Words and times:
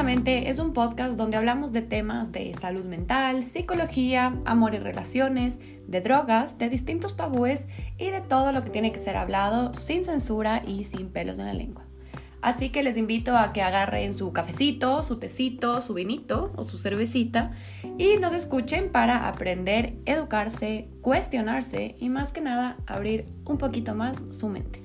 Es 0.00 0.58
un 0.58 0.72
podcast 0.72 1.18
donde 1.18 1.36
hablamos 1.36 1.72
de 1.72 1.82
temas 1.82 2.32
de 2.32 2.54
salud 2.54 2.86
mental, 2.86 3.44
psicología, 3.44 4.34
amor 4.46 4.72
y 4.72 4.78
relaciones, 4.78 5.58
de 5.86 6.00
drogas, 6.00 6.56
de 6.56 6.70
distintos 6.70 7.18
tabúes 7.18 7.66
y 7.98 8.06
de 8.06 8.22
todo 8.22 8.50
lo 8.52 8.62
que 8.62 8.70
tiene 8.70 8.92
que 8.92 8.98
ser 8.98 9.18
hablado 9.18 9.74
sin 9.74 10.02
censura 10.02 10.62
y 10.66 10.84
sin 10.84 11.10
pelos 11.10 11.38
en 11.38 11.44
la 11.44 11.52
lengua. 11.52 11.84
Así 12.40 12.70
que 12.70 12.82
les 12.82 12.96
invito 12.96 13.36
a 13.36 13.52
que 13.52 13.60
agarren 13.60 14.14
su 14.14 14.32
cafecito, 14.32 15.02
su 15.02 15.18
tecito, 15.18 15.82
su 15.82 15.92
vinito 15.92 16.50
o 16.56 16.64
su 16.64 16.78
cervecita 16.78 17.52
y 17.98 18.16
nos 18.16 18.32
escuchen 18.32 18.90
para 18.90 19.28
aprender, 19.28 19.98
educarse, 20.06 20.88
cuestionarse 21.02 21.94
y 22.00 22.08
más 22.08 22.32
que 22.32 22.40
nada 22.40 22.78
abrir 22.86 23.26
un 23.44 23.58
poquito 23.58 23.94
más 23.94 24.22
su 24.32 24.48
mente. 24.48 24.80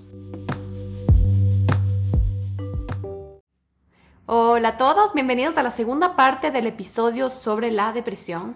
Hola 4.28 4.70
a 4.70 4.78
todos, 4.78 5.14
bienvenidos 5.14 5.56
a 5.56 5.62
la 5.62 5.70
segunda 5.70 6.16
parte 6.16 6.50
del 6.50 6.66
episodio 6.66 7.30
sobre 7.30 7.70
la 7.70 7.94
depresión. 7.94 8.56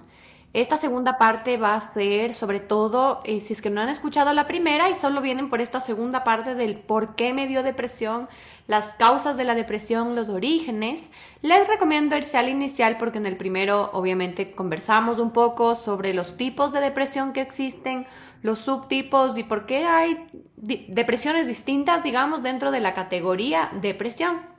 Esta 0.51 0.77
segunda 0.77 1.19
parte 1.19 1.57
va 1.57 1.75
a 1.75 1.81
ser 1.81 2.33
sobre 2.33 2.59
todo, 2.59 3.19
eh, 3.23 3.39
si 3.39 3.53
es 3.53 3.61
que 3.61 3.69
no 3.69 3.79
han 3.79 3.89
escuchado 3.89 4.33
la 4.33 4.47
primera 4.47 4.89
y 4.89 4.95
solo 4.95 5.21
vienen 5.21 5.47
por 5.47 5.61
esta 5.61 5.79
segunda 5.79 6.23
parte 6.23 6.55
del 6.55 6.75
por 6.79 7.13
qué 7.13 7.35
me 7.35 7.45
dio 7.45 7.61
depresión, 7.61 8.27
las 8.65 8.95
causas 8.95 9.37
de 9.37 9.43
la 9.43 9.53
depresión, 9.53 10.15
los 10.15 10.29
orígenes, 10.29 11.11
les 11.43 11.67
recomiendo 11.67 12.17
irse 12.17 12.39
al 12.39 12.49
inicial 12.49 12.97
porque 12.97 13.19
en 13.19 13.27
el 13.27 13.37
primero 13.37 13.91
obviamente 13.93 14.53
conversamos 14.53 15.19
un 15.19 15.29
poco 15.29 15.75
sobre 15.75 16.15
los 16.15 16.35
tipos 16.35 16.71
de 16.71 16.81
depresión 16.81 17.31
que 17.31 17.41
existen, 17.41 18.07
los 18.41 18.57
subtipos 18.57 19.37
y 19.37 19.43
por 19.43 19.67
qué 19.67 19.85
hay 19.85 20.27
depresiones 20.55 21.45
distintas, 21.45 22.01
digamos, 22.01 22.41
dentro 22.41 22.71
de 22.71 22.79
la 22.79 22.95
categoría 22.95 23.69
depresión. 23.79 24.57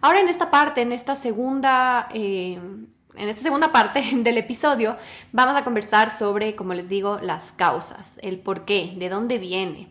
Ahora 0.00 0.20
en 0.20 0.28
esta 0.28 0.50
parte, 0.50 0.80
en 0.82 0.92
esta 0.92 1.14
segunda, 1.16 2.08
eh, 2.14 2.58
en 3.14 3.28
esta 3.28 3.42
segunda 3.42 3.72
parte 3.72 4.02
del 4.14 4.38
episodio, 4.38 4.96
vamos 5.32 5.54
a 5.56 5.64
conversar 5.64 6.10
sobre, 6.10 6.54
como 6.54 6.74
les 6.74 6.88
digo, 6.88 7.18
las 7.22 7.52
causas, 7.52 8.18
el 8.22 8.38
por 8.38 8.64
qué, 8.64 8.94
de 8.96 9.08
dónde 9.08 9.38
viene. 9.38 9.88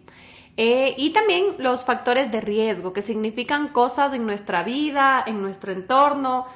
Eh, 0.57 0.93
y 0.97 1.11
también 1.11 1.55
los 1.57 1.85
factores 1.85 2.31
de 2.31 2.41
riesgo, 2.41 2.91
que 2.91 3.01
significan 3.01 3.69
cosas 3.69 4.13
en 4.13 4.25
nuestra 4.25 4.63
vida, 4.63 5.23
en 5.25 5.41
nuestro 5.41 5.71
entorno, 5.71 6.47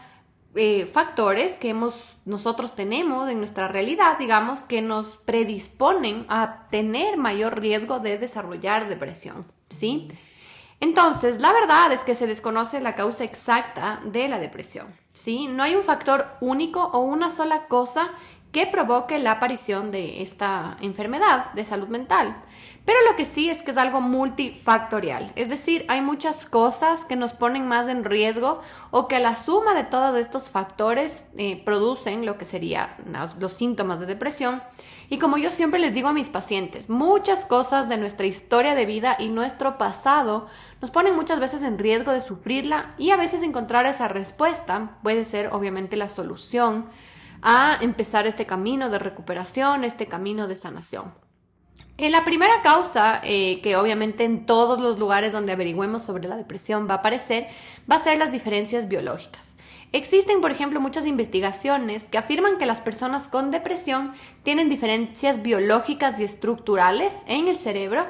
eh, 0.56 0.86
factores 0.92 1.58
que 1.58 1.70
hemos, 1.70 2.18
nosotros 2.26 2.76
tenemos 2.76 3.30
en 3.30 3.40
nuestra 3.40 3.68
realidad, 3.68 4.18
digamos, 4.20 4.64
que 4.64 4.82
nos 4.82 5.18
predisponen 5.18 6.26
a 6.28 6.68
tener 6.70 7.18
mayor 7.18 7.60
riesgo 7.60 8.00
de 8.00 8.18
desarrollar 8.18 8.90
depresión, 8.90 9.46
¿sí? 9.70 10.10
Entonces, 10.84 11.40
la 11.40 11.54
verdad 11.54 11.94
es 11.94 12.02
que 12.02 12.14
se 12.14 12.28
desconoce 12.28 12.82
la 12.82 12.94
causa 12.94 13.24
exacta 13.24 14.02
de 14.04 14.28
la 14.28 14.38
depresión, 14.38 14.88
¿sí? 15.14 15.48
No 15.48 15.64
hay 15.64 15.78
un 15.78 15.84
factor 15.84 16.28
único 16.42 16.84
o 16.84 17.00
una 17.00 17.32
sola 17.32 17.68
cosa 17.68 18.10
que 18.52 18.68
provoque 18.68 19.18
la 19.18 19.32
aparición 19.32 19.92
de 19.92 20.22
esta 20.22 20.76
enfermedad 20.82 21.54
de 21.54 21.64
salud 21.64 21.88
mental. 21.88 22.36
Pero 22.84 23.00
lo 23.10 23.16
que 23.16 23.26
sí 23.26 23.50
es 23.50 23.64
que 23.64 23.72
es 23.72 23.78
algo 23.78 24.02
multifactorial, 24.02 25.32
es 25.38 25.48
decir, 25.48 25.86
hay 25.88 26.02
muchas 26.02 26.46
cosas 26.46 27.06
que 27.06 27.16
nos 27.16 27.32
ponen 27.32 27.66
más 27.66 27.88
en 27.88 28.04
riesgo 28.04 28.60
o 28.92 29.08
que 29.08 29.20
la 29.20 29.38
suma 29.38 29.74
de 29.76 29.86
todos 29.86 30.18
estos 30.18 30.50
factores 30.50 31.24
eh, 31.38 31.64
producen 31.64 32.26
lo 32.26 32.38
que 32.38 32.44
serían 32.44 32.90
los 33.40 33.54
síntomas 33.54 34.02
de 34.02 34.06
depresión. 34.06 34.62
Y 35.10 35.18
como 35.18 35.38
yo 35.38 35.52
siempre 35.52 35.80
les 35.80 35.94
digo 35.94 36.08
a 36.08 36.14
mis 36.14 36.30
pacientes, 36.30 36.90
muchas 36.90 37.46
cosas 37.46 37.90
de 37.90 37.98
nuestra 37.98 38.26
historia 38.26 38.76
de 38.76 38.86
vida 38.86 39.16
y 39.20 39.30
nuestro 39.30 39.78
pasado 39.78 40.48
nos 40.82 40.92
ponen 40.92 41.16
muchas 41.16 41.40
veces 41.40 41.62
en 41.64 41.78
riesgo 41.78 42.12
de 42.12 42.22
sufrirla 42.22 42.96
y 42.98 43.12
a 43.12 43.18
veces 43.18 43.44
encontrar 43.44 43.86
esa 43.86 44.08
respuesta 44.08 44.98
puede 45.04 45.26
ser 45.26 45.50
obviamente 45.54 45.98
la 45.98 46.10
solución 46.10 46.88
a 47.42 47.78
empezar 47.82 48.26
este 48.26 48.46
camino 48.46 48.90
de 48.90 49.00
recuperación, 49.00 49.84
este 49.84 50.08
camino 50.08 50.48
de 50.48 50.58
sanación. 50.58 51.14
En 51.98 52.12
la 52.12 52.26
primera 52.26 52.62
causa, 52.64 53.22
eh, 53.24 53.62
que 53.62 53.76
obviamente 53.76 54.24
en 54.24 54.48
todos 54.48 54.80
los 54.80 54.98
lugares 54.98 55.32
donde 55.32 55.52
averigüemos 55.52 56.02
sobre 56.02 56.28
la 56.28 56.38
depresión 56.38 56.88
va 56.90 56.96
a 56.96 56.98
aparecer, 56.98 57.48
va 57.90 57.98
a 57.98 58.00
ser 58.00 58.18
las 58.18 58.32
diferencias 58.32 58.88
biológicas. 58.88 59.53
Existen, 59.94 60.42
por 60.42 60.52
ejemplo, 60.52 60.82
muchas 60.82 61.06
investigaciones 61.06 62.06
que 62.06 62.18
afirman 62.18 62.58
que 62.58 62.66
las 62.66 62.82
personas 62.82 63.28
con 63.28 63.52
depresión 63.52 64.14
tienen 64.44 64.68
diferencias 64.68 65.42
biológicas 65.42 66.20
y 66.20 66.24
estructurales 66.24 67.24
en 67.28 67.48
el 67.48 67.56
cerebro 67.56 68.06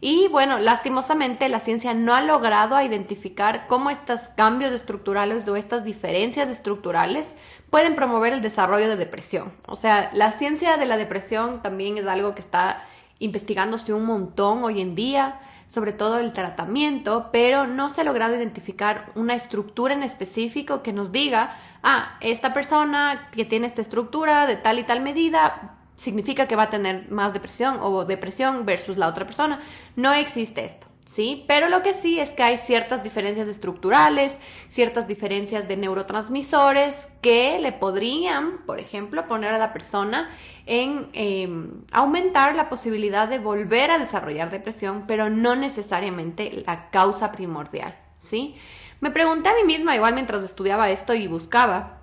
y 0.00 0.28
bueno, 0.28 0.58
lastimosamente 0.58 1.48
la 1.48 1.58
ciencia 1.58 1.94
no 1.94 2.14
ha 2.14 2.20
logrado 2.20 2.80
identificar 2.80 3.66
cómo 3.66 3.90
estos 3.90 4.28
cambios 4.36 4.72
estructurales 4.72 5.48
o 5.48 5.56
estas 5.56 5.84
diferencias 5.84 6.48
estructurales 6.48 7.34
pueden 7.70 7.96
promover 7.96 8.32
el 8.32 8.42
desarrollo 8.42 8.88
de 8.88 8.96
depresión. 8.96 9.52
O 9.66 9.74
sea, 9.74 10.10
la 10.12 10.32
ciencia 10.32 10.76
de 10.76 10.86
la 10.86 10.96
depresión 10.96 11.62
también 11.62 11.98
es 11.98 12.06
algo 12.06 12.34
que 12.34 12.40
está 12.40 12.84
investigándose 13.18 13.94
un 13.94 14.04
montón 14.04 14.62
hoy 14.62 14.82
en 14.82 14.94
día, 14.94 15.40
sobre 15.66 15.92
todo 15.92 16.18
el 16.18 16.32
tratamiento, 16.32 17.30
pero 17.32 17.66
no 17.66 17.90
se 17.90 18.00
ha 18.00 18.04
logrado 18.04 18.36
identificar 18.36 19.10
una 19.14 19.34
estructura 19.34 19.94
en 19.94 20.02
específico 20.02 20.82
que 20.82 20.92
nos 20.92 21.12
diga, 21.12 21.56
ah, 21.82 22.16
esta 22.20 22.54
persona 22.54 23.28
que 23.32 23.44
tiene 23.44 23.66
esta 23.66 23.82
estructura 23.82 24.46
de 24.46 24.56
tal 24.56 24.78
y 24.78 24.84
tal 24.84 25.00
medida 25.00 25.76
significa 25.96 26.46
que 26.46 26.56
va 26.56 26.64
a 26.64 26.70
tener 26.70 27.10
más 27.10 27.32
depresión 27.32 27.78
o 27.80 28.04
depresión 28.04 28.64
versus 28.64 28.96
la 28.96 29.08
otra 29.08 29.24
persona. 29.24 29.60
No 29.96 30.12
existe 30.12 30.64
esto. 30.64 30.85
¿Sí? 31.06 31.44
Pero 31.46 31.68
lo 31.70 31.82
que 31.82 31.94
sí 31.94 32.20
es 32.20 32.32
que 32.32 32.42
hay 32.42 32.58
ciertas 32.58 33.02
diferencias 33.02 33.48
estructurales, 33.48 34.38
ciertas 34.68 35.08
diferencias 35.08 35.66
de 35.68 35.76
neurotransmisores 35.76 37.08
que 37.22 37.58
le 37.60 37.72
podrían, 37.72 38.58
por 38.66 38.80
ejemplo, 38.80 39.26
poner 39.26 39.54
a 39.54 39.58
la 39.58 39.72
persona 39.72 40.28
en 40.66 41.08
em, 41.12 41.84
aumentar 41.92 42.56
la 42.56 42.68
posibilidad 42.68 43.28
de 43.28 43.38
volver 43.38 43.92
a 43.92 43.98
desarrollar 43.98 44.50
depresión, 44.50 45.04
pero 45.06 45.30
no 45.30 45.54
necesariamente 45.54 46.64
la 46.66 46.90
causa 46.90 47.32
primordial, 47.32 47.96
¿sí? 48.18 48.56
Me 49.00 49.10
pregunté 49.10 49.48
a 49.48 49.54
mí 49.54 49.62
misma, 49.64 49.94
igual 49.94 50.14
mientras 50.14 50.42
estudiaba 50.42 50.90
esto 50.90 51.14
y 51.14 51.28
buscaba, 51.28 51.95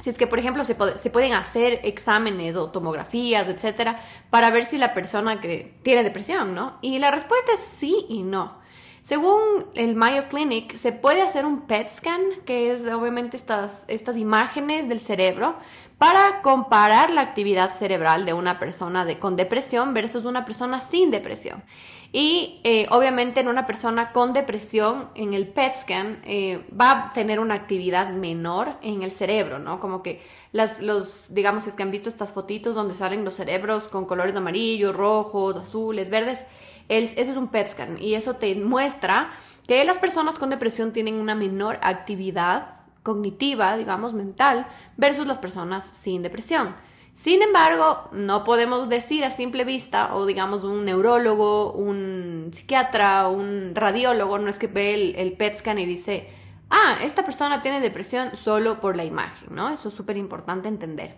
si 0.00 0.10
es 0.10 0.18
que, 0.18 0.26
por 0.26 0.38
ejemplo, 0.38 0.64
se, 0.64 0.74
pueden 0.74 1.32
hacer 1.32 1.80
exámenes 1.82 2.54
o 2.56 2.70
tomografías, 2.70 3.48
etcétera, 3.48 4.00
para 4.30 4.50
ver 4.50 4.64
si 4.64 4.78
la 4.78 4.94
persona 4.94 5.40
que 5.40 5.74
tiene 5.82 6.04
depresión, 6.04 6.54
¿no? 6.54 6.78
Y 6.82 6.98
la 6.98 7.10
respuesta 7.10 7.52
es 7.54 7.60
sí 7.60 8.06
y 8.08 8.22
no. 8.22 8.58
Según 9.02 9.66
el 9.74 9.96
Mayo 9.96 10.28
Clinic, 10.28 10.76
se 10.76 10.92
puede 10.92 11.22
hacer 11.22 11.46
un 11.46 11.62
PET 11.62 11.90
scan, 11.90 12.20
que 12.44 12.72
es 12.72 12.82
obviamente 12.92 13.36
estas, 13.36 13.84
estas 13.88 14.16
imágenes 14.16 14.88
del 14.88 15.00
cerebro, 15.00 15.56
para 15.96 16.42
comparar 16.42 17.10
la 17.10 17.22
actividad 17.22 17.74
cerebral 17.74 18.24
de 18.24 18.34
una 18.34 18.58
persona 18.58 19.06
con 19.18 19.34
depresión 19.34 19.94
versus 19.94 20.24
una 20.26 20.44
persona 20.44 20.80
sin 20.80 21.10
depresión. 21.10 21.64
Y 22.10 22.60
eh, 22.64 22.86
obviamente 22.90 23.40
en 23.40 23.48
una 23.48 23.66
persona 23.66 24.12
con 24.12 24.32
depresión, 24.32 25.10
en 25.14 25.34
el 25.34 25.46
PET 25.46 25.76
scan, 25.76 26.20
eh, 26.24 26.64
va 26.78 27.08
a 27.08 27.10
tener 27.12 27.38
una 27.38 27.54
actividad 27.54 28.10
menor 28.10 28.68
en 28.80 29.02
el 29.02 29.10
cerebro, 29.10 29.58
¿no? 29.58 29.78
Como 29.78 30.02
que 30.02 30.22
las, 30.52 30.80
los, 30.80 31.34
digamos, 31.34 31.66
es 31.66 31.74
que 31.74 31.82
han 31.82 31.90
visto 31.90 32.08
estas 32.08 32.32
fotitos 32.32 32.74
donde 32.74 32.94
salen 32.94 33.24
los 33.24 33.34
cerebros 33.34 33.84
con 33.84 34.06
colores 34.06 34.34
amarillos, 34.34 34.96
rojos, 34.96 35.56
azules, 35.56 36.08
verdes, 36.08 36.46
eso 36.88 37.30
es 37.32 37.36
un 37.36 37.48
PET 37.48 37.72
scan 37.72 37.98
y 38.00 38.14
eso 38.14 38.36
te 38.36 38.54
muestra 38.54 39.30
que 39.66 39.84
las 39.84 39.98
personas 39.98 40.38
con 40.38 40.48
depresión 40.48 40.92
tienen 40.92 41.16
una 41.16 41.34
menor 41.34 41.78
actividad 41.82 42.78
cognitiva, 43.02 43.76
digamos, 43.76 44.14
mental, 44.14 44.66
versus 44.96 45.26
las 45.26 45.38
personas 45.38 45.84
sin 45.84 46.22
depresión. 46.22 46.74
Sin 47.18 47.42
embargo, 47.42 48.04
no 48.12 48.44
podemos 48.44 48.88
decir 48.88 49.24
a 49.24 49.32
simple 49.32 49.64
vista, 49.64 50.14
o 50.14 50.24
digamos 50.24 50.62
un 50.62 50.84
neurólogo, 50.84 51.72
un 51.72 52.50
psiquiatra, 52.52 53.26
un 53.26 53.72
radiólogo, 53.74 54.38
no 54.38 54.48
es 54.48 54.60
que 54.60 54.68
ve 54.68 54.94
el, 54.94 55.16
el 55.16 55.32
PET 55.32 55.56
scan 55.56 55.80
y 55.80 55.84
dice, 55.84 56.28
ah, 56.70 56.96
esta 57.02 57.24
persona 57.24 57.60
tiene 57.60 57.80
depresión 57.80 58.36
solo 58.36 58.80
por 58.80 58.94
la 58.94 59.04
imagen, 59.04 59.48
¿no? 59.52 59.68
Eso 59.70 59.88
es 59.88 59.94
súper 59.94 60.16
importante 60.16 60.68
entender. 60.68 61.16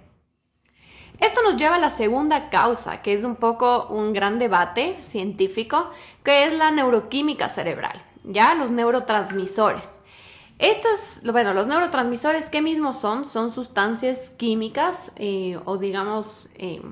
Esto 1.19 1.43
nos 1.43 1.59
lleva 1.59 1.77
a 1.77 1.79
la 1.79 1.91
segunda 1.91 2.49
causa, 2.49 3.03
que 3.03 3.13
es 3.13 3.23
un 3.23 3.37
poco 3.37 3.89
un 3.91 4.15
gran 4.15 4.39
debate 4.39 4.97
científico, 5.03 5.91
que 6.25 6.45
es 6.47 6.55
la 6.55 6.71
neuroquímica 6.71 7.51
cerebral, 7.51 8.03
ya 8.25 8.55
los 8.55 8.71
neurotransmisores. 8.71 10.01
Estos, 10.61 11.23
bueno, 11.33 11.55
los 11.55 11.67
neurotransmisores, 11.67 12.51
¿qué 12.51 12.61
mismos 12.61 12.99
son? 12.99 13.27
Son 13.27 13.51
sustancias 13.51 14.31
químicas 14.37 15.11
eh, 15.17 15.59
o 15.65 15.79
digamos, 15.79 16.51
eh, 16.57 16.83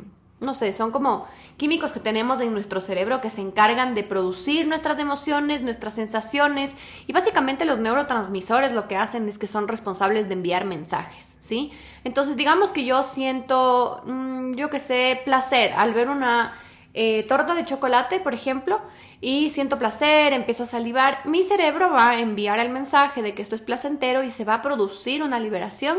no 0.40 0.54
sé, 0.54 0.72
son 0.72 0.90
como 0.90 1.26
químicos 1.58 1.92
que 1.92 2.00
tenemos 2.00 2.40
en 2.40 2.54
nuestro 2.54 2.80
cerebro 2.80 3.20
que 3.20 3.28
se 3.28 3.42
encargan 3.42 3.94
de 3.94 4.04
producir 4.04 4.66
nuestras 4.66 4.98
emociones, 4.98 5.62
nuestras 5.62 5.92
sensaciones 5.92 6.76
y 7.06 7.12
básicamente 7.12 7.66
los 7.66 7.78
neurotransmisores 7.78 8.72
lo 8.72 8.88
que 8.88 8.96
hacen 8.96 9.28
es 9.28 9.38
que 9.38 9.46
son 9.46 9.68
responsables 9.68 10.28
de 10.28 10.32
enviar 10.32 10.64
mensajes, 10.64 11.36
¿sí? 11.38 11.70
Entonces 12.04 12.36
digamos 12.36 12.72
que 12.72 12.86
yo 12.86 13.02
siento, 13.02 14.00
mm, 14.06 14.52
yo 14.52 14.70
qué 14.70 14.80
sé, 14.80 15.20
placer 15.26 15.74
al 15.74 15.92
ver 15.92 16.08
una 16.08 16.54
eh, 17.00 17.22
torta 17.28 17.54
de 17.54 17.64
chocolate, 17.64 18.18
por 18.18 18.34
ejemplo, 18.34 18.80
y 19.20 19.50
siento 19.50 19.78
placer, 19.78 20.32
empiezo 20.32 20.64
a 20.64 20.66
salivar, 20.66 21.20
mi 21.26 21.44
cerebro 21.44 21.92
va 21.92 22.10
a 22.10 22.20
enviar 22.20 22.58
el 22.58 22.70
mensaje 22.70 23.22
de 23.22 23.34
que 23.34 23.42
esto 23.42 23.54
es 23.54 23.62
placentero 23.62 24.24
y 24.24 24.30
se 24.30 24.44
va 24.44 24.54
a 24.54 24.62
producir 24.62 25.22
una 25.22 25.38
liberación 25.38 25.98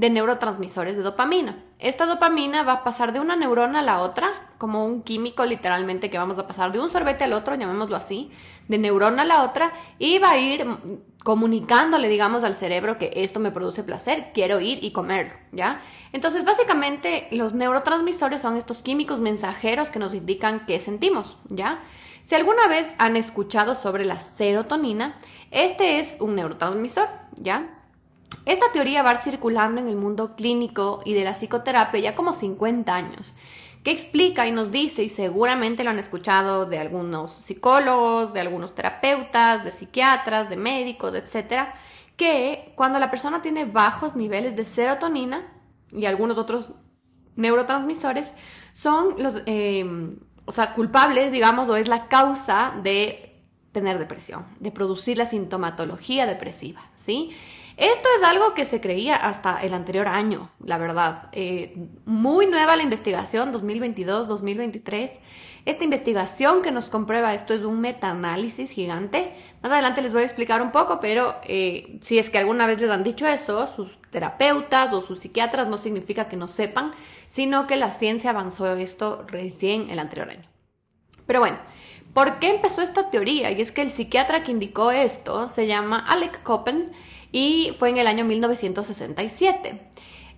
de 0.00 0.08
neurotransmisores 0.08 0.96
de 0.96 1.02
dopamina. 1.02 1.62
Esta 1.78 2.06
dopamina 2.06 2.62
va 2.62 2.72
a 2.72 2.84
pasar 2.84 3.12
de 3.12 3.20
una 3.20 3.36
neurona 3.36 3.80
a 3.80 3.82
la 3.82 4.00
otra, 4.00 4.30
como 4.56 4.86
un 4.86 5.02
químico 5.02 5.44
literalmente 5.44 6.08
que 6.08 6.16
vamos 6.16 6.38
a 6.38 6.46
pasar 6.46 6.72
de 6.72 6.80
un 6.80 6.88
sorbete 6.88 7.24
al 7.24 7.34
otro, 7.34 7.54
llamémoslo 7.54 7.96
así, 7.96 8.30
de 8.66 8.78
neurona 8.78 9.22
a 9.22 9.26
la 9.26 9.42
otra, 9.42 9.74
y 9.98 10.18
va 10.18 10.30
a 10.30 10.38
ir 10.38 10.66
comunicándole, 11.22 12.08
digamos, 12.08 12.44
al 12.44 12.54
cerebro 12.54 12.96
que 12.96 13.12
esto 13.14 13.40
me 13.40 13.50
produce 13.50 13.84
placer, 13.84 14.30
quiero 14.32 14.58
ir 14.58 14.82
y 14.82 14.92
comerlo, 14.92 15.34
¿ya? 15.52 15.82
Entonces, 16.14 16.46
básicamente, 16.46 17.28
los 17.30 17.52
neurotransmisores 17.52 18.40
son 18.40 18.56
estos 18.56 18.80
químicos 18.82 19.20
mensajeros 19.20 19.90
que 19.90 19.98
nos 19.98 20.14
indican 20.14 20.64
qué 20.64 20.80
sentimos, 20.80 21.36
¿ya? 21.50 21.82
Si 22.24 22.34
alguna 22.34 22.68
vez 22.68 22.94
han 22.96 23.16
escuchado 23.16 23.74
sobre 23.74 24.06
la 24.06 24.18
serotonina, 24.18 25.18
este 25.50 26.00
es 26.00 26.16
un 26.20 26.36
neurotransmisor, 26.36 27.08
¿ya? 27.36 27.79
Esta 28.44 28.66
teoría 28.72 29.02
va 29.02 29.16
circulando 29.16 29.80
en 29.80 29.88
el 29.88 29.96
mundo 29.96 30.34
clínico 30.36 31.02
y 31.04 31.14
de 31.14 31.24
la 31.24 31.34
psicoterapia 31.34 32.00
ya 32.00 32.14
como 32.14 32.32
50 32.32 32.94
años, 32.94 33.34
que 33.82 33.90
explica 33.90 34.46
y 34.46 34.52
nos 34.52 34.70
dice, 34.70 35.02
y 35.02 35.08
seguramente 35.08 35.84
lo 35.84 35.90
han 35.90 35.98
escuchado 35.98 36.66
de 36.66 36.78
algunos 36.78 37.32
psicólogos, 37.32 38.32
de 38.32 38.40
algunos 38.40 38.74
terapeutas, 38.74 39.64
de 39.64 39.72
psiquiatras, 39.72 40.50
de 40.50 40.56
médicos, 40.56 41.14
etcétera, 41.14 41.74
que 42.16 42.72
cuando 42.76 42.98
la 42.98 43.10
persona 43.10 43.40
tiene 43.40 43.64
bajos 43.64 44.16
niveles 44.16 44.54
de 44.56 44.66
serotonina 44.66 45.50
y 45.90 46.04
algunos 46.04 46.36
otros 46.36 46.70
neurotransmisores, 47.36 48.34
son 48.72 49.22
los 49.22 49.42
eh, 49.46 50.16
o 50.44 50.52
sea, 50.52 50.74
culpables, 50.74 51.30
digamos, 51.30 51.68
o 51.68 51.76
es 51.76 51.88
la 51.88 52.08
causa 52.08 52.74
de 52.82 53.40
tener 53.72 53.98
depresión, 54.00 54.46
de 54.58 54.72
producir 54.72 55.16
la 55.16 55.26
sintomatología 55.26 56.26
depresiva, 56.26 56.80
¿sí? 56.94 57.30
Esto 57.80 58.10
es 58.18 58.24
algo 58.24 58.52
que 58.52 58.66
se 58.66 58.78
creía 58.82 59.16
hasta 59.16 59.62
el 59.62 59.72
anterior 59.72 60.06
año, 60.06 60.50
la 60.62 60.76
verdad. 60.76 61.30
Eh, 61.32 61.74
muy 62.04 62.46
nueva 62.46 62.76
la 62.76 62.82
investigación, 62.82 63.54
2022-2023. 63.54 65.18
Esta 65.64 65.84
investigación 65.84 66.60
que 66.60 66.72
nos 66.72 66.90
comprueba 66.90 67.32
esto 67.32 67.54
es 67.54 67.62
un 67.62 67.80
metaanálisis 67.80 68.70
gigante. 68.70 69.32
Más 69.62 69.72
adelante 69.72 70.02
les 70.02 70.12
voy 70.12 70.20
a 70.20 70.26
explicar 70.26 70.60
un 70.60 70.72
poco, 70.72 71.00
pero 71.00 71.36
eh, 71.44 71.98
si 72.02 72.18
es 72.18 72.28
que 72.28 72.36
alguna 72.36 72.66
vez 72.66 72.78
les 72.82 72.90
han 72.90 73.02
dicho 73.02 73.26
eso, 73.26 73.66
sus 73.66 73.98
terapeutas 74.10 74.92
o 74.92 75.00
sus 75.00 75.20
psiquiatras 75.20 75.68
no 75.68 75.78
significa 75.78 76.28
que 76.28 76.36
no 76.36 76.48
sepan, 76.48 76.92
sino 77.28 77.66
que 77.66 77.76
la 77.76 77.92
ciencia 77.92 78.28
avanzó 78.28 78.70
esto 78.76 79.24
recién 79.26 79.88
el 79.88 80.00
anterior 80.00 80.28
año. 80.28 80.50
Pero 81.26 81.40
bueno, 81.40 81.56
¿por 82.12 82.40
qué 82.40 82.50
empezó 82.50 82.82
esta 82.82 83.08
teoría? 83.08 83.50
Y 83.52 83.62
es 83.62 83.72
que 83.72 83.80
el 83.80 83.90
psiquiatra 83.90 84.44
que 84.44 84.50
indicó 84.50 84.90
esto 84.90 85.48
se 85.48 85.66
llama 85.66 86.04
Alec 86.06 86.42
Coppen 86.42 86.92
y 87.32 87.72
fue 87.78 87.90
en 87.90 87.98
el 87.98 88.06
año 88.06 88.24
1967. 88.24 89.90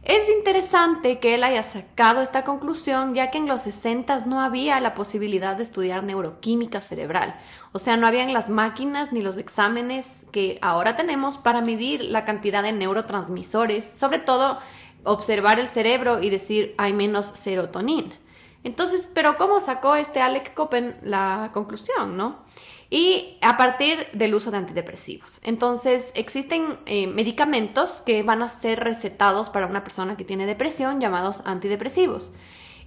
Es 0.02 0.28
interesante 0.28 1.20
que 1.20 1.36
él 1.36 1.44
haya 1.44 1.62
sacado 1.62 2.22
esta 2.22 2.42
conclusión 2.42 3.14
ya 3.14 3.30
que 3.30 3.38
en 3.38 3.46
los 3.46 3.62
60 3.62 4.24
no 4.26 4.40
había 4.40 4.80
la 4.80 4.94
posibilidad 4.94 5.54
de 5.54 5.62
estudiar 5.62 6.02
neuroquímica 6.02 6.80
cerebral. 6.80 7.36
O 7.70 7.78
sea, 7.78 7.96
no 7.96 8.08
habían 8.08 8.32
las 8.32 8.48
máquinas 8.48 9.12
ni 9.12 9.22
los 9.22 9.36
exámenes 9.36 10.24
que 10.32 10.58
ahora 10.60 10.96
tenemos 10.96 11.38
para 11.38 11.60
medir 11.60 12.02
la 12.02 12.24
cantidad 12.24 12.64
de 12.64 12.72
neurotransmisores, 12.72 13.84
sobre 13.84 14.18
todo 14.18 14.58
observar 15.04 15.60
el 15.60 15.68
cerebro 15.68 16.20
y 16.20 16.30
decir 16.30 16.74
hay 16.78 16.92
menos 16.92 17.26
serotonina. 17.26 18.12
Entonces, 18.64 19.08
pero 19.14 19.36
¿cómo 19.38 19.60
sacó 19.60 19.94
este 19.94 20.20
Alec 20.20 20.52
Coppen 20.54 20.96
la 21.02 21.50
conclusión, 21.52 22.16
no? 22.16 22.38
Y 22.92 23.38
a 23.40 23.56
partir 23.56 24.06
del 24.12 24.34
uso 24.34 24.50
de 24.50 24.58
antidepresivos. 24.58 25.40
Entonces, 25.44 26.12
existen 26.14 26.78
eh, 26.84 27.06
medicamentos 27.06 28.02
que 28.04 28.22
van 28.22 28.42
a 28.42 28.50
ser 28.50 28.80
recetados 28.80 29.48
para 29.48 29.66
una 29.66 29.82
persona 29.82 30.18
que 30.18 30.24
tiene 30.24 30.44
depresión 30.44 31.00
llamados 31.00 31.40
antidepresivos. 31.46 32.32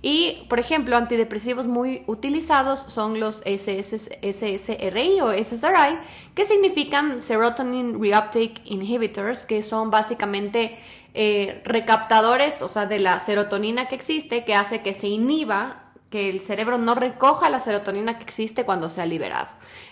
Y, 0.04 0.46
por 0.48 0.60
ejemplo, 0.60 0.96
antidepresivos 0.96 1.66
muy 1.66 2.04
utilizados 2.06 2.82
son 2.82 3.20
los 3.20 3.38
SSRI 3.38 5.22
o 5.22 5.32
SSRI, 5.32 5.98
que 6.36 6.46
significan 6.46 7.20
Serotonin 7.20 8.00
Reuptake 8.00 8.62
Inhibitors, 8.66 9.48
que 9.48 9.64
son 9.64 9.90
básicamente 9.90 10.78
eh, 11.16 11.64
recaptadores, 11.66 12.62
o 12.62 12.68
sea, 12.68 12.86
de 12.86 13.00
la 13.00 13.20
serotonina 13.20 13.88
que 13.88 13.96
existe, 13.96 14.46
que 14.46 14.54
hace 14.54 14.84
que 14.84 14.94
se 14.94 15.08
inhiba 15.08 15.85
que 16.16 16.30
el 16.30 16.40
cerebro 16.40 16.78
no 16.78 16.96
recoja 16.96 17.50
la 17.50 17.60
serotonina 17.60 18.18
que 18.18 18.24
existe 18.24 18.64
cuando 18.64 18.88
se 18.88 19.02
ha 19.02 19.06
liberado. 19.06 19.50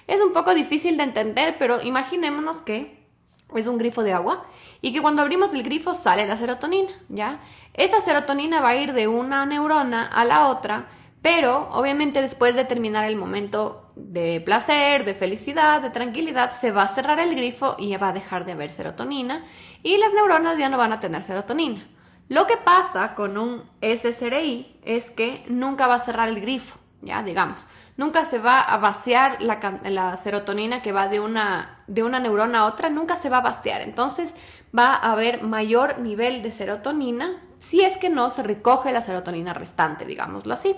Es 0.07 0.21
un 0.21 0.31
poco 0.31 0.53
difícil 0.53 0.95
de 0.95 1.03
entender, 1.03 1.57
pero 1.59 1.81
imaginémonos 1.81 2.61
que 2.61 3.05
es 3.53 3.67
un 3.67 3.77
grifo 3.77 4.03
de 4.03 4.13
agua 4.13 4.45
y 4.79 4.93
que 4.93 5.01
cuando 5.01 5.21
abrimos 5.21 5.53
el 5.53 5.63
grifo 5.63 5.93
sale 5.93 6.25
la 6.25 6.37
serotonina, 6.37 6.93
¿ya? 7.09 7.41
Esta 7.73 7.99
serotonina 7.99 8.61
va 8.61 8.69
a 8.69 8.75
ir 8.77 8.93
de 8.93 9.09
una 9.09 9.45
neurona 9.45 10.05
a 10.05 10.23
la 10.23 10.47
otra, 10.47 10.87
pero 11.21 11.67
obviamente 11.73 12.21
después 12.21 12.55
de 12.55 12.63
terminar 12.63 13.03
el 13.03 13.17
momento 13.17 13.91
de 13.97 14.39
placer, 14.39 15.03
de 15.03 15.15
felicidad, 15.15 15.81
de 15.81 15.89
tranquilidad, 15.89 16.53
se 16.53 16.71
va 16.71 16.83
a 16.83 16.87
cerrar 16.87 17.19
el 17.19 17.35
grifo 17.35 17.75
y 17.77 17.93
va 17.97 18.07
a 18.07 18.13
dejar 18.13 18.45
de 18.45 18.53
haber 18.53 18.71
serotonina 18.71 19.43
y 19.83 19.97
las 19.97 20.13
neuronas 20.13 20.57
ya 20.57 20.69
no 20.69 20.77
van 20.77 20.93
a 20.93 21.01
tener 21.01 21.21
serotonina. 21.21 21.85
Lo 22.29 22.47
que 22.47 22.57
pasa 22.57 23.15
con 23.15 23.37
un 23.37 23.63
SSRI 23.81 24.79
es 24.83 25.11
que 25.11 25.43
nunca 25.47 25.87
va 25.87 25.95
a 25.95 25.99
cerrar 25.99 26.29
el 26.29 26.41
grifo, 26.41 26.79
ya 27.01 27.21
digamos. 27.21 27.67
Nunca 27.95 28.25
se 28.25 28.39
va 28.39 28.59
a 28.59 28.77
vaciar 28.77 29.41
la, 29.41 30.17
serotonina 30.17 30.81
que 30.81 30.91
va 30.91 31.07
de 31.07 31.19
una, 31.19 31.83
de 31.87 32.01
una 32.01 32.19
neurona 32.19 32.59
a 32.59 32.65
otra, 32.65 32.89
nunca 32.89 33.15
se 33.15 33.29
va 33.29 33.37
a 33.37 33.41
vaciar. 33.41 33.81
Entonces 33.81 34.35
va 34.77 34.95
a 34.95 35.11
haber 35.11 35.43
mayor 35.43 35.99
nivel 35.99 36.41
de 36.41 36.51
serotonina 36.51 37.41
si 37.59 37.81
es 37.81 37.97
que 37.97 38.09
no 38.09 38.29
se 38.29 38.43
recoge 38.43 38.91
la 38.91 39.01
serotonina 39.01 39.53
restante, 39.53 40.05
digámoslo 40.05 40.53
así. 40.53 40.75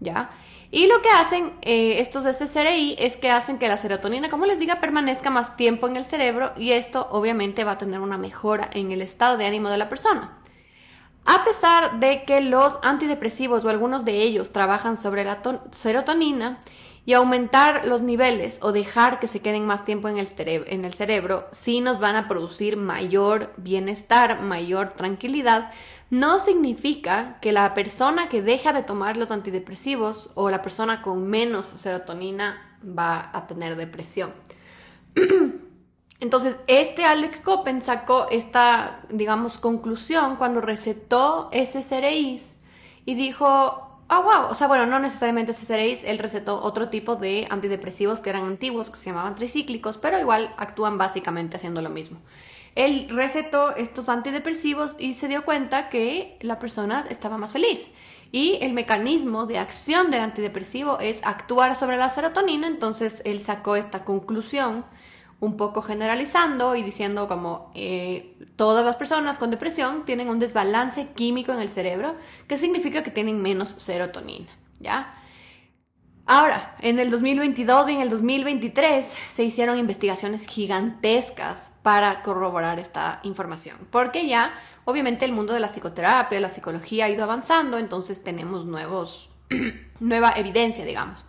¿Ya? 0.00 0.30
Y 0.72 0.86
lo 0.88 1.00
que 1.00 1.10
hacen 1.10 1.52
eh, 1.62 2.00
estos 2.00 2.24
SSRI 2.24 2.96
es 2.98 3.16
que 3.16 3.30
hacen 3.30 3.58
que 3.58 3.68
la 3.68 3.76
serotonina, 3.76 4.30
como 4.30 4.46
les 4.46 4.58
diga, 4.58 4.80
permanezca 4.80 5.30
más 5.30 5.56
tiempo 5.56 5.86
en 5.86 5.96
el 5.96 6.04
cerebro 6.04 6.52
y 6.56 6.72
esto 6.72 7.08
obviamente 7.12 7.62
va 7.62 7.72
a 7.72 7.78
tener 7.78 8.00
una 8.00 8.18
mejora 8.18 8.68
en 8.72 8.90
el 8.90 9.02
estado 9.02 9.36
de 9.36 9.46
ánimo 9.46 9.68
de 9.68 9.76
la 9.76 9.88
persona. 9.88 10.41
A 11.24 11.44
pesar 11.44 12.00
de 12.00 12.24
que 12.24 12.40
los 12.40 12.78
antidepresivos 12.82 13.64
o 13.64 13.68
algunos 13.68 14.04
de 14.04 14.22
ellos 14.22 14.52
trabajan 14.52 14.96
sobre 14.96 15.24
la 15.24 15.40
serotonina 15.70 16.58
y 17.04 17.14
aumentar 17.14 17.86
los 17.86 18.00
niveles 18.00 18.58
o 18.62 18.72
dejar 18.72 19.20
que 19.20 19.28
se 19.28 19.40
queden 19.40 19.66
más 19.66 19.84
tiempo 19.84 20.08
en 20.08 20.18
el, 20.18 20.28
en 20.38 20.92
cerebro, 20.92 21.48
sí 21.52 21.80
nos 21.80 22.00
van 22.00 22.16
a 22.16 22.28
producir 22.28 22.76
mayor 22.76 23.52
bienestar, 23.56 24.40
mayor 24.40 24.94
tranquilidad, 24.94 25.70
no 26.10 26.38
significa 26.38 27.38
que 27.40 27.52
la 27.52 27.72
persona 27.74 28.28
que 28.28 28.42
deja 28.42 28.72
de 28.72 28.82
tomar 28.82 29.16
los 29.16 29.30
antidepresivos 29.30 30.30
o 30.34 30.50
la 30.50 30.60
persona 30.60 31.02
con 31.02 31.26
menos 31.26 31.66
serotonina 31.66 32.78
va 32.86 33.30
a 33.32 33.46
tener 33.46 33.76
depresión. 33.76 34.32
Entonces, 36.22 36.56
este 36.68 37.04
Alex 37.04 37.40
Coppen 37.40 37.82
sacó 37.82 38.28
esta, 38.30 39.00
digamos, 39.08 39.58
conclusión 39.58 40.36
cuando 40.36 40.60
recetó 40.60 41.48
SSRIs 41.50 42.58
y 43.04 43.16
dijo, 43.16 43.44
ah, 43.48 44.20
wow, 44.20 44.48
o 44.48 44.54
sea, 44.54 44.68
bueno, 44.68 44.86
no 44.86 45.00
necesariamente 45.00 45.52
SSRIs, 45.52 46.04
él 46.04 46.20
recetó 46.20 46.62
otro 46.62 46.90
tipo 46.90 47.16
de 47.16 47.48
antidepresivos 47.50 48.20
que 48.20 48.30
eran 48.30 48.44
antiguos, 48.44 48.88
que 48.88 48.98
se 48.98 49.06
llamaban 49.06 49.34
tricíclicos, 49.34 49.98
pero 49.98 50.20
igual 50.20 50.54
actúan 50.58 50.96
básicamente 50.96 51.56
haciendo 51.56 51.82
lo 51.82 51.90
mismo. 51.90 52.20
Él 52.76 53.08
recetó 53.10 53.74
estos 53.74 54.08
antidepresivos 54.08 54.94
y 55.00 55.14
se 55.14 55.26
dio 55.26 55.44
cuenta 55.44 55.88
que 55.88 56.38
la 56.40 56.60
persona 56.60 57.04
estaba 57.10 57.36
más 57.36 57.52
feliz. 57.52 57.90
Y 58.30 58.58
el 58.62 58.74
mecanismo 58.74 59.46
de 59.46 59.58
acción 59.58 60.12
del 60.12 60.20
antidepresivo 60.20 61.00
es 61.00 61.18
actuar 61.24 61.74
sobre 61.74 61.96
la 61.96 62.10
serotonina, 62.10 62.68
entonces 62.68 63.22
él 63.24 63.40
sacó 63.40 63.74
esta 63.74 64.04
conclusión 64.04 64.84
un 65.42 65.56
poco 65.56 65.82
generalizando 65.82 66.76
y 66.76 66.84
diciendo 66.84 67.26
como 67.26 67.72
eh, 67.74 68.36
todas 68.54 68.86
las 68.86 68.94
personas 68.94 69.38
con 69.38 69.50
depresión 69.50 70.04
tienen 70.04 70.28
un 70.28 70.38
desbalance 70.38 71.08
químico 71.16 71.52
en 71.52 71.58
el 71.58 71.68
cerebro, 71.68 72.14
que 72.46 72.56
significa 72.56 73.02
que 73.02 73.10
tienen 73.10 73.42
menos 73.42 73.70
serotonina, 73.70 74.46
¿ya? 74.78 75.18
Ahora, 76.26 76.76
en 76.80 77.00
el 77.00 77.10
2022 77.10 77.88
y 77.88 77.92
en 77.94 78.02
el 78.02 78.08
2023 78.08 79.04
se 79.26 79.42
hicieron 79.42 79.78
investigaciones 79.78 80.46
gigantescas 80.46 81.72
para 81.82 82.22
corroborar 82.22 82.78
esta 82.78 83.18
información, 83.24 83.76
porque 83.90 84.28
ya 84.28 84.54
obviamente 84.84 85.24
el 85.24 85.32
mundo 85.32 85.54
de 85.54 85.58
la 85.58 85.68
psicoterapia, 85.68 86.38
la 86.38 86.50
psicología 86.50 87.06
ha 87.06 87.10
ido 87.10 87.24
avanzando, 87.24 87.78
entonces 87.78 88.22
tenemos 88.22 88.64
nuevos, 88.64 89.28
nueva 89.98 90.34
evidencia, 90.36 90.84
digamos. 90.84 91.26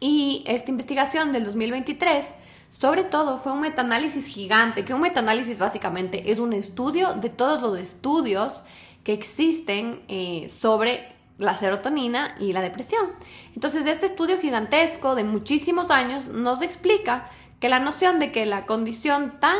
Y 0.00 0.44
esta 0.46 0.70
investigación 0.70 1.32
del 1.32 1.44
2023, 1.44 2.34
sobre 2.76 3.04
todo, 3.04 3.38
fue 3.38 3.52
un 3.52 3.60
metaanálisis 3.60 4.26
gigante, 4.26 4.84
que 4.84 4.94
un 4.94 5.00
metaanálisis 5.00 5.58
básicamente 5.58 6.30
es 6.30 6.38
un 6.38 6.52
estudio 6.52 7.14
de 7.14 7.30
todos 7.30 7.62
los 7.62 7.78
estudios 7.78 8.62
que 9.04 9.12
existen 9.12 10.02
eh, 10.08 10.48
sobre 10.48 11.14
la 11.38 11.56
serotonina 11.56 12.34
y 12.38 12.52
la 12.52 12.62
depresión. 12.62 13.06
Entonces, 13.54 13.86
este 13.86 14.06
estudio 14.06 14.38
gigantesco 14.38 15.14
de 15.14 15.24
muchísimos 15.24 15.90
años 15.90 16.28
nos 16.28 16.62
explica 16.62 17.28
que 17.60 17.68
la 17.68 17.80
noción 17.80 18.18
de 18.18 18.32
que 18.32 18.46
la 18.46 18.66
condición 18.66 19.38
tan 19.40 19.58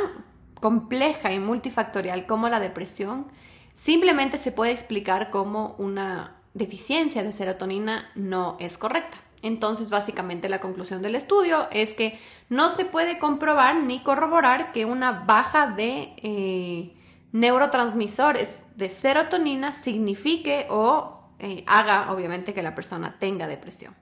compleja 0.60 1.32
y 1.32 1.38
multifactorial 1.38 2.26
como 2.26 2.48
la 2.48 2.60
depresión 2.60 3.26
simplemente 3.74 4.38
se 4.38 4.52
puede 4.52 4.72
explicar 4.72 5.30
como 5.30 5.74
una 5.78 6.36
deficiencia 6.54 7.22
de 7.22 7.32
serotonina 7.32 8.10
no 8.14 8.56
es 8.60 8.78
correcta. 8.78 9.18
Entonces, 9.44 9.90
básicamente 9.90 10.48
la 10.48 10.58
conclusión 10.58 11.02
del 11.02 11.14
estudio 11.14 11.68
es 11.70 11.92
que 11.92 12.18
no 12.48 12.70
se 12.70 12.86
puede 12.86 13.18
comprobar 13.18 13.76
ni 13.76 14.02
corroborar 14.02 14.72
que 14.72 14.86
una 14.86 15.12
baja 15.26 15.66
de 15.66 16.14
eh, 16.16 16.96
neurotransmisores 17.32 18.62
de 18.74 18.88
serotonina 18.88 19.74
signifique 19.74 20.66
o 20.70 21.28
eh, 21.40 21.62
haga, 21.66 22.10
obviamente, 22.10 22.54
que 22.54 22.62
la 22.62 22.74
persona 22.74 23.18
tenga 23.18 23.46
depresión. 23.46 23.94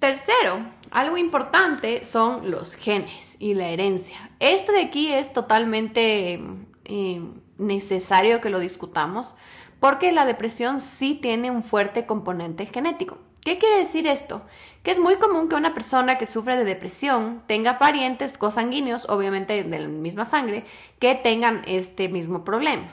Tercero, 0.00 0.58
algo 0.90 1.16
importante 1.16 2.04
son 2.04 2.50
los 2.50 2.74
genes 2.74 3.36
y 3.38 3.54
la 3.54 3.68
herencia. 3.68 4.32
Esto 4.38 4.72
de 4.72 4.82
aquí 4.82 5.14
es 5.14 5.32
totalmente 5.32 6.42
eh, 6.84 7.22
necesario 7.56 8.42
que 8.42 8.50
lo 8.50 8.58
discutamos 8.58 9.34
porque 9.80 10.12
la 10.12 10.26
depresión 10.26 10.82
sí 10.82 11.14
tiene 11.14 11.50
un 11.50 11.62
fuerte 11.62 12.04
componente 12.04 12.66
genético. 12.66 13.23
¿Qué 13.44 13.58
quiere 13.58 13.78
decir 13.78 14.06
esto? 14.06 14.40
Que 14.82 14.90
es 14.90 14.98
muy 14.98 15.16
común 15.16 15.50
que 15.50 15.54
una 15.54 15.74
persona 15.74 16.16
que 16.16 16.24
sufre 16.24 16.56
de 16.56 16.64
depresión 16.64 17.42
tenga 17.46 17.78
parientes 17.78 18.38
cosanguíneos, 18.38 19.06
obviamente 19.10 19.62
de 19.62 19.78
la 19.78 19.86
misma 19.86 20.24
sangre, 20.24 20.64
que 20.98 21.14
tengan 21.14 21.62
este 21.66 22.08
mismo 22.08 22.42
problema. 22.42 22.90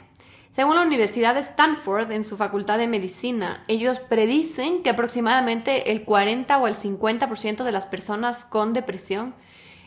Según 0.52 0.76
la 0.76 0.82
Universidad 0.82 1.36
de 1.36 1.40
Stanford, 1.40 2.12
en 2.12 2.26
su 2.26 2.36
facultad 2.36 2.78
de 2.78 2.90
medicina, 2.90 3.64
ellos 3.70 4.00
predicen 4.02 4.84
que 4.84 4.90
aproximadamente 4.90 5.94
el 5.94 6.04
40 6.04 6.58
o 6.58 6.68
el 6.68 6.76
50% 6.76 7.64
de 7.64 7.72
las 7.72 7.86
personas 7.86 8.44
con 8.44 8.74
depresión 8.74 9.34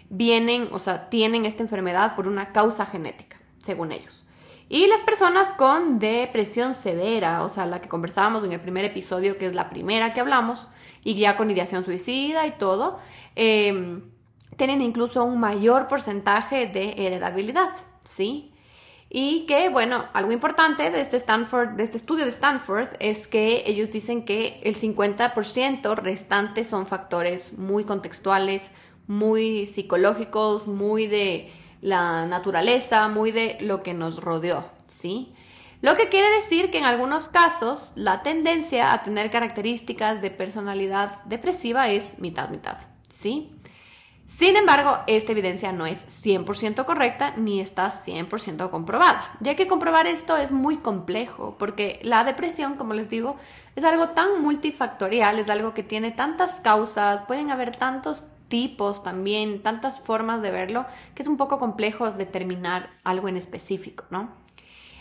vienen, 0.09 0.69
o 0.73 0.79
sea, 0.79 1.11
tienen 1.11 1.45
esta 1.45 1.63
enfermedad 1.63 2.17
por 2.17 2.27
una 2.27 2.53
causa 2.53 2.87
genética, 2.87 3.37
según 3.63 3.93
ellos. 3.93 4.24
Y 4.69 4.87
las 4.87 5.01
personas 5.01 5.49
con 5.55 5.99
depresión 5.99 6.75
severa, 6.75 7.45
o 7.45 7.51
sea, 7.51 7.67
la 7.67 7.81
que 7.81 7.89
conversábamos 7.89 8.45
en 8.45 8.53
el 8.53 8.61
primer 8.61 8.85
episodio, 8.85 9.37
que 9.37 9.47
es 9.47 9.55
la 9.55 9.69
primera 9.69 10.15
que 10.15 10.21
hablamos, 10.21 10.69
y 11.03 11.15
ya 11.15 11.37
con 11.37 11.51
ideación 11.51 11.85
suicida 11.85 12.47
y 12.47 12.53
todo, 12.53 12.99
em, 13.37 14.03
tienen 14.57 14.81
incluso 14.81 15.25
un 15.25 15.39
mayor 15.39 15.87
porcentaje 15.87 16.67
de 16.67 16.95
heredabilidad, 17.07 17.71
¿sí? 18.05 18.53
Y 19.11 19.47
que, 19.47 19.69
bueno, 19.69 20.07
algo 20.13 20.33
importante 20.33 20.91
de 20.91 21.01
este, 21.01 21.19
Stanford, 21.19 21.77
de 21.77 21.85
este 21.85 21.99
estudio 21.99 22.25
de 22.25 22.31
Stanford 22.31 22.89
es 22.99 23.29
que 23.29 23.63
ellos 23.67 23.93
dicen 23.93 24.25
que 24.25 24.61
el 24.65 24.75
50% 24.75 25.95
restante 25.95 26.65
son 26.65 26.87
factores 26.87 27.59
muy 27.59 27.85
contextuales, 27.85 28.73
muy 29.07 29.67
psicológicos, 29.67 30.67
muy 30.67 31.07
de 31.07 31.53
la 31.85 32.25
naturaleza, 32.25 33.09
muy 33.09 33.31
de 33.31 33.59
lo 33.61 33.83
que 33.83 33.93
nos 33.93 34.17
rodeó, 34.23 34.65
¿sí? 34.87 35.35
Lo 35.83 35.97
que 35.97 36.09
quiere 36.09 36.31
decir 36.31 36.71
que 36.71 36.79
en 36.79 36.87
algunos 36.87 37.29
casos 37.29 37.93
la 37.95 38.23
tendencia 38.23 38.95
a 38.95 39.03
tener 39.03 39.31
características 39.31 40.23
de 40.23 40.31
personalidad 40.31 41.23
depresiva 41.25 41.91
es 41.91 42.21
mitad-mitad, 42.21 42.79
¿sí? 43.07 43.55
Sin 44.27 44.57
embargo, 44.57 45.01
esta 45.07 45.33
evidencia 45.33 45.73
no 45.73 45.85
es 45.85 46.07
100% 46.25 46.87
correcta 46.87 47.35
ni 47.37 47.61
está 47.61 47.91
100% 47.91 48.71
comprobada, 48.71 49.37
ya 49.41 49.55
que 49.55 49.67
comprobar 49.67 50.07
esto 50.07 50.39
es 50.39 50.53
muy 50.53 50.79
complejo, 50.79 51.57
porque 51.59 52.01
la 52.03 52.25
depresión, 52.25 52.77
como 52.77 52.95
les 52.95 53.11
digo, 53.11 53.37
es 53.77 53.85
algo 53.85 54.09
tan 54.09 54.41
multifactorial, 54.41 55.39
es 55.39 55.51
algo 55.51 55.75
que 55.75 55.83
tiene 55.83 56.13
tantas 56.13 56.63
causas, 56.63 57.21
pueden 57.21 57.51
haber 57.51 57.77
tantos 57.77 58.25
tipos 58.49 59.03
también, 59.03 59.63
tantas 59.63 60.01
formas 60.01 60.43
de 60.43 60.51
verlo, 60.51 60.87
que 61.15 61.23
es 61.23 61.29
un 61.29 61.37
poco 61.37 61.59
complejo 61.59 62.11
determinar 62.11 62.91
algo 63.05 63.29
en 63.29 63.37
específico, 63.37 64.05
¿no? 64.11 64.31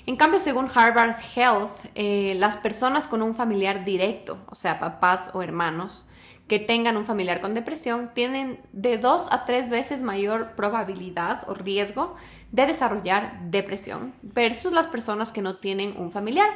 En 0.06 0.18
cambio, 0.18 0.40
según 0.42 0.68
Harvard 0.74 1.16
Health, 1.36 1.72
eh, 1.96 2.36
las 2.38 2.58
personas 2.58 3.08
con 3.08 3.22
un 3.22 3.34
familiar 3.34 3.86
directo, 3.86 4.38
o 4.50 4.56
sea, 4.56 4.80
papás 4.80 5.30
o 5.34 5.42
hermanos, 5.42 6.06
que 6.48 6.60
tengan 6.60 6.98
un 6.98 7.06
familiar 7.06 7.40
con 7.40 7.54
depresión, 7.54 8.12
tienen 8.14 8.60
de 8.74 8.98
dos 8.98 9.28
a 9.32 9.46
tres 9.46 9.70
veces 9.70 10.04
mayor 10.04 10.56
probabilidad 10.56 11.48
o 11.48 11.54
riesgo 11.54 12.16
de 12.52 12.66
desarrollar 12.66 13.40
depresión 13.50 14.14
versus 14.22 14.74
las 14.74 14.88
personas 14.88 15.32
que 15.32 15.42
no 15.42 15.56
tienen 15.56 15.96
un 15.98 16.12
familiar. 16.12 16.50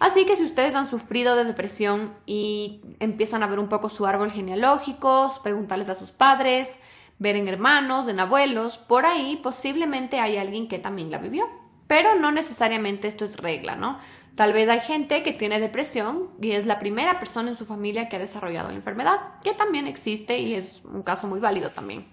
Así 0.00 0.24
que 0.26 0.36
si 0.36 0.44
ustedes 0.44 0.74
han 0.74 0.86
sufrido 0.86 1.34
de 1.34 1.44
depresión 1.44 2.14
y 2.24 2.82
empiezan 3.00 3.42
a 3.42 3.48
ver 3.48 3.58
un 3.58 3.68
poco 3.68 3.88
su 3.88 4.06
árbol 4.06 4.30
genealógico, 4.30 5.40
preguntarles 5.42 5.88
a 5.88 5.94
sus 5.94 6.10
padres, 6.10 6.78
ver 7.18 7.36
en 7.36 7.48
hermanos, 7.48 8.06
en 8.08 8.20
abuelos, 8.20 8.78
por 8.78 9.06
ahí 9.06 9.40
posiblemente 9.42 10.20
hay 10.20 10.36
alguien 10.36 10.68
que 10.68 10.78
también 10.78 11.10
la 11.10 11.18
vivió. 11.18 11.48
Pero 11.88 12.14
no 12.14 12.30
necesariamente 12.30 13.08
esto 13.08 13.24
es 13.24 13.36
regla, 13.38 13.74
¿no? 13.74 13.98
Tal 14.36 14.52
vez 14.52 14.68
hay 14.68 14.78
gente 14.78 15.24
que 15.24 15.32
tiene 15.32 15.58
depresión 15.58 16.30
y 16.40 16.52
es 16.52 16.64
la 16.64 16.78
primera 16.78 17.18
persona 17.18 17.48
en 17.48 17.56
su 17.56 17.64
familia 17.64 18.08
que 18.08 18.16
ha 18.16 18.20
desarrollado 18.20 18.68
la 18.68 18.76
enfermedad, 18.76 19.18
que 19.42 19.52
también 19.52 19.88
existe 19.88 20.38
y 20.38 20.54
es 20.54 20.80
un 20.84 21.02
caso 21.02 21.26
muy 21.26 21.40
válido 21.40 21.70
también. 21.70 22.06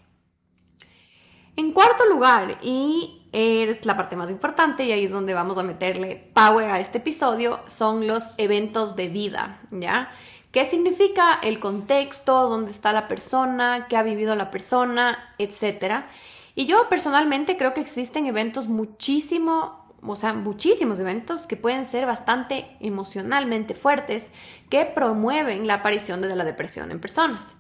En 1.57 1.71
cuarto 1.71 2.05
lugar, 2.05 2.57
y 2.63 3.24
es 3.35 3.85
la 3.85 3.97
parte 3.97 4.15
más 4.15 4.31
importante 4.31 4.85
y 4.85 4.93
ahí 4.93 5.03
es 5.03 5.11
donde 5.11 5.33
vamos 5.33 5.57
a 5.57 5.63
meterle 5.63 6.31
power 6.33 6.69
a 6.69 6.79
este 6.79 6.99
episodio, 6.99 7.59
son 7.67 8.07
los 8.07 8.29
eventos 8.37 8.95
de 8.95 9.09
vida, 9.09 9.59
¿ya? 9.71 10.09
¿Qué 10.53 10.65
significa 10.65 11.39
el 11.43 11.59
contexto, 11.59 12.47
dónde 12.47 12.71
está 12.71 12.93
la 12.93 13.09
persona, 13.09 13.87
qué 13.89 13.97
ha 13.97 14.03
vivido 14.03 14.35
la 14.35 14.51
persona, 14.51 15.33
etcétera? 15.37 16.07
Y 16.55 16.65
yo 16.65 16.87
personalmente 16.87 17.57
creo 17.57 17.73
que 17.73 17.81
existen 17.81 18.25
eventos 18.25 18.67
muchísimo, 18.67 19.85
o 20.01 20.15
sea, 20.15 20.31
muchísimos 20.31 20.99
eventos 20.99 21.45
que 21.45 21.57
pueden 21.57 21.83
ser 21.83 22.05
bastante 22.05 22.77
emocionalmente 22.79 23.75
fuertes 23.75 24.31
que 24.69 24.85
promueven 24.85 25.67
la 25.67 25.73
aparición 25.73 26.21
de 26.21 26.33
la 26.33 26.45
depresión 26.45 26.89
en 26.91 27.01
personas. 27.01 27.54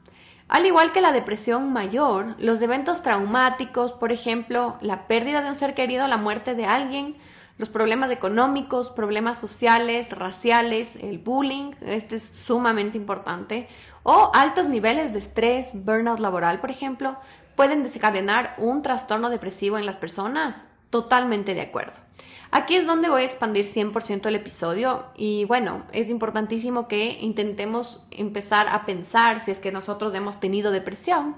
Al 0.47 0.65
igual 0.65 0.91
que 0.91 1.01
la 1.01 1.11
depresión 1.11 1.73
mayor, 1.73 2.35
los 2.37 2.61
eventos 2.61 3.01
traumáticos, 3.01 3.93
por 3.93 4.11
ejemplo, 4.11 4.77
la 4.79 5.07
pérdida 5.07 5.41
de 5.41 5.49
un 5.49 5.55
ser 5.55 5.73
querido, 5.73 6.07
la 6.07 6.17
muerte 6.17 6.53
de 6.53 6.65
alguien, 6.65 7.15
los 7.57 7.69
problemas 7.69 8.11
económicos, 8.11 8.91
problemas 8.91 9.39
sociales, 9.39 10.11
raciales, 10.11 10.97
el 10.97 11.17
bullying, 11.17 11.71
este 11.81 12.17
es 12.17 12.29
sumamente 12.29 12.97
importante, 12.97 13.67
o 14.03 14.29
altos 14.35 14.69
niveles 14.69 15.13
de 15.13 15.19
estrés, 15.19 15.71
burnout 15.73 16.19
laboral, 16.19 16.59
por 16.59 16.69
ejemplo, 16.69 17.17
pueden 17.55 17.83
desencadenar 17.83 18.53
un 18.59 18.83
trastorno 18.83 19.31
depresivo 19.31 19.79
en 19.79 19.85
las 19.87 19.97
personas. 19.97 20.65
Totalmente 20.91 21.55
de 21.55 21.61
acuerdo. 21.61 22.04
Aquí 22.51 22.75
es 22.75 22.85
donde 22.85 23.09
voy 23.09 23.23
a 23.23 23.25
expandir 23.25 23.65
100% 23.65 24.27
el 24.27 24.35
episodio 24.35 25.05
y 25.15 25.45
bueno, 25.45 25.83
es 25.91 26.09
importantísimo 26.09 26.87
que 26.87 27.17
intentemos 27.19 28.05
empezar 28.11 28.67
a 28.69 28.85
pensar 28.85 29.41
si 29.41 29.51
es 29.51 29.59
que 29.59 29.71
nosotros 29.71 30.13
hemos 30.13 30.39
tenido 30.39 30.71
depresión, 30.71 31.35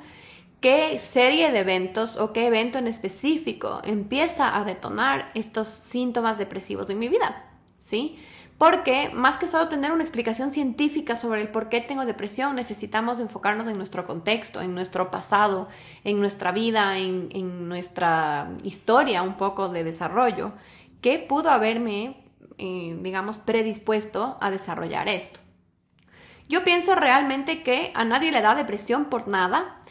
qué 0.61 0.99
serie 0.99 1.51
de 1.51 1.59
eventos 1.59 2.17
o 2.17 2.33
qué 2.33 2.47
evento 2.47 2.77
en 2.77 2.87
específico 2.87 3.81
empieza 3.83 4.57
a 4.57 4.63
detonar 4.63 5.29
estos 5.33 5.67
síntomas 5.67 6.37
depresivos 6.37 6.89
en 6.89 6.99
mi 6.99 7.09
vida, 7.09 7.45
¿sí? 7.77 8.19
Porque 8.57 9.11
más 9.13 9.37
que 9.37 9.45
solo 9.45 9.67
tener 9.67 9.91
una 9.91 10.01
explicación 10.01 10.49
científica 10.49 11.15
sobre 11.15 11.41
el 11.41 11.49
por 11.49 11.69
qué 11.69 11.79
tengo 11.79 12.05
depresión, 12.05 12.55
necesitamos 12.55 13.19
enfocarnos 13.19 13.67
en 13.67 13.77
nuestro 13.77 14.07
contexto, 14.07 14.61
en 14.61 14.73
nuestro 14.73 15.11
pasado, 15.11 15.67
en 16.03 16.19
nuestra 16.19 16.51
vida, 16.51 16.97
en 16.97 17.67
nuestra 17.67 18.49
historia 18.63 19.21
un 19.21 19.37
poco 19.37 19.69
de 19.69 19.83
desarrollo 19.83 20.53
¿Qué 21.01 21.19
pudo 21.19 21.49
haberme, 21.49 22.17
eh, 22.57 22.97
digamos, 23.01 23.37
predispuesto 23.37 24.37
a 24.41 24.51
desarrollar 24.51 25.07
esto? 25.07 25.39
Yo 26.49 26.63
pienso 26.63 26.95
realmente 26.95 27.61
que 27.61 27.91
a 27.93 28.05
nadie 28.05 28.31
le 28.31 28.41
da 28.41 28.55
depresión 28.55 29.05
por 29.05 29.27
nada. 29.27 29.81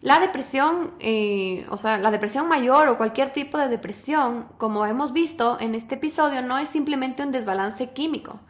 La 0.00 0.20
depresión, 0.20 0.94
eh, 1.00 1.66
o 1.70 1.76
sea, 1.76 1.98
la 1.98 2.10
depresión 2.10 2.48
mayor 2.48 2.88
o 2.88 2.96
cualquier 2.96 3.32
tipo 3.32 3.58
de 3.58 3.68
depresión, 3.68 4.48
como 4.58 4.86
hemos 4.86 5.12
visto 5.12 5.58
en 5.60 5.74
este 5.74 5.96
episodio, 5.96 6.42
no 6.42 6.58
es 6.58 6.68
simplemente 6.68 7.22
un 7.22 7.32
desbalance 7.32 7.90
químico. 7.92 8.40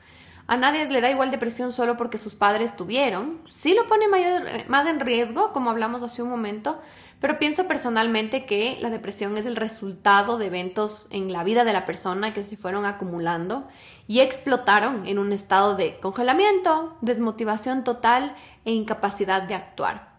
A 0.46 0.58
nadie 0.58 0.86
le 0.90 1.00
da 1.00 1.10
igual 1.10 1.30
depresión 1.30 1.72
solo 1.72 1.96
porque 1.96 2.18
sus 2.18 2.34
padres 2.34 2.76
tuvieron. 2.76 3.40
Sí 3.48 3.74
lo 3.74 3.88
pone 3.88 4.08
mayor, 4.08 4.42
más 4.68 4.86
en 4.86 5.00
riesgo, 5.00 5.52
como 5.52 5.70
hablamos 5.70 6.02
hace 6.02 6.22
un 6.22 6.28
momento, 6.28 6.80
pero 7.18 7.38
pienso 7.38 7.66
personalmente 7.66 8.44
que 8.44 8.76
la 8.82 8.90
depresión 8.90 9.38
es 9.38 9.46
el 9.46 9.56
resultado 9.56 10.36
de 10.36 10.46
eventos 10.46 11.08
en 11.10 11.32
la 11.32 11.44
vida 11.44 11.64
de 11.64 11.72
la 11.72 11.86
persona 11.86 12.34
que 12.34 12.44
se 12.44 12.58
fueron 12.58 12.84
acumulando 12.84 13.66
y 14.06 14.20
explotaron 14.20 15.06
en 15.06 15.18
un 15.18 15.32
estado 15.32 15.76
de 15.76 15.98
congelamiento, 15.98 16.98
desmotivación 17.00 17.82
total 17.82 18.34
e 18.66 18.72
incapacidad 18.72 19.42
de 19.42 19.54
actuar. 19.54 20.13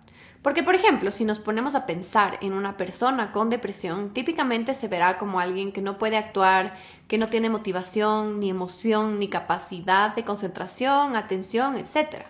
Porque, 0.46 0.62
por 0.62 0.76
ejemplo, 0.76 1.10
si 1.10 1.26
nos 1.26 1.40
ponemos 1.40 1.74
a 1.74 1.88
pensar 1.88 2.38
en 2.40 2.54
una 2.54 2.78
persona 2.78 3.32
con 3.32 3.50
depresión, 3.50 4.14
típicamente 4.14 4.76
se 4.76 4.88
verá 4.88 5.18
como 5.18 5.40
alguien 5.40 5.72
que 5.72 5.82
no 5.82 5.98
puede 5.98 6.18
actuar, 6.18 6.76
que 7.08 7.18
no 7.18 7.30
tiene 7.30 7.50
motivación, 7.50 8.40
ni 8.40 8.52
emoción, 8.52 9.18
ni 9.18 9.28
capacidad 9.28 10.14
de 10.16 10.24
concentración, 10.24 11.16
atención, 11.16 11.78
etc. 11.78 12.26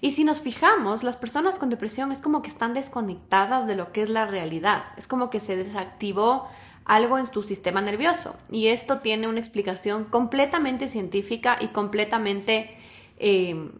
Y 0.00 0.12
si 0.12 0.24
nos 0.24 0.40
fijamos, 0.40 1.02
las 1.02 1.18
personas 1.18 1.58
con 1.58 1.68
depresión 1.68 2.12
es 2.12 2.22
como 2.22 2.40
que 2.40 2.48
están 2.48 2.72
desconectadas 2.72 3.66
de 3.66 3.76
lo 3.76 3.92
que 3.92 4.00
es 4.00 4.08
la 4.08 4.24
realidad. 4.24 4.82
Es 4.96 5.06
como 5.06 5.28
que 5.28 5.38
se 5.38 5.56
desactivó 5.56 6.48
algo 6.86 7.18
en 7.18 7.26
tu 7.26 7.42
sistema 7.42 7.82
nervioso. 7.82 8.36
Y 8.50 8.68
esto 8.68 9.00
tiene 9.00 9.28
una 9.28 9.38
explicación 9.38 10.04
completamente 10.04 10.88
científica 10.88 11.58
y 11.60 11.66
completamente 11.66 12.74
eh, 13.20 13.70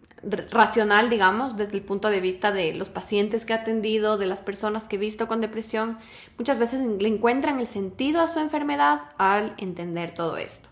racional, 0.51 1.09
digamos, 1.09 1.57
desde 1.57 1.77
el 1.77 1.83
punto 1.83 2.11
de 2.11 2.21
vista 2.21 2.53
de 2.53 2.75
los 2.75 2.91
pacientes 2.91 3.47
que 3.47 3.55
he 3.55 3.57
atendido, 3.57 4.19
de 4.19 4.27
las 4.27 4.43
personas 4.43 4.85
que 4.85 4.97
he 4.97 4.99
visto 4.99 5.27
con 5.27 5.41
depresión, 5.41 5.99
muchas 6.39 6.59
veces 6.59 6.87
le 6.87 7.09
encuentran 7.09 7.59
el 7.59 7.67
sentido 7.67 8.21
a 8.21 8.29
su 8.29 8.39
enfermedad 8.39 9.01
al 9.17 9.55
entender 9.57 10.13
todo 10.13 10.37
esto. 10.37 10.69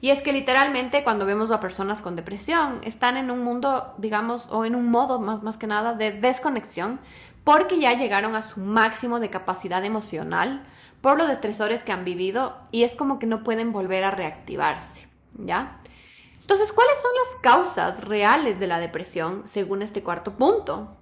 Y 0.00 0.10
es 0.10 0.22
que 0.22 0.32
literalmente 0.32 1.02
cuando 1.04 1.26
vemos 1.26 1.50
a 1.50 1.60
personas 1.60 2.02
con 2.02 2.16
depresión, 2.16 2.80
están 2.84 3.16
en 3.16 3.30
un 3.30 3.42
mundo, 3.42 3.94
digamos, 3.98 4.46
o 4.50 4.64
en 4.64 4.74
un 4.74 4.90
modo 4.90 5.20
más, 5.20 5.42
más 5.42 5.56
que 5.56 5.66
nada 5.66 5.92
de 5.94 6.12
desconexión, 6.12 7.00
porque 7.44 7.78
ya 7.78 7.94
llegaron 7.94 8.36
a 8.36 8.42
su 8.42 8.60
máximo 8.60 9.20
de 9.20 9.30
capacidad 9.30 9.84
emocional 9.84 10.64
por 11.00 11.18
los 11.18 11.30
estresores 11.30 11.82
que 11.82 11.92
han 11.92 12.04
vivido 12.04 12.56
y 12.70 12.84
es 12.84 12.94
como 12.94 13.18
que 13.18 13.26
no 13.26 13.42
pueden 13.42 13.72
volver 13.72 14.04
a 14.04 14.10
reactivarse, 14.10 15.08
¿ya? 15.34 15.77
Entonces, 16.48 16.72
¿cuáles 16.72 16.96
son 17.02 17.10
las 17.12 17.42
causas 17.42 18.08
reales 18.08 18.58
de 18.58 18.66
la 18.66 18.78
depresión 18.80 19.46
según 19.46 19.82
este 19.82 20.02
cuarto 20.02 20.32
punto? 20.32 20.96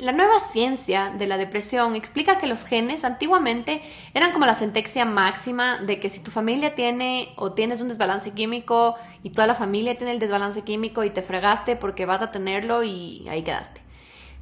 La 0.00 0.12
nueva 0.12 0.40
ciencia 0.40 1.12
de 1.18 1.26
la 1.26 1.36
depresión 1.36 1.94
explica 1.94 2.38
que 2.38 2.46
los 2.46 2.64
genes 2.64 3.04
antiguamente 3.04 3.82
eran 4.14 4.32
como 4.32 4.46
la 4.46 4.54
sentencia 4.54 5.04
máxima 5.04 5.76
de 5.80 6.00
que 6.00 6.08
si 6.08 6.20
tu 6.20 6.30
familia 6.30 6.74
tiene 6.74 7.34
o 7.36 7.52
tienes 7.52 7.82
un 7.82 7.88
desbalance 7.88 8.30
químico 8.30 8.94
y 9.22 9.28
toda 9.28 9.46
la 9.46 9.54
familia 9.54 9.98
tiene 9.98 10.12
el 10.12 10.18
desbalance 10.18 10.62
químico 10.62 11.04
y 11.04 11.10
te 11.10 11.20
fregaste 11.20 11.76
porque 11.76 12.06
vas 12.06 12.22
a 12.22 12.32
tenerlo 12.32 12.82
y 12.82 13.28
ahí 13.28 13.42
quedaste. 13.42 13.82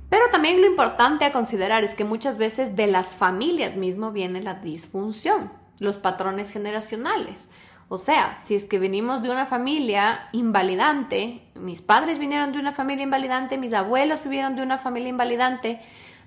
Pero 0.08 0.22
también 0.30 0.60
lo 0.60 0.68
importante 0.68 1.24
a 1.24 1.32
considerar 1.32 1.82
es 1.82 1.94
que 1.94 2.04
muchas 2.04 2.38
veces 2.38 2.76
de 2.76 2.86
las 2.86 3.16
familias 3.16 3.74
mismo 3.74 4.12
viene 4.12 4.40
la 4.40 4.54
disfunción, 4.54 5.52
los 5.80 5.96
patrones 5.96 6.52
generacionales. 6.52 7.48
O 7.88 7.98
sea, 7.98 8.36
si 8.40 8.54
es 8.54 8.64
que 8.64 8.78
venimos 8.78 9.22
de 9.22 9.30
una 9.30 9.46
familia 9.46 10.28
invalidante, 10.32 11.42
mis 11.54 11.82
padres 11.82 12.18
vinieron 12.18 12.52
de 12.52 12.58
una 12.58 12.72
familia 12.72 13.04
invalidante, 13.04 13.58
mis 13.58 13.72
abuelos 13.72 14.22
vivieron 14.22 14.56
de 14.56 14.62
una 14.62 14.78
familia 14.78 15.10
invalidante, 15.10 15.80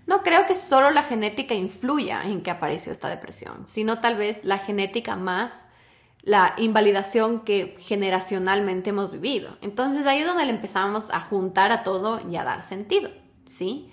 no 0.06 0.24
creo 0.24 0.46
que 0.46 0.56
solo 0.56 0.92
la 0.92 1.04
genética 1.04 1.54
influya 1.54 2.24
en 2.24 2.42
que 2.42 2.52
apareció 2.52 2.92
esta 2.92 3.10
depresión, 3.10 3.68
sino 3.68 4.00
tal 4.00 4.16
vez 4.16 4.46
la 4.46 4.58
genética 4.58 5.16
más 5.16 5.66
la 6.28 6.56
invalidación 6.58 7.46
que 7.46 7.78
generacionalmente 7.80 8.90
hemos 8.90 9.12
vivido. 9.12 9.58
Entonces 9.62 10.06
ahí 10.06 10.20
es 10.20 10.28
donde 10.28 10.46
le 10.46 10.52
empezamos 10.52 11.10
a 11.10 11.22
juntar 11.22 11.72
a 11.72 11.84
todo 11.84 12.20
y 12.30 12.36
a 12.36 12.44
dar 12.44 12.62
sentido, 12.62 13.10
¿sí? 13.46 13.90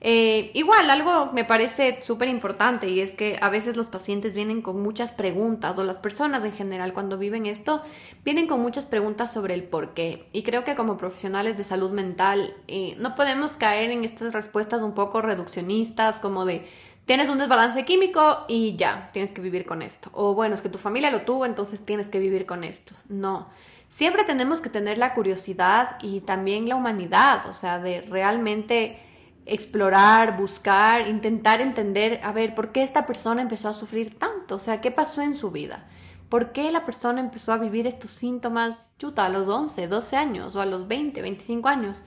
Eh, 0.00 0.52
igual, 0.54 0.90
algo 0.90 1.32
me 1.32 1.44
parece 1.44 2.00
súper 2.02 2.28
importante 2.28 2.88
y 2.88 3.00
es 3.00 3.12
que 3.12 3.36
a 3.40 3.48
veces 3.48 3.76
los 3.76 3.88
pacientes 3.88 4.32
vienen 4.32 4.62
con 4.62 4.80
muchas 4.80 5.10
preguntas 5.10 5.76
o 5.76 5.82
las 5.82 5.98
personas 5.98 6.44
en 6.44 6.52
general 6.52 6.92
cuando 6.92 7.18
viven 7.18 7.46
esto 7.46 7.82
vienen 8.24 8.46
con 8.46 8.60
muchas 8.60 8.86
preguntas 8.86 9.32
sobre 9.32 9.54
el 9.54 9.64
por 9.64 9.94
qué. 9.94 10.28
Y 10.32 10.44
creo 10.44 10.64
que 10.64 10.76
como 10.76 10.96
profesionales 10.96 11.56
de 11.56 11.64
salud 11.64 11.90
mental 11.90 12.54
eh, 12.68 12.94
no 12.98 13.16
podemos 13.16 13.56
caer 13.56 13.90
en 13.90 14.04
estas 14.04 14.32
respuestas 14.32 14.82
un 14.82 14.94
poco 14.94 15.20
reduccionistas 15.20 16.20
como 16.20 16.44
de 16.44 16.64
tienes 17.04 17.28
un 17.28 17.38
desbalance 17.38 17.84
químico 17.84 18.44
y 18.48 18.76
ya, 18.76 19.08
tienes 19.12 19.32
que 19.32 19.40
vivir 19.40 19.64
con 19.64 19.82
esto. 19.82 20.10
O 20.12 20.34
bueno, 20.34 20.54
es 20.54 20.60
que 20.60 20.68
tu 20.68 20.78
familia 20.78 21.10
lo 21.10 21.22
tuvo, 21.22 21.46
entonces 21.46 21.84
tienes 21.84 22.06
que 22.06 22.20
vivir 22.20 22.46
con 22.46 22.62
esto. 22.62 22.94
No. 23.08 23.48
Siempre 23.88 24.24
tenemos 24.24 24.60
que 24.60 24.68
tener 24.68 24.98
la 24.98 25.14
curiosidad 25.14 25.96
y 26.02 26.20
también 26.20 26.68
la 26.68 26.76
humanidad, 26.76 27.46
o 27.48 27.54
sea, 27.54 27.78
de 27.78 28.02
realmente 28.02 29.00
explorar, 29.48 30.36
buscar, 30.36 31.08
intentar 31.08 31.60
entender, 31.60 32.20
a 32.22 32.32
ver, 32.32 32.54
¿por 32.54 32.72
qué 32.72 32.82
esta 32.82 33.06
persona 33.06 33.42
empezó 33.42 33.68
a 33.68 33.74
sufrir 33.74 34.18
tanto? 34.18 34.56
O 34.56 34.58
sea, 34.58 34.80
¿qué 34.80 34.90
pasó 34.90 35.22
en 35.22 35.34
su 35.34 35.50
vida? 35.50 35.86
¿Por 36.28 36.52
qué 36.52 36.70
la 36.70 36.84
persona 36.84 37.20
empezó 37.20 37.52
a 37.52 37.58
vivir 37.58 37.86
estos 37.86 38.10
síntomas, 38.10 38.92
chuta, 38.98 39.24
a 39.24 39.28
los 39.30 39.48
11, 39.48 39.88
12 39.88 40.16
años 40.16 40.56
o 40.56 40.60
a 40.60 40.66
los 40.66 40.86
20, 40.86 41.22
25 41.22 41.68
años? 41.68 42.02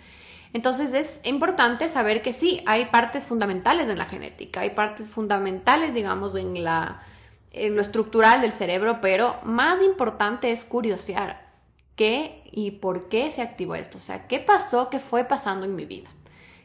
Entonces 0.54 0.94
es 0.94 1.22
importante 1.26 1.88
saber 1.90 2.22
que 2.22 2.34
sí, 2.34 2.62
hay 2.66 2.86
partes 2.86 3.26
fundamentales 3.26 3.90
en 3.90 3.98
la 3.98 4.06
genética, 4.06 4.62
hay 4.62 4.72
partes 4.72 5.10
fundamentales, 5.10 5.94
digamos, 5.94 6.36
en, 6.36 6.64
la, 6.64 7.02
en 7.52 7.76
lo 7.76 7.82
estructural 7.82 8.42
del 8.42 8.52
cerebro, 8.52 9.00
pero 9.02 9.40
más 9.44 9.82
importante 9.82 10.52
es 10.52 10.66
curiosear 10.66 11.50
qué 11.96 12.44
y 12.52 12.72
por 12.72 13.08
qué 13.08 13.32
se 13.32 13.42
activó 13.42 13.76
esto, 13.76 13.98
o 13.98 14.02
sea, 14.02 14.28
qué 14.28 14.40
pasó, 14.40 14.90
qué 14.90 15.00
fue 15.00 15.24
pasando 15.24 15.66
en 15.66 15.76
mi 15.76 15.86
vida, 15.86 16.10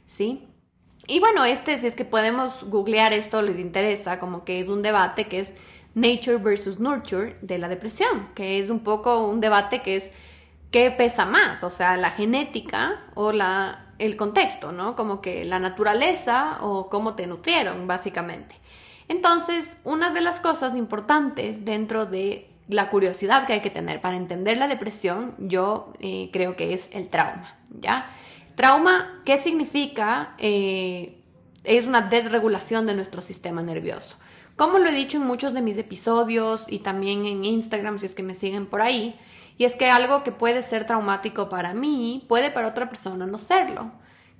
¿sí? 0.05 0.49
Y 1.07 1.21
bueno, 1.21 1.45
este, 1.45 1.79
si 1.79 1.87
es 1.87 1.95
que 1.95 2.05
podemos 2.05 2.65
googlear 2.65 3.13
esto, 3.13 3.43
les 3.43 3.59
interesa, 3.59 4.19
como 4.19 4.45
que 4.45 4.61
es 4.61 4.69
un 4.69 4.83
debate 4.83 5.29
que 5.29 5.41
es 5.41 5.55
nature 5.95 6.37
versus 6.37 6.79
nurture 6.79 7.37
de 7.43 7.59
la 7.59 7.69
depresión, 7.69 8.29
que 8.35 8.59
es 8.59 8.71
un 8.71 8.81
poco 8.81 9.27
un 9.29 9.41
debate 9.41 9.83
que 9.83 9.97
es 9.97 10.13
qué 10.71 10.91
pesa 10.91 11.25
más, 11.25 11.63
o 11.63 11.71
sea, 11.71 11.97
la 11.97 12.11
genética 12.11 13.05
o 13.15 13.33
la, 13.33 13.87
el 13.99 14.17
contexto, 14.17 14.73
¿no? 14.73 14.95
Como 14.95 15.21
que 15.21 15.45
la 15.45 15.59
naturaleza 15.59 16.59
o 16.61 16.89
cómo 16.91 17.15
te 17.15 17.27
nutrieron, 17.27 17.87
básicamente. 17.87 18.57
Entonces, 19.09 19.79
una 19.85 20.11
de 20.11 20.21
las 20.21 20.41
cosas 20.41 20.77
importantes 20.77 21.65
dentro 21.65 22.07
de 22.07 22.51
la 22.69 22.91
curiosidad 22.91 23.47
que 23.47 23.53
hay 23.53 23.61
que 23.61 23.71
tener 23.71 24.01
para 24.01 24.17
entender 24.17 24.59
la 24.59 24.67
depresión, 24.67 25.35
yo 25.39 25.93
eh, 26.01 26.31
creo 26.33 26.57
que 26.57 26.75
es 26.75 26.91
el 26.93 27.09
trauma, 27.09 27.57
¿ya? 27.81 28.11
Trauma, 28.57 29.21
¿qué 29.27 29.37
significa? 29.37 30.35
Eh, 30.39 31.23
es 31.63 31.87
una 31.87 32.01
desregulación 32.01 32.87
de 32.87 32.95
nuestro 32.95 33.21
sistema 33.21 33.63
nervioso. 33.63 34.17
Como 34.57 34.79
lo 34.79 34.89
he 34.89 34.93
dicho 34.93 35.19
en 35.19 35.27
muchos 35.27 35.53
de 35.53 35.61
mis 35.61 35.77
episodios 35.77 36.65
y 36.67 36.79
también 36.79 37.27
en 37.27 37.45
Instagram, 37.45 37.99
si 37.99 38.07
es 38.07 38.15
que 38.15 38.23
me 38.23 38.35
siguen 38.35 38.65
por 38.65 38.81
ahí, 38.81 39.21
y 39.59 39.67
es 39.67 39.77
que 39.77 39.91
algo 39.91 40.25
que 40.25 40.33
puede 40.33 40.63
ser 40.63 40.87
traumático 40.87 41.51
para 41.51 41.75
mí, 41.75 42.25
puede 42.29 42.51
para 42.51 42.69
otra 42.69 42.89
persona 42.89 43.27
no 43.27 43.37
serlo. 43.37 43.93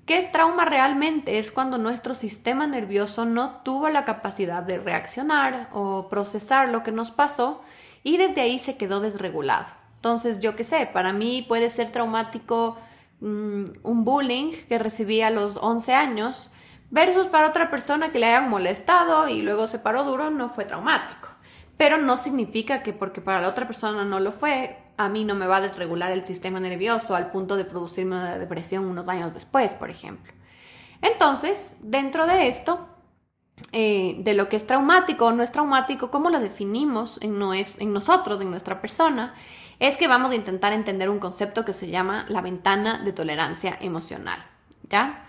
¿Qué 0.07 0.17
es 0.17 0.33
trauma 0.33 0.65
realmente? 0.65 1.39
Es 1.39 1.51
cuando 1.51 1.77
nuestro 1.77 2.15
sistema 2.15 2.67
nervioso 2.67 3.27
no 3.27 3.61
tuvo 3.65 3.91
la 3.91 4.07
capacidad 4.07 4.63
de 4.63 4.79
reaccionar 4.79 5.69
o 5.73 6.09
procesar 6.09 6.71
lo 6.71 6.83
que 6.83 6.93
nos 6.93 7.11
pasó 7.11 7.61
y 8.03 8.17
desde 8.17 8.41
ahí 8.41 8.59
se 8.59 8.79
quedó 8.79 9.01
desregulado. 9.01 9.67
Entonces, 9.97 10.39
yo 10.41 10.57
qué 10.57 10.65
sé, 10.65 10.89
para 10.91 11.13
mí 11.13 11.45
puede 11.47 11.69
ser 11.69 11.91
traumático 11.91 12.77
Mm, 13.21 13.65
un 13.83 14.05
bullying 14.05 14.53
que 14.69 14.79
recibí 14.79 15.23
a 15.23 15.31
los 15.31 15.57
11 15.57 15.95
años 15.95 16.51
versus 16.91 17.29
para 17.29 17.49
otra 17.49 17.71
persona 17.71 18.13
que 18.13 18.19
le 18.19 18.27
hayan 18.27 18.51
molestado 18.51 19.29
y 19.29 19.41
luego 19.43 19.67
se 19.67 19.79
paró 19.79 20.05
duro 20.05 20.31
no 20.31 20.49
fue 20.51 20.65
traumático. 20.65 21.29
Pero 21.77 21.99
no 21.99 22.17
significa 22.17 22.83
que 22.83 22.93
porque 22.93 23.21
para 23.21 23.41
la 23.41 23.49
otra 23.49 23.67
persona 23.67 24.05
no 24.05 24.21
lo 24.21 24.33
fue, 24.33 24.79
a 24.97 25.09
mí 25.09 25.25
no 25.25 25.35
me 25.35 25.47
va 25.47 25.57
a 25.57 25.61
desregular 25.61 26.11
el 26.13 26.25
sistema 26.25 26.61
nervioso 26.61 27.15
al 27.15 27.31
punto 27.31 27.57
de 27.57 27.65
producirme 27.65 28.17
una 28.17 28.39
depresión 28.39 28.85
unos 28.85 29.09
años 29.09 29.35
después, 29.35 29.75
por 29.75 29.91
ejemplo. 29.91 30.33
Entonces, 31.03 31.73
dentro 31.81 32.27
de 32.27 32.49
esto, 32.49 32.89
eh, 33.73 34.17
de 34.21 34.35
lo 34.35 34.49
que 34.49 34.57
es 34.57 34.67
traumático 34.67 35.27
o 35.27 35.33
no 35.33 35.43
es 35.43 35.53
traumático, 35.53 36.11
cómo 36.11 36.31
lo 36.31 36.41
definimos 36.41 37.19
en, 37.23 37.39
no 37.39 37.55
es, 37.55 37.79
en 37.81 37.93
nosotros, 37.93 38.41
en 38.41 38.51
nuestra 38.51 38.81
persona, 38.81 39.35
es 39.79 39.97
que 39.97 40.09
vamos 40.09 40.31
a 40.31 40.37
intentar 40.37 40.73
entender 40.73 41.11
un 41.11 41.19
concepto 41.19 41.65
que 41.65 41.73
se 41.73 41.89
llama 41.89 42.27
la 42.29 42.41
ventana 42.41 42.99
de 43.05 43.13
tolerancia 43.13 43.77
emocional. 43.81 44.45
¿Ya? 44.89 45.27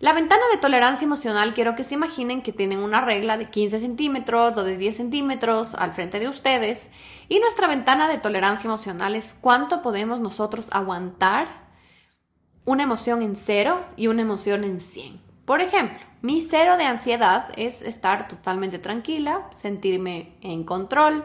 La 0.00 0.12
ventana 0.12 0.42
de 0.52 0.58
tolerancia 0.58 1.04
emocional 1.04 1.54
quiero 1.54 1.74
que 1.74 1.82
se 1.82 1.94
imaginen 1.94 2.42
que 2.42 2.52
tienen 2.52 2.78
una 2.78 3.00
regla 3.00 3.36
de 3.36 3.50
15 3.50 3.80
centímetros 3.80 4.56
o 4.56 4.62
de 4.62 4.76
10 4.76 4.96
centímetros 4.96 5.74
al 5.74 5.92
frente 5.92 6.20
de 6.20 6.28
ustedes 6.28 6.90
y 7.28 7.40
nuestra 7.40 7.66
ventana 7.66 8.08
de 8.08 8.18
tolerancia 8.18 8.68
emocional 8.68 9.16
es 9.16 9.34
cuánto 9.40 9.82
podemos 9.82 10.20
nosotros 10.20 10.68
aguantar 10.70 11.48
una 12.64 12.84
emoción 12.84 13.22
en 13.22 13.34
cero 13.34 13.84
y 13.96 14.06
una 14.06 14.22
emoción 14.22 14.62
en 14.62 14.80
100. 14.80 15.20
Por 15.44 15.60
ejemplo, 15.60 15.98
mi 16.22 16.42
cero 16.42 16.76
de 16.76 16.84
ansiedad 16.84 17.48
es 17.56 17.82
estar 17.82 18.28
totalmente 18.28 18.78
tranquila, 18.78 19.48
sentirme 19.50 20.36
en 20.42 20.62
control, 20.62 21.24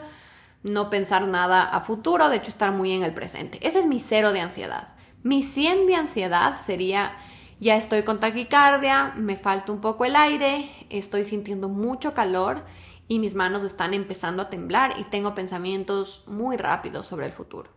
no 0.64 0.90
pensar 0.90 1.28
nada 1.28 1.64
a 1.64 1.82
futuro, 1.82 2.30
de 2.30 2.38
hecho 2.38 2.50
estar 2.50 2.72
muy 2.72 2.92
en 2.92 3.04
el 3.04 3.14
presente. 3.14 3.60
Ese 3.66 3.80
es 3.80 3.86
mi 3.86 4.00
cero 4.00 4.34
de 4.34 4.42
ansiedad. 4.42 4.90
Mi 5.22 5.44
100 5.44 5.88
de 5.88 5.96
ansiedad 5.96 6.58
sería, 6.58 7.16
ya 7.60 7.76
estoy 7.76 8.04
con 8.04 8.20
taquicardia, 8.20 9.14
me 9.16 9.38
falta 9.38 9.72
un 9.72 9.80
poco 9.80 10.06
el 10.06 10.16
aire, 10.16 10.70
estoy 10.90 11.24
sintiendo 11.24 11.70
mucho 11.70 12.14
calor 12.14 12.64
y 13.08 13.20
mis 13.20 13.36
manos 13.36 13.64
están 13.64 13.94
empezando 13.94 14.42
a 14.42 14.50
temblar 14.50 14.96
y 15.00 15.04
tengo 15.06 15.36
pensamientos 15.36 16.24
muy 16.28 16.58
rápidos 16.58 17.08
sobre 17.08 17.26
el 17.26 17.32
futuro. 17.32 17.70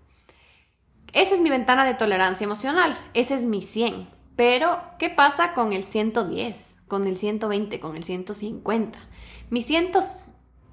Esa 1.12 1.34
es 1.34 1.40
mi 1.40 1.50
ventana 1.50 1.84
de 1.84 1.94
tolerancia 1.94 2.44
emocional, 2.44 2.98
ese 3.14 3.34
es 3.34 3.44
mi 3.44 3.62
100. 3.62 4.08
Pero, 4.36 4.82
¿qué 4.98 5.08
pasa 5.08 5.54
con 5.54 5.72
el 5.72 5.84
110, 5.84 6.82
con 6.88 7.06
el 7.06 7.16
120, 7.16 7.80
con 7.80 7.96
el 7.96 8.04
150? 8.04 8.98
Mi 9.48 9.62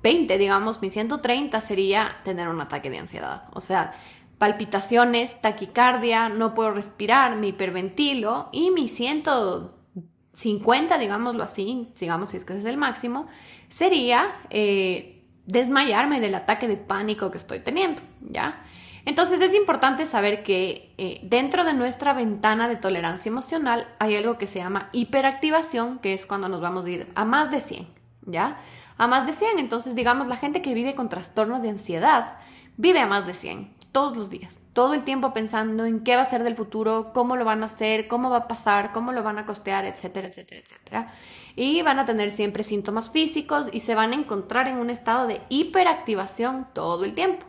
120, 0.04 0.38
digamos, 0.38 0.82
mi 0.82 0.90
130 0.90 1.62
sería 1.62 2.18
tener 2.26 2.50
un 2.50 2.60
ataque 2.60 2.90
de 2.90 3.00
ansiedad. 3.00 3.44
O 3.54 3.62
sea, 3.62 3.94
palpitaciones, 4.38 5.42
taquicardia, 5.42 6.28
no 6.28 6.54
puedo 6.54 6.72
respirar, 6.72 7.38
me 7.38 7.48
hiperventilo 7.48 8.50
y 8.52 8.72
mi 8.72 8.90
150, 8.90 10.98
digámoslo 10.98 11.44
así, 11.44 11.94
digamos 11.98 12.32
si 12.32 12.38
es 12.38 12.44
que 12.44 12.52
ese 12.52 12.64
es 12.64 12.68
el 12.68 12.76
máximo, 12.78 13.28
sería 13.70 14.42
eh, 14.50 15.24
desmayarme 15.46 16.20
del 16.20 16.36
ataque 16.36 16.68
de 16.68 16.76
pánico 16.76 17.32
que 17.32 17.38
estoy 17.38 17.60
teniendo, 17.60 18.02
¿ya? 18.20 18.62
Entonces 19.06 19.40
es 19.40 19.54
importante 19.54 20.06
saber 20.06 20.44
que 20.44 20.94
eh, 20.98 21.22
dentro 21.24 21.64
de 21.64 21.74
nuestra 21.74 22.14
ventana 22.14 22.68
de 22.68 22.76
tolerancia 22.76 23.30
emocional 23.30 23.88
hay 24.00 24.16
algo 24.16 24.38
que 24.38 24.48
se 24.48 24.60
llama 24.60 24.90
hiperactivación, 24.92 26.00
que 26.00 26.14
es 26.14 26.26
cuando 26.26 26.50
nos 26.50 26.60
vamos 26.60 26.86
a 26.86 26.90
ir 26.90 27.08
a 27.16 27.24
más 27.24 27.52
de 27.52 27.62
100, 27.62 28.03
¿ya? 28.26 28.60
A 28.98 29.08
más 29.08 29.26
de 29.26 29.34
100, 29.34 29.60
entonces 29.60 29.96
digamos 29.96 30.28
la 30.28 30.38
gente 30.38 30.62
que 30.62 30.74
vive 30.74 30.96
con 30.96 31.10
trastornos 31.10 31.62
de 31.62 31.70
ansiedad 31.70 32.38
vive 32.78 33.00
a 33.00 33.08
más 33.08 33.26
de 33.26 33.34
100 33.34 33.74
todos 33.92 34.18
los 34.18 34.30
días, 34.30 34.60
todo 34.74 34.96
el 34.96 35.04
tiempo 35.04 35.34
pensando 35.34 35.86
en 35.86 36.04
qué 36.04 36.16
va 36.16 36.24
a 36.24 36.26
ser 36.26 36.44
del 36.44 36.56
futuro, 36.56 37.12
cómo 37.14 37.36
lo 37.36 37.46
van 37.46 37.62
a 37.62 37.66
hacer, 37.66 38.08
cómo 38.08 38.32
va 38.32 38.38
a 38.38 38.48
pasar, 38.48 38.92
cómo 38.92 39.12
lo 39.12 39.22
van 39.22 39.38
a 39.38 39.46
costear, 39.46 39.86
etcétera, 39.86 40.28
etcétera, 40.28 40.62
etcétera. 40.62 41.14
Y 41.56 41.84
van 41.84 42.00
a 42.00 42.06
tener 42.06 42.32
siempre 42.32 42.64
síntomas 42.64 43.12
físicos 43.12 43.70
y 43.72 43.82
se 43.82 43.94
van 43.94 44.12
a 44.12 44.16
encontrar 44.16 44.68
en 44.68 44.78
un 44.78 44.90
estado 44.90 45.28
de 45.28 45.42
hiperactivación 45.50 46.68
todo 46.74 47.06
el 47.06 47.14
tiempo. 47.14 47.46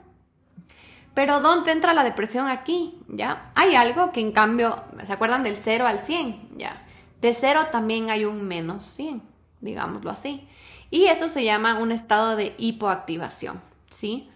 Pero 1.15 1.41
¿dónde 1.41 1.73
entra 1.73 1.95
la 1.95 2.05
depresión 2.05 2.49
aquí? 2.49 2.99
¿Ya? 3.09 3.51
Hay 3.55 3.75
algo 3.77 4.13
que 4.13 4.21
en 4.21 4.33
cambio, 4.33 4.85
¿se 5.05 5.13
acuerdan 5.13 5.45
del 5.45 5.57
0 5.57 5.87
al 5.87 5.99
100? 5.99 6.59
¿Ya? 6.59 6.85
De 7.23 7.33
0 7.33 7.69
también 7.73 8.11
hay 8.11 8.27
un 8.27 8.43
menos 8.43 8.83
100, 8.83 9.23
digámoslo 9.61 10.11
así. 10.11 10.47
Y 10.91 11.07
eso 11.07 11.29
se 11.29 11.45
llama 11.45 11.79
un 11.79 11.93
estado 11.93 12.37
de 12.37 12.55
hipoactivación, 12.59 13.63
¿sí? 13.91 14.31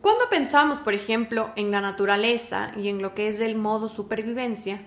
Cuando 0.00 0.28
pensamos, 0.30 0.80
por 0.80 0.94
ejemplo, 0.94 1.50
en 1.56 1.70
la 1.70 1.80
naturaleza 1.80 2.72
y 2.76 2.88
en 2.88 3.02
lo 3.02 3.14
que 3.14 3.28
es 3.28 3.38
del 3.38 3.56
modo 3.56 3.88
supervivencia, 3.88 4.80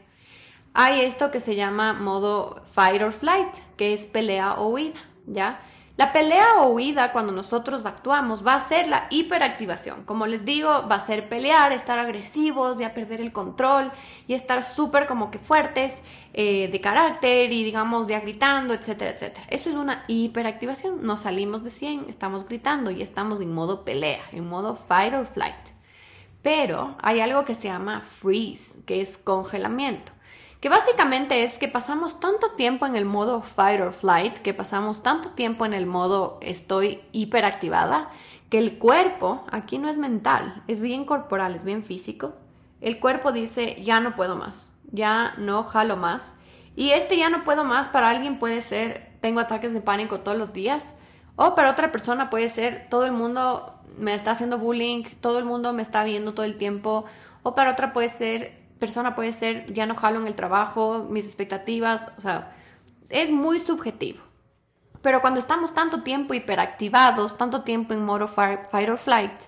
hay 0.73 1.01
esto 1.01 1.31
que 1.31 1.39
se 1.39 1.55
llama 1.55 1.93
modo 1.93 2.63
fight 2.71 3.01
or 3.01 3.11
flight, 3.11 3.55
que 3.77 3.93
es 3.93 4.05
pelea 4.05 4.55
o 4.55 4.67
huida, 4.69 4.99
¿ya? 5.25 5.61
La 5.97 6.13
pelea 6.13 6.61
o 6.61 6.67
huida 6.67 7.11
cuando 7.11 7.31
nosotros 7.31 7.83
actuamos 7.87 8.45
va 8.45 8.53
a 8.53 8.59
ser 8.59 8.87
la 8.87 9.07
hiperactivación. 9.09 10.03
Como 10.03 10.27
les 10.27 10.45
digo, 10.45 10.69
va 10.87 10.97
a 10.97 10.99
ser 10.99 11.27
pelear, 11.27 11.71
estar 11.71 11.97
agresivos, 11.97 12.77
ya 12.77 12.93
perder 12.93 13.19
el 13.19 13.31
control 13.31 13.91
y 14.27 14.35
estar 14.35 14.61
súper 14.61 15.07
como 15.07 15.31
que 15.31 15.39
fuertes 15.39 16.03
eh, 16.33 16.69
de 16.71 16.81
carácter 16.81 17.51
y 17.51 17.63
digamos 17.63 18.05
ya 18.05 18.19
gritando, 18.19 18.75
etcétera, 18.75 19.09
etcétera. 19.09 19.47
Eso 19.49 19.71
es 19.71 19.75
una 19.75 20.03
hiperactivación. 20.07 21.01
Nos 21.01 21.21
salimos 21.21 21.63
de 21.63 21.71
100, 21.71 22.05
estamos 22.09 22.47
gritando 22.47 22.91
y 22.91 23.01
estamos 23.01 23.41
en 23.41 23.51
modo 23.51 23.83
pelea, 23.83 24.21
en 24.31 24.47
modo 24.47 24.75
fight 24.75 25.15
or 25.15 25.25
flight. 25.25 25.55
Pero 26.43 26.95
hay 27.01 27.21
algo 27.21 27.43
que 27.43 27.55
se 27.55 27.69
llama 27.69 28.01
freeze, 28.01 28.75
que 28.85 29.01
es 29.01 29.17
congelamiento 29.17 30.11
básicamente 30.69 31.43
es 31.43 31.59
que 31.59 31.67
pasamos 31.67 32.19
tanto 32.19 32.51
tiempo 32.51 32.85
en 32.85 32.95
el 32.95 33.05
modo 33.05 33.41
fight 33.41 33.81
or 33.81 33.93
flight, 33.93 34.37
que 34.39 34.53
pasamos 34.53 35.03
tanto 35.03 35.31
tiempo 35.31 35.65
en 35.65 35.73
el 35.73 35.85
modo 35.85 36.39
estoy 36.41 37.01
hiperactivada, 37.11 38.09
que 38.49 38.57
el 38.57 38.77
cuerpo, 38.77 39.45
aquí 39.51 39.77
no 39.77 39.89
es 39.89 39.97
mental, 39.97 40.63
es 40.67 40.79
bien 40.79 41.05
corporal, 41.05 41.53
es 41.53 41.63
bien 41.63 41.83
físico, 41.83 42.33
el 42.81 42.99
cuerpo 42.99 43.31
dice 43.31 43.81
ya 43.81 43.99
no 43.99 44.15
puedo 44.15 44.35
más, 44.35 44.71
ya 44.91 45.33
no 45.37 45.63
jalo 45.63 45.97
más. 45.97 46.33
Y 46.75 46.91
este 46.91 47.17
ya 47.17 47.29
no 47.29 47.43
puedo 47.43 47.63
más 47.63 47.87
para 47.87 48.09
alguien 48.09 48.37
puede 48.37 48.61
ser 48.61 49.11
tengo 49.19 49.39
ataques 49.39 49.73
de 49.73 49.81
pánico 49.81 50.19
todos 50.19 50.37
los 50.37 50.53
días, 50.53 50.95
o 51.35 51.55
para 51.55 51.71
otra 51.71 51.91
persona 51.91 52.29
puede 52.29 52.49
ser 52.49 52.87
todo 52.89 53.05
el 53.05 53.11
mundo 53.11 53.73
me 53.97 54.13
está 54.13 54.31
haciendo 54.31 54.59
bullying, 54.59 55.03
todo 55.21 55.39
el 55.39 55.45
mundo 55.45 55.73
me 55.73 55.81
está 55.81 56.03
viendo 56.03 56.33
todo 56.33 56.45
el 56.45 56.57
tiempo, 56.57 57.05
o 57.43 57.55
para 57.55 57.71
otra 57.71 57.93
puede 57.93 58.09
ser 58.09 58.66
persona 58.79 59.15
puede 59.15 59.33
ser, 59.33 59.65
ya 59.73 59.85
no 59.85 59.95
jalo 59.95 60.19
en 60.19 60.27
el 60.27 60.35
trabajo, 60.35 61.05
mis 61.09 61.25
expectativas, 61.25 62.09
o 62.17 62.21
sea, 62.21 62.55
es 63.09 63.31
muy 63.31 63.59
subjetivo. 63.59 64.19
Pero 65.01 65.21
cuando 65.21 65.39
estamos 65.39 65.73
tanto 65.73 66.03
tiempo 66.03 66.33
hiperactivados, 66.33 67.37
tanto 67.37 67.63
tiempo 67.63 67.93
en 67.93 68.03
modo 68.03 68.27
fight 68.27 68.89
or 68.89 68.97
flight, 68.97 69.43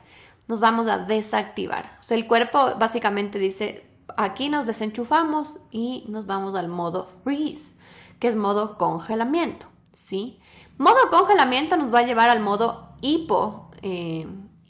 nos 0.48 0.60
vamos 0.60 0.88
a 0.88 0.98
desactivar. 0.98 1.98
O 2.00 2.04
sea, 2.04 2.18
el 2.18 2.28
cuerpo 2.28 2.76
básicamente 2.78 3.39
dice, 3.39 3.86
aquí 4.18 4.50
nos 4.50 4.65
desenchufamos 4.65 5.60
y 5.72 6.06
nos 6.08 6.26
vamos 6.26 6.56
al 6.56 6.68
modo 6.68 7.08
freeze, 7.24 7.76
que 8.20 8.28
es 8.28 8.36
modo 8.36 8.78
congelamiento, 8.78 9.68
¿sí? 9.92 10.39
Modo 10.78 11.10
congelamiento 11.12 11.78
nos 11.78 11.94
va 11.94 12.00
a 12.00 12.06
llevar 12.06 12.30
al 12.30 12.39
modo 12.39 12.89
hipo, 13.02 13.70
eh, 13.82 14.28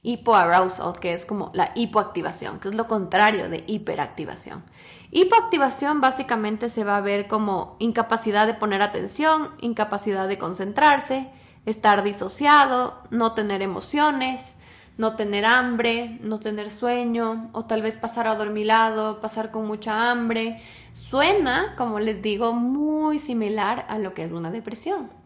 hipoarousal, 0.09 0.99
que 0.99 1.13
es 1.13 1.25
como 1.25 1.51
la 1.53 1.71
hipoactivación, 1.75 2.59
que 2.59 2.69
es 2.69 2.75
lo 2.75 2.87
contrario 2.87 3.49
de 3.49 3.63
hiperactivación. 3.67 4.63
Hipoactivación 5.11 6.01
básicamente 6.01 6.69
se 6.69 6.83
va 6.83 6.97
a 6.97 7.01
ver 7.01 7.27
como 7.27 7.75
incapacidad 7.79 8.47
de 8.47 8.53
poner 8.53 8.81
atención, 8.81 9.49
incapacidad 9.61 10.27
de 10.27 10.37
concentrarse, 10.37 11.29
estar 11.65 12.03
disociado, 12.03 13.01
no 13.09 13.33
tener 13.33 13.61
emociones, 13.61 14.55
no 14.97 15.15
tener 15.15 15.45
hambre, 15.45 16.19
no 16.21 16.39
tener 16.39 16.71
sueño 16.71 17.49
o 17.53 17.65
tal 17.65 17.81
vez 17.81 17.95
pasar 17.95 18.27
adormilado, 18.27 19.21
pasar 19.21 19.51
con 19.51 19.65
mucha 19.65 20.11
hambre. 20.11 20.61
Suena, 20.93 21.75
como 21.77 21.99
les 21.99 22.21
digo, 22.21 22.53
muy 22.53 23.19
similar 23.19 23.85
a 23.89 23.97
lo 23.99 24.13
que 24.13 24.23
es 24.23 24.31
una 24.31 24.51
depresión. 24.51 25.18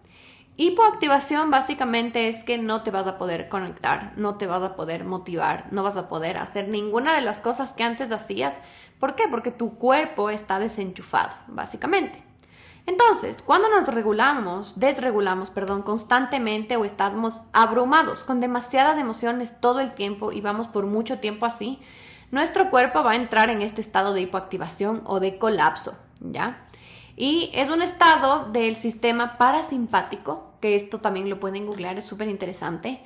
Hipoactivación 0.56 1.50
básicamente 1.50 2.30
es 2.30 2.44
que 2.44 2.60
no 2.60 2.84
te 2.84 2.92
vas 2.92 3.08
a 3.08 3.18
poder 3.18 3.50
conectar, 3.50 4.14
no 4.18 4.36
te 4.36 4.46
vas 4.46 4.62
a 4.62 4.76
poder 4.76 5.04
motivar, 5.04 5.66
no 5.72 5.82
vas 5.82 5.96
a 5.98 6.08
poder 6.08 6.38
hacer 6.38 6.68
ninguna 6.68 7.16
de 7.16 7.22
las 7.22 7.42
cosas 7.42 7.74
que 7.74 7.84
antes 7.84 8.12
hacías. 8.12 8.58
¿Por 9.00 9.16
qué? 9.16 9.28
Porque 9.28 9.50
tu 9.50 9.80
cuerpo 9.80 10.30
está 10.30 10.60
desenchufado, 10.60 11.32
básicamente. 11.48 12.24
Entonces, 12.86 13.42
cuando 13.42 13.68
nos 13.70 13.88
regulamos, 13.88 14.80
desregulamos, 14.80 15.50
perdón, 15.50 15.82
constantemente 15.82 16.78
o 16.78 16.86
estamos 16.86 17.42
abrumados 17.52 18.24
con 18.24 18.40
demasiadas 18.40 19.00
emociones 19.00 19.60
todo 19.60 19.80
el 19.80 19.94
tiempo 19.94 20.32
y 20.32 20.42
vamos 20.42 20.68
por 20.68 20.86
mucho 20.86 21.18
tiempo 21.18 21.48
así, 21.48 21.80
nuestro 22.30 22.70
cuerpo 22.70 23.04
va 23.04 23.12
a 23.12 23.16
entrar 23.16 23.50
en 23.50 23.64
este 23.64 23.82
estado 23.82 24.14
de 24.14 24.22
hipoactivación 24.22 25.02
o 25.06 25.20
de 25.20 25.40
colapso, 25.40 25.96
¿ya? 26.20 26.68
Y 27.16 27.52
es 27.54 27.70
un 27.70 27.82
estado 27.82 28.52
del 28.52 28.76
sistema 28.76 29.38
parasimpático, 29.38 30.54
que 30.60 30.76
esto 30.76 31.00
también 31.00 31.30
lo 31.30 31.40
pueden 31.40 31.68
googlear, 31.68 31.98
es 31.98 32.06
súper 32.06 32.28
interesante, 32.28 33.02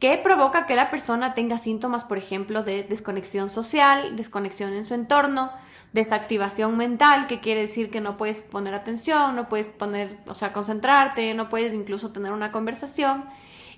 que 0.00 0.18
provoca 0.18 0.66
que 0.66 0.74
la 0.74 0.90
persona 0.90 1.32
tenga 1.34 1.58
síntomas, 1.58 2.02
por 2.02 2.18
ejemplo, 2.18 2.64
de 2.64 2.82
desconexión 2.82 3.50
social, 3.50 4.16
desconexión 4.16 4.72
en 4.72 4.84
su 4.84 4.94
entorno, 4.94 5.52
desactivación 5.92 6.76
mental, 6.76 7.28
que 7.28 7.38
quiere 7.38 7.60
decir 7.60 7.88
que 7.90 8.00
no 8.00 8.16
puedes 8.16 8.42
poner 8.42 8.74
atención, 8.74 9.36
no 9.36 9.48
puedes 9.48 9.68
poner, 9.68 10.18
o 10.26 10.34
sea, 10.34 10.52
concentrarte, 10.52 11.34
no 11.34 11.48
puedes 11.48 11.72
incluso 11.72 12.10
tener 12.10 12.32
una 12.32 12.50
conversación, 12.50 13.26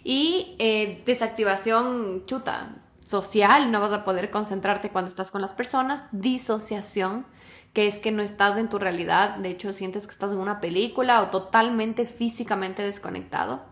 y 0.03 0.57
eh, 0.59 1.03
desactivación 1.05 2.25
chuta 2.25 2.77
social, 3.07 3.70
no 3.70 3.81
vas 3.81 3.92
a 3.92 4.05
poder 4.05 4.31
concentrarte 4.31 4.90
cuando 4.90 5.09
estás 5.09 5.31
con 5.31 5.42
las 5.42 5.53
personas, 5.53 6.05
disociación, 6.12 7.27
que 7.74 7.88
es 7.88 7.98
que 7.98 8.12
no 8.12 8.22
estás 8.22 8.56
en 8.56 8.68
tu 8.68 8.78
realidad, 8.78 9.37
de 9.37 9.50
hecho 9.50 9.74
sientes 9.74 10.06
que 10.06 10.12
estás 10.12 10.32
en 10.32 10.38
una 10.38 10.60
película 10.60 11.20
o 11.20 11.26
totalmente 11.28 12.06
físicamente 12.06 12.82
desconectado. 12.82 13.62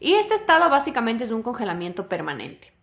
Y 0.00 0.14
este 0.14 0.34
estado 0.34 0.68
básicamente 0.68 1.24
es 1.24 1.30
un 1.30 1.42
congelamiento 1.42 2.08
permanente. 2.08 2.74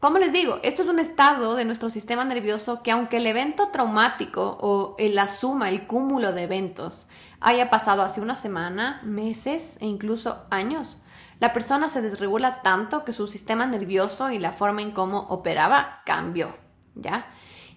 Como 0.00 0.18
les 0.18 0.32
digo, 0.32 0.60
esto 0.62 0.82
es 0.82 0.88
un 0.88 0.98
estado 0.98 1.54
de 1.54 1.64
nuestro 1.64 1.90
sistema 1.90 2.24
nervioso 2.24 2.82
que 2.82 2.90
aunque 2.90 3.16
el 3.16 3.26
evento 3.26 3.68
traumático 3.68 4.58
o 4.60 4.96
la 4.98 5.26
suma, 5.26 5.70
el 5.70 5.86
cúmulo 5.86 6.32
de 6.32 6.44
eventos 6.44 7.08
haya 7.40 7.70
pasado 7.70 8.02
hace 8.02 8.20
una 8.20 8.36
semana, 8.36 9.00
meses 9.04 9.76
e 9.80 9.86
incluso 9.86 10.44
años, 10.50 10.98
la 11.40 11.52
persona 11.52 11.88
se 11.88 12.02
desregula 12.02 12.62
tanto 12.62 13.04
que 13.04 13.12
su 13.12 13.26
sistema 13.26 13.66
nervioso 13.66 14.30
y 14.30 14.38
la 14.38 14.52
forma 14.52 14.82
en 14.82 14.90
cómo 14.90 15.20
operaba 15.30 16.02
cambió, 16.04 16.56
¿ya? 16.94 17.26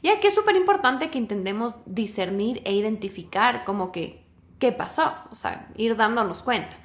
Y 0.02 0.10
aquí 0.10 0.28
es 0.28 0.36
súper 0.36 0.56
importante 0.56 1.10
que 1.10 1.18
intentemos 1.18 1.76
discernir 1.86 2.62
e 2.66 2.74
identificar 2.74 3.64
como 3.66 3.92
que 3.92 4.26
qué 4.60 4.72
pasó, 4.72 5.14
o 5.32 5.36
sea, 5.36 5.70
ir 5.76 5.96
dándonos 5.96 6.44
cuenta. 6.44 6.78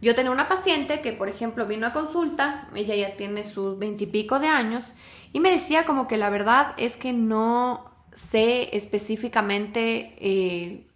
Yo 0.00 0.14
tenía 0.14 0.32
una 0.32 0.48
paciente 0.48 1.00
que, 1.00 1.12
por 1.12 1.28
ejemplo, 1.28 1.66
vino 1.66 1.86
a 1.86 1.92
consulta, 1.92 2.68
ella 2.74 2.96
ya 2.96 3.16
tiene 3.16 3.44
sus 3.44 3.78
veintipico 3.78 4.40
de 4.40 4.48
años, 4.48 4.94
y 5.32 5.40
me 5.40 5.50
decía 5.50 5.84
como 5.84 6.08
que 6.08 6.16
la 6.16 6.28
verdad 6.28 6.74
es 6.76 6.96
que 6.96 7.12
no 7.12 7.90
sé 8.12 8.76
específicamente, 8.76 10.16
eh, 10.18 10.88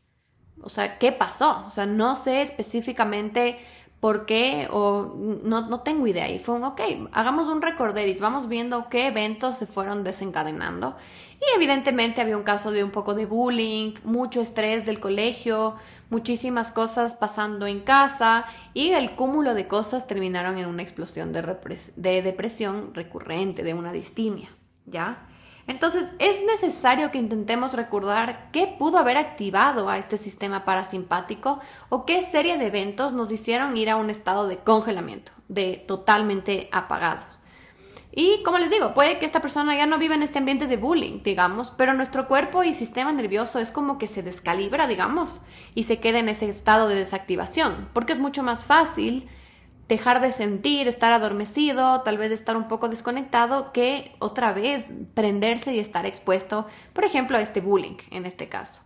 o 0.60 0.68
sea, 0.68 0.98
qué 0.98 1.12
pasó, 1.12 1.64
o 1.66 1.70
sea, 1.70 1.86
no 1.86 2.16
sé 2.16 2.42
específicamente 2.42 3.58
por 4.00 4.26
qué 4.26 4.68
o 4.70 5.14
no, 5.42 5.68
no 5.68 5.80
tengo 5.80 6.06
idea. 6.06 6.28
Y 6.30 6.38
fue 6.38 6.54
un, 6.54 6.64
ok, 6.64 6.80
hagamos 7.12 7.48
un 7.48 7.62
recorderis, 7.62 8.20
vamos 8.20 8.48
viendo 8.48 8.88
qué 8.88 9.08
eventos 9.08 9.56
se 9.56 9.66
fueron 9.66 10.04
desencadenando. 10.04 10.96
Y 11.40 11.56
evidentemente 11.56 12.20
había 12.20 12.36
un 12.36 12.42
caso 12.42 12.70
de 12.70 12.82
un 12.82 12.90
poco 12.90 13.14
de 13.14 13.26
bullying, 13.26 13.94
mucho 14.04 14.40
estrés 14.40 14.86
del 14.86 15.00
colegio, 15.00 15.74
muchísimas 16.08 16.72
cosas 16.72 17.14
pasando 17.14 17.66
en 17.66 17.80
casa 17.80 18.46
y 18.72 18.90
el 18.90 19.10
cúmulo 19.12 19.54
de 19.54 19.68
cosas 19.68 20.06
terminaron 20.06 20.56
en 20.56 20.66
una 20.66 20.82
explosión 20.82 21.32
de, 21.32 21.42
de 21.96 22.22
depresión 22.22 22.94
recurrente, 22.94 23.62
de 23.62 23.74
una 23.74 23.92
distimia, 23.92 24.48
¿ya? 24.86 25.28
Entonces, 25.66 26.14
es 26.18 26.44
necesario 26.44 27.10
que 27.10 27.18
intentemos 27.18 27.72
recordar 27.72 28.50
qué 28.52 28.66
pudo 28.78 28.98
haber 28.98 29.16
activado 29.16 29.88
a 29.88 29.98
este 29.98 30.16
sistema 30.16 30.64
parasimpático 30.64 31.60
o 31.88 32.06
qué 32.06 32.22
serie 32.22 32.56
de 32.56 32.66
eventos 32.66 33.12
nos 33.12 33.32
hicieron 33.32 33.76
ir 33.76 33.90
a 33.90 33.96
un 33.96 34.08
estado 34.08 34.46
de 34.46 34.58
congelamiento, 34.58 35.32
de 35.48 35.84
totalmente 35.86 36.68
apagados. 36.72 37.26
Y 38.18 38.42
como 38.44 38.56
les 38.56 38.70
digo, 38.70 38.94
puede 38.94 39.18
que 39.18 39.26
esta 39.26 39.42
persona 39.42 39.76
ya 39.76 39.84
no 39.84 39.98
viva 39.98 40.14
en 40.14 40.22
este 40.22 40.38
ambiente 40.38 40.66
de 40.66 40.78
bullying, 40.78 41.22
digamos, 41.22 41.70
pero 41.76 41.92
nuestro 41.92 42.26
cuerpo 42.26 42.64
y 42.64 42.72
sistema 42.72 43.12
nervioso 43.12 43.58
es 43.58 43.70
como 43.70 43.98
que 43.98 44.06
se 44.06 44.22
descalibra, 44.22 44.86
digamos, 44.86 45.42
y 45.74 45.82
se 45.82 45.98
queda 46.00 46.20
en 46.20 46.30
ese 46.30 46.48
estado 46.48 46.88
de 46.88 46.94
desactivación, 46.94 47.90
porque 47.92 48.14
es 48.14 48.18
mucho 48.18 48.42
más 48.42 48.64
fácil 48.64 49.28
dejar 49.88 50.20
de 50.20 50.32
sentir, 50.32 50.88
estar 50.88 51.12
adormecido, 51.12 52.02
tal 52.02 52.18
vez 52.18 52.32
estar 52.32 52.56
un 52.56 52.68
poco 52.68 52.88
desconectado, 52.88 53.72
que 53.72 54.14
otra 54.18 54.52
vez 54.52 54.86
prenderse 55.14 55.74
y 55.74 55.78
estar 55.78 56.06
expuesto, 56.06 56.66
por 56.92 57.04
ejemplo, 57.04 57.36
a 57.36 57.40
este 57.40 57.60
bullying 57.60 57.96
en 58.10 58.26
este 58.26 58.48
caso. 58.48 58.82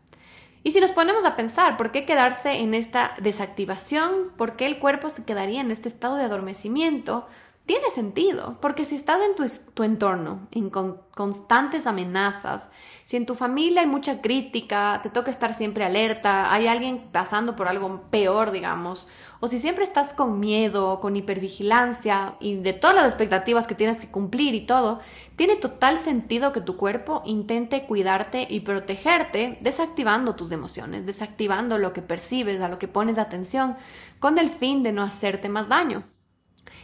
Y 0.62 0.72
si 0.72 0.80
nos 0.80 0.90
ponemos 0.90 1.24
a 1.24 1.36
pensar, 1.36 1.78
¿por 1.78 1.90
qué 1.90 2.04
quedarse 2.04 2.58
en 2.58 2.74
esta 2.74 3.14
desactivación? 3.20 4.30
¿Por 4.36 4.56
qué 4.56 4.66
el 4.66 4.78
cuerpo 4.78 5.08
se 5.08 5.24
quedaría 5.24 5.62
en 5.62 5.70
este 5.70 5.88
estado 5.88 6.16
de 6.16 6.24
adormecimiento? 6.24 7.26
Tiene 7.66 7.88
sentido, 7.90 8.58
porque 8.60 8.84
si 8.84 8.96
estás 8.96 9.20
en 9.22 9.36
tu, 9.36 9.84
entorno, 9.84 10.48
en 10.50 10.70
constantes 10.70 11.86
amenazas, 11.86 12.68
si 13.04 13.16
en 13.16 13.26
tu 13.26 13.36
familia 13.36 13.82
hay 13.82 13.86
mucha 13.86 14.20
crítica, 14.20 14.98
te 15.04 15.08
toca 15.08 15.30
estar 15.30 15.54
siempre 15.54 15.84
alerta, 15.84 16.52
hay 16.52 16.66
alguien 16.66 17.08
pasando 17.12 17.54
por 17.54 17.68
algo 17.68 18.02
peor, 18.10 18.50
digamos, 18.50 19.06
o 19.38 19.46
si 19.46 19.60
siempre 19.60 19.84
estás 19.84 20.12
con 20.12 20.40
miedo, 20.40 20.98
con 20.98 21.14
hipervigilancia 21.14 22.34
y 22.40 22.56
de 22.56 22.72
todas 22.72 22.96
las 22.96 23.06
expectativas 23.06 23.68
que 23.68 23.76
tienes 23.76 23.98
que 23.98 24.10
cumplir 24.10 24.56
y 24.56 24.66
todo, 24.66 25.00
tiene 25.36 25.54
total 25.54 26.00
sentido 26.00 26.52
que 26.52 26.60
tu 26.60 26.76
cuerpo 26.76 27.22
intente 27.24 27.86
cuidarte 27.86 28.48
y 28.50 28.60
protegerte 28.60 29.58
desactivando 29.60 30.34
tus 30.34 30.50
emociones, 30.50 31.06
desactivando 31.06 31.78
lo 31.78 31.92
que 31.92 32.02
percibes, 32.02 32.60
a 32.62 32.68
lo 32.68 32.80
que 32.80 32.88
pones 32.88 33.16
atención, 33.16 33.76
con 34.18 34.38
el 34.38 34.50
fin 34.50 34.82
de 34.82 34.90
no 34.90 35.04
hacerte 35.04 35.48
más 35.48 35.68
daño. 35.68 36.02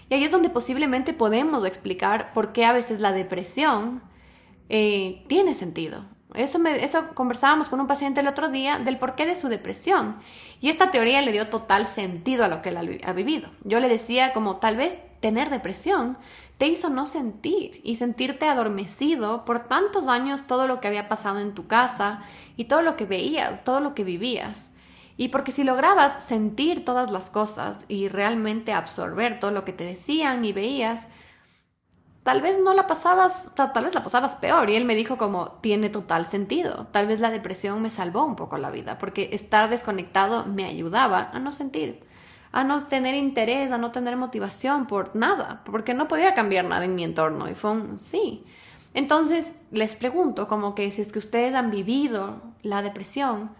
Y 0.08 0.14
ahí 0.14 0.24
es 0.24 0.30
donde 0.30 0.50
posiblemente 0.50 1.12
podemos 1.12 1.64
explicar 1.64 2.32
por 2.32 2.52
qué 2.52 2.64
a 2.64 2.72
veces 2.72 3.00
la 3.00 3.12
depresión 3.12 4.02
eh, 4.68 5.24
tiene 5.28 5.54
sentido. 5.54 6.04
Eso, 6.34 6.58
me, 6.58 6.84
eso 6.84 7.14
conversábamos 7.14 7.68
con 7.68 7.80
un 7.80 7.86
paciente 7.86 8.20
el 8.20 8.28
otro 8.28 8.48
día 8.48 8.78
del 8.78 8.98
porqué 8.98 9.26
de 9.26 9.36
su 9.36 9.48
depresión. 9.48 10.16
Y 10.60 10.68
esta 10.68 10.90
teoría 10.90 11.22
le 11.22 11.32
dio 11.32 11.48
total 11.48 11.86
sentido 11.86 12.44
a 12.44 12.48
lo 12.48 12.62
que 12.62 12.68
él 12.68 13.00
ha 13.04 13.12
vivido. 13.12 13.48
Yo 13.64 13.80
le 13.80 13.88
decía 13.88 14.32
como 14.32 14.56
tal 14.56 14.76
vez 14.76 14.96
tener 15.20 15.50
depresión 15.50 16.18
te 16.58 16.66
hizo 16.66 16.88
no 16.88 17.06
sentir 17.06 17.80
y 17.84 17.96
sentirte 17.96 18.48
adormecido 18.48 19.44
por 19.44 19.68
tantos 19.68 20.08
años 20.08 20.46
todo 20.46 20.66
lo 20.66 20.80
que 20.80 20.88
había 20.88 21.08
pasado 21.08 21.38
en 21.40 21.54
tu 21.54 21.66
casa 21.66 22.22
y 22.56 22.64
todo 22.64 22.82
lo 22.82 22.96
que 22.96 23.04
veías, 23.04 23.62
todo 23.62 23.80
lo 23.80 23.94
que 23.94 24.04
vivías. 24.04 24.72
Y 25.16 25.28
porque 25.28 25.52
si 25.52 25.64
lograbas 25.64 26.22
sentir 26.22 26.84
todas 26.84 27.10
las 27.10 27.30
cosas 27.30 27.78
y 27.88 28.08
realmente 28.08 28.72
absorber 28.72 29.40
todo 29.40 29.50
lo 29.50 29.64
que 29.64 29.72
te 29.72 29.84
decían 29.84 30.44
y 30.44 30.52
veías, 30.52 31.08
tal 32.22 32.42
vez 32.42 32.58
no 32.58 32.74
la 32.74 32.86
pasabas, 32.86 33.52
tal 33.54 33.84
vez 33.84 33.94
la 33.94 34.02
pasabas 34.02 34.34
peor. 34.34 34.68
Y 34.68 34.76
él 34.76 34.84
me 34.84 34.94
dijo 34.94 35.16
como, 35.16 35.52
tiene 35.62 35.88
total 35.88 36.26
sentido. 36.26 36.88
Tal 36.92 37.06
vez 37.06 37.20
la 37.20 37.30
depresión 37.30 37.80
me 37.80 37.90
salvó 37.90 38.24
un 38.24 38.36
poco 38.36 38.58
la 38.58 38.70
vida, 38.70 38.98
porque 38.98 39.30
estar 39.32 39.70
desconectado 39.70 40.44
me 40.44 40.64
ayudaba 40.64 41.30
a 41.32 41.38
no 41.38 41.52
sentir, 41.52 42.04
a 42.52 42.64
no 42.64 42.86
tener 42.86 43.14
interés, 43.14 43.72
a 43.72 43.78
no 43.78 43.92
tener 43.92 44.16
motivación 44.16 44.86
por 44.86 45.16
nada, 45.16 45.62
porque 45.64 45.94
no 45.94 46.08
podía 46.08 46.34
cambiar 46.34 46.66
nada 46.66 46.84
en 46.84 46.94
mi 46.94 47.04
entorno. 47.04 47.48
Y 47.48 47.54
fue 47.54 47.70
un 47.70 47.98
sí. 47.98 48.44
Entonces 48.92 49.56
les 49.70 49.94
pregunto 49.94 50.48
como 50.48 50.74
que 50.74 50.90
si 50.90 51.00
es 51.02 51.12
que 51.12 51.20
ustedes 51.20 51.54
han 51.54 51.70
vivido 51.70 52.40
la 52.62 52.82
depresión, 52.82 53.50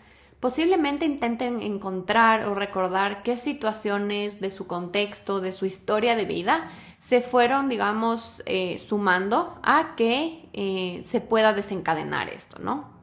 Posiblemente 0.40 1.06
intenten 1.06 1.62
encontrar 1.62 2.46
o 2.46 2.54
recordar 2.54 3.22
qué 3.22 3.36
situaciones 3.36 4.38
de 4.40 4.50
su 4.50 4.66
contexto, 4.66 5.40
de 5.40 5.50
su 5.50 5.64
historia 5.64 6.14
de 6.14 6.26
vida, 6.26 6.68
se 6.98 7.22
fueron, 7.22 7.68
digamos, 7.68 8.42
eh, 8.44 8.78
sumando 8.78 9.58
a 9.62 9.94
que 9.96 10.48
eh, 10.52 11.02
se 11.06 11.20
pueda 11.20 11.54
desencadenar 11.54 12.28
esto, 12.28 12.58
¿no? 12.58 12.96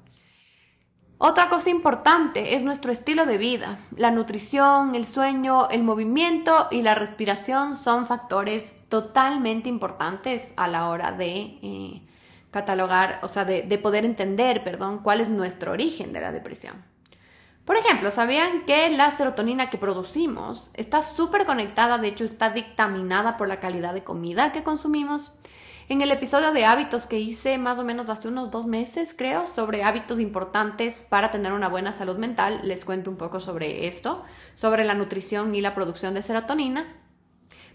Otra 1.17 1.49
cosa 1.49 1.69
importante 1.69 2.55
es 2.55 2.63
nuestro 2.63 2.91
estilo 2.91 3.25
de 3.25 3.37
vida. 3.37 3.79
La 3.95 4.11
nutrición, 4.11 4.93
el 4.93 5.05
sueño, 5.05 5.69
el 5.69 5.81
movimiento 5.81 6.67
y 6.69 6.81
la 6.81 6.95
respiración 6.95 7.77
son 7.77 8.05
factores 8.07 8.75
totalmente 8.89 9.69
importantes 9.69 10.53
a 10.57 10.67
la 10.67 10.89
hora 10.89 11.11
de 11.13 11.59
eh, 11.61 12.07
catalogar, 12.51 13.19
o 13.23 13.27
sea, 13.27 13.45
de, 13.45 13.61
de 13.61 13.77
poder 13.77 14.05
entender, 14.05 14.63
perdón, 14.63 14.99
cuál 14.99 15.21
es 15.21 15.29
nuestro 15.29 15.71
origen 15.71 16.11
de 16.11 16.21
la 16.21 16.31
depresión. 16.33 16.92
Por 17.65 17.77
ejemplo, 17.77 18.11
¿sabían 18.11 18.65
que 18.65 18.89
la 18.89 19.09
serotonina 19.09 19.69
que 19.69 19.77
producimos 19.77 20.69
está 20.73 21.01
súper 21.01 21.45
conectada, 21.45 21.97
de 21.97 22.09
hecho 22.09 22.25
está 22.25 22.49
dictaminada 22.49 23.37
por 23.37 23.47
la 23.47 23.61
calidad 23.61 23.93
de 23.93 24.03
comida 24.03 24.51
que 24.51 24.63
consumimos? 24.63 25.31
En 25.87 26.01
el 26.01 26.11
episodio 26.11 26.51
de 26.51 26.65
hábitos 26.65 27.07
que 27.07 27.19
hice 27.19 27.57
más 27.57 27.79
o 27.79 27.85
menos 27.85 28.09
hace 28.09 28.27
unos 28.27 28.51
dos 28.51 28.65
meses, 28.65 29.13
creo, 29.17 29.47
sobre 29.47 29.83
hábitos 29.83 30.19
importantes 30.19 31.05
para 31.07 31.31
tener 31.31 31.53
una 31.53 31.69
buena 31.69 31.93
salud 31.93 32.17
mental, 32.17 32.59
les 32.63 32.83
cuento 32.83 33.09
un 33.09 33.17
poco 33.17 33.39
sobre 33.39 33.87
esto, 33.87 34.23
sobre 34.55 34.83
la 34.83 34.93
nutrición 34.93 35.55
y 35.55 35.61
la 35.61 35.73
producción 35.73 36.13
de 36.13 36.21
serotonina. 36.21 37.02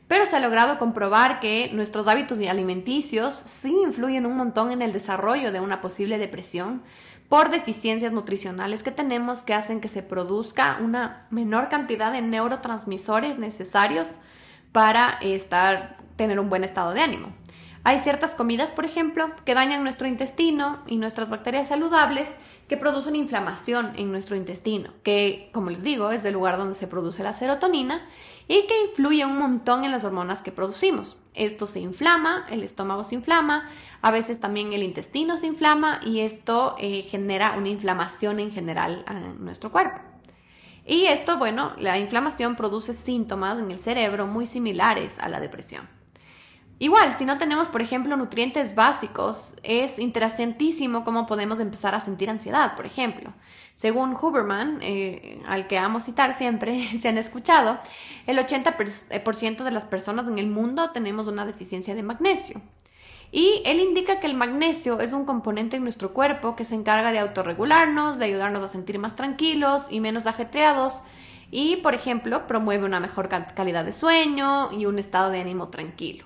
Pero 0.08 0.26
se 0.26 0.36
ha 0.36 0.40
logrado 0.40 0.78
comprobar 0.78 1.38
que 1.38 1.70
nuestros 1.74 2.08
hábitos 2.08 2.38
alimenticios 2.40 3.34
sí 3.34 3.74
influyen 3.84 4.26
un 4.26 4.36
montón 4.36 4.72
en 4.72 4.82
el 4.82 4.92
desarrollo 4.92 5.52
de 5.52 5.60
una 5.60 5.80
posible 5.80 6.18
depresión, 6.18 6.82
por 7.28 7.50
deficiencias 7.50 8.10
nutricionales 8.10 8.82
que 8.82 8.90
tenemos 8.90 9.42
que 9.42 9.52
hacen 9.52 9.80
que 9.80 9.88
se 9.88 10.02
produzca 10.02 10.78
una 10.82 11.26
menor 11.30 11.68
cantidad 11.68 12.10
de 12.10 12.22
neurotransmisores 12.22 13.38
necesarios 13.38 14.12
para 14.72 15.18
estar, 15.20 15.98
tener 16.16 16.40
un 16.40 16.48
buen 16.48 16.64
estado 16.64 16.94
de 16.94 17.02
ánimo. 17.02 17.37
Hay 17.84 17.98
ciertas 18.00 18.34
comidas, 18.34 18.70
por 18.70 18.84
ejemplo, 18.84 19.30
que 19.44 19.54
dañan 19.54 19.82
nuestro 19.82 20.06
intestino 20.06 20.80
y 20.86 20.96
nuestras 20.96 21.30
bacterias 21.30 21.68
saludables 21.68 22.38
que 22.68 22.76
producen 22.76 23.16
inflamación 23.16 23.92
en 23.96 24.10
nuestro 24.10 24.36
intestino, 24.36 24.92
que, 25.02 25.50
como 25.52 25.70
les 25.70 25.82
digo, 25.82 26.10
es 26.10 26.24
el 26.24 26.34
lugar 26.34 26.58
donde 26.58 26.74
se 26.74 26.86
produce 26.86 27.22
la 27.22 27.32
serotonina 27.32 28.06
y 28.48 28.66
que 28.66 28.82
influye 28.88 29.24
un 29.24 29.38
montón 29.38 29.84
en 29.84 29.90
las 29.90 30.04
hormonas 30.04 30.42
que 30.42 30.52
producimos. 30.52 31.16
Esto 31.34 31.66
se 31.66 31.80
inflama, 31.80 32.46
el 32.50 32.62
estómago 32.62 33.04
se 33.04 33.14
inflama, 33.14 33.68
a 34.02 34.10
veces 34.10 34.40
también 34.40 34.72
el 34.72 34.82
intestino 34.82 35.36
se 35.36 35.46
inflama 35.46 36.00
y 36.04 36.20
esto 36.20 36.74
eh, 36.78 37.02
genera 37.02 37.54
una 37.56 37.68
inflamación 37.68 38.40
en 38.40 38.50
general 38.50 39.04
en 39.08 39.44
nuestro 39.44 39.70
cuerpo. 39.70 40.00
Y 40.84 41.04
esto, 41.04 41.36
bueno, 41.36 41.74
la 41.78 41.98
inflamación 41.98 42.56
produce 42.56 42.94
síntomas 42.94 43.58
en 43.58 43.70
el 43.70 43.78
cerebro 43.78 44.26
muy 44.26 44.46
similares 44.46 45.18
a 45.18 45.28
la 45.28 45.38
depresión. 45.38 45.97
Igual, 46.80 47.12
si 47.12 47.24
no 47.24 47.38
tenemos, 47.38 47.68
por 47.68 47.82
ejemplo, 47.82 48.16
nutrientes 48.16 48.76
básicos, 48.76 49.56
es 49.64 49.98
interesantísimo 49.98 51.04
cómo 51.04 51.26
podemos 51.26 51.58
empezar 51.58 51.94
a 51.96 52.00
sentir 52.00 52.30
ansiedad, 52.30 52.76
por 52.76 52.86
ejemplo. 52.86 53.32
Según 53.74 54.16
Huberman, 54.20 54.78
eh, 54.80 55.42
al 55.46 55.66
que 55.66 55.78
amo 55.78 56.00
citar 56.00 56.34
siempre, 56.34 56.86
se 57.00 57.08
han 57.08 57.18
escuchado, 57.18 57.78
el 58.26 58.38
80% 58.38 59.64
de 59.64 59.70
las 59.72 59.84
personas 59.84 60.28
en 60.28 60.38
el 60.38 60.48
mundo 60.48 60.90
tenemos 60.90 61.26
una 61.26 61.46
deficiencia 61.46 61.96
de 61.96 62.04
magnesio. 62.04 62.60
Y 63.30 63.60
él 63.66 63.80
indica 63.80 64.20
que 64.20 64.26
el 64.26 64.34
magnesio 64.34 65.00
es 65.00 65.12
un 65.12 65.24
componente 65.24 65.76
en 65.76 65.82
nuestro 65.82 66.14
cuerpo 66.14 66.56
que 66.56 66.64
se 66.64 66.76
encarga 66.76 67.12
de 67.12 67.18
autorregularnos, 67.18 68.18
de 68.18 68.24
ayudarnos 68.24 68.62
a 68.62 68.68
sentir 68.68 68.98
más 68.98 69.16
tranquilos 69.16 69.86
y 69.90 70.00
menos 70.00 70.26
ajetreados. 70.26 71.02
Y, 71.50 71.76
por 71.76 71.94
ejemplo, 71.94 72.46
promueve 72.46 72.84
una 72.84 73.00
mejor 73.00 73.28
calidad 73.28 73.84
de 73.84 73.92
sueño 73.92 74.72
y 74.72 74.86
un 74.86 74.98
estado 74.98 75.30
de 75.30 75.40
ánimo 75.40 75.68
tranquilo. 75.68 76.24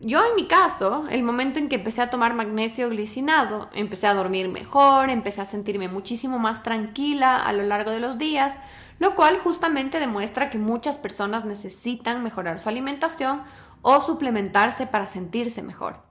Yo 0.00 0.18
en 0.26 0.34
mi 0.34 0.46
caso, 0.48 1.04
el 1.10 1.22
momento 1.22 1.58
en 1.58 1.68
que 1.68 1.76
empecé 1.76 2.02
a 2.02 2.10
tomar 2.10 2.34
magnesio 2.34 2.90
glicinado, 2.90 3.70
empecé 3.74 4.06
a 4.06 4.14
dormir 4.14 4.48
mejor, 4.48 5.08
empecé 5.08 5.40
a 5.40 5.46
sentirme 5.46 5.88
muchísimo 5.88 6.38
más 6.38 6.62
tranquila 6.62 7.36
a 7.36 7.52
lo 7.52 7.62
largo 7.62 7.92
de 7.92 8.00
los 8.00 8.18
días, 8.18 8.58
lo 8.98 9.14
cual 9.14 9.38
justamente 9.38 10.00
demuestra 10.00 10.50
que 10.50 10.58
muchas 10.58 10.98
personas 10.98 11.44
necesitan 11.44 12.22
mejorar 12.22 12.58
su 12.58 12.68
alimentación 12.68 13.42
o 13.82 14.00
suplementarse 14.00 14.86
para 14.86 15.06
sentirse 15.06 15.62
mejor. 15.62 16.02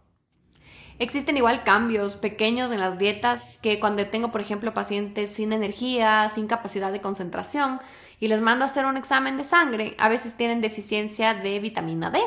Existen 1.00 1.38
igual 1.38 1.63
cambios 1.63 2.15
pequeños 2.17 2.72
en 2.72 2.80
las 2.80 2.98
dietas 2.98 3.60
que 3.62 3.80
cuando 3.80 4.06
tengo, 4.08 4.32
por 4.32 4.41
ejemplo, 4.41 4.74
pacientes 4.74 5.32
sin 5.32 5.52
energía, 5.52 6.30
sin 6.30 6.48
capacidad 6.48 6.91
de 6.91 7.02
concentración, 7.02 7.82
y 8.19 8.28
les 8.30 8.41
mando 8.41 8.63
a 8.63 8.67
hacer 8.67 8.86
un 8.86 8.96
examen 8.96 9.36
de 9.36 9.43
sangre, 9.43 9.96
a 10.00 10.08
veces 10.08 10.36
tienen 10.36 10.62
deficiencia 10.62 11.34
de 11.34 11.60
vitamina 11.60 12.10
D. 12.10 12.19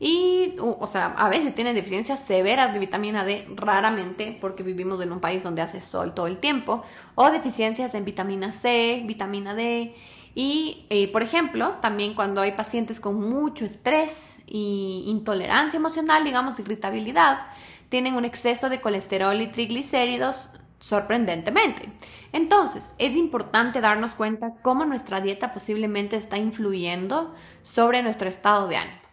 Y, 0.00 0.56
o 0.58 0.86
sea, 0.86 1.14
a 1.16 1.28
veces 1.28 1.54
tienen 1.54 1.74
deficiencias 1.74 2.20
severas 2.20 2.72
de 2.72 2.78
vitamina 2.80 3.24
D, 3.24 3.46
raramente, 3.54 4.36
porque 4.40 4.62
vivimos 4.62 5.00
en 5.00 5.12
un 5.12 5.20
país 5.20 5.42
donde 5.42 5.62
hace 5.62 5.80
sol 5.80 6.14
todo 6.14 6.26
el 6.26 6.38
tiempo, 6.38 6.82
o 7.14 7.30
deficiencias 7.30 7.94
en 7.94 8.04
vitamina 8.04 8.52
C, 8.52 9.02
vitamina 9.06 9.54
D. 9.54 9.94
Y, 10.34 10.84
eh, 10.90 11.10
por 11.12 11.22
ejemplo, 11.22 11.76
también 11.80 12.14
cuando 12.14 12.40
hay 12.40 12.52
pacientes 12.52 12.98
con 12.98 13.20
mucho 13.20 13.64
estrés 13.64 14.40
y 14.46 15.04
intolerancia 15.06 15.76
emocional, 15.76 16.24
digamos, 16.24 16.58
irritabilidad, 16.58 17.46
tienen 17.88 18.14
un 18.14 18.24
exceso 18.24 18.68
de 18.68 18.80
colesterol 18.80 19.40
y 19.40 19.46
triglicéridos 19.46 20.50
sorprendentemente. 20.80 21.88
Entonces, 22.32 22.94
es 22.98 23.14
importante 23.14 23.80
darnos 23.80 24.14
cuenta 24.16 24.56
cómo 24.60 24.84
nuestra 24.84 25.20
dieta 25.20 25.54
posiblemente 25.54 26.16
está 26.16 26.36
influyendo 26.36 27.32
sobre 27.62 28.02
nuestro 28.02 28.28
estado 28.28 28.66
de 28.66 28.76
ánimo. 28.76 29.03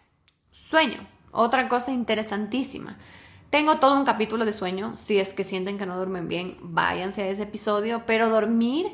Sueño, 0.72 1.06
otra 1.32 1.68
cosa 1.68 1.90
interesantísima. 1.90 2.96
Tengo 3.50 3.76
todo 3.76 3.94
un 3.94 4.06
capítulo 4.06 4.46
de 4.46 4.54
sueño, 4.54 4.96
si 4.96 5.18
es 5.18 5.34
que 5.34 5.44
sienten 5.44 5.76
que 5.76 5.84
no 5.84 5.98
duermen 5.98 6.28
bien, 6.28 6.56
váyanse 6.62 7.20
a 7.24 7.26
ese 7.26 7.42
episodio, 7.42 8.04
pero 8.06 8.30
dormir 8.30 8.86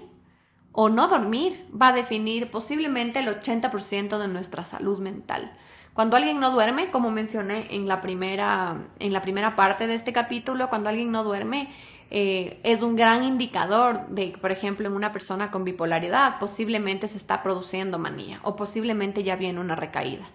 o 0.73 0.89
no 0.89 1.07
dormir 1.07 1.69
va 1.71 1.91
a 1.91 1.93
definir 1.93 2.51
posiblemente 2.51 3.21
el 3.21 3.29
80% 3.29 4.19
de 4.19 4.27
nuestra 4.27 4.65
salud 4.65 4.99
mental. 4.99 5.57
Cuando 5.95 6.17
alguien 6.17 6.41
no 6.41 6.51
duerme, 6.51 6.91
como 6.91 7.13
mencioné 7.13 7.69
en 7.71 7.87
la 7.87 8.01
primera, 8.01 8.89
en 8.99 9.13
la 9.13 9.23
primera 9.23 9.55
parte 9.55 9.87
de 9.87 9.95
este 9.95 10.13
capítulo, 10.13 10.69
cuando 10.71 10.89
alguien 10.89 11.13
no 11.13 11.23
duerme, 11.23 11.73
eh, 12.11 12.59
es 12.65 12.83
un 12.83 12.97
gran 12.97 13.23
indicador 13.23 14.09
de, 14.09 14.37
por 14.41 14.51
ejemplo, 14.51 14.89
en 14.89 14.95
una 14.95 15.13
persona 15.13 15.53
con 15.53 15.63
bipolaridad, 15.63 16.41
posiblemente 16.41 17.07
se 17.07 17.19
está 17.19 17.45
produciendo 17.45 18.01
manía 18.01 18.41
o 18.43 18.57
posiblemente 18.57 19.23
ya 19.23 19.37
viene 19.37 19.61
una 19.61 19.77
recaída. 19.77 20.27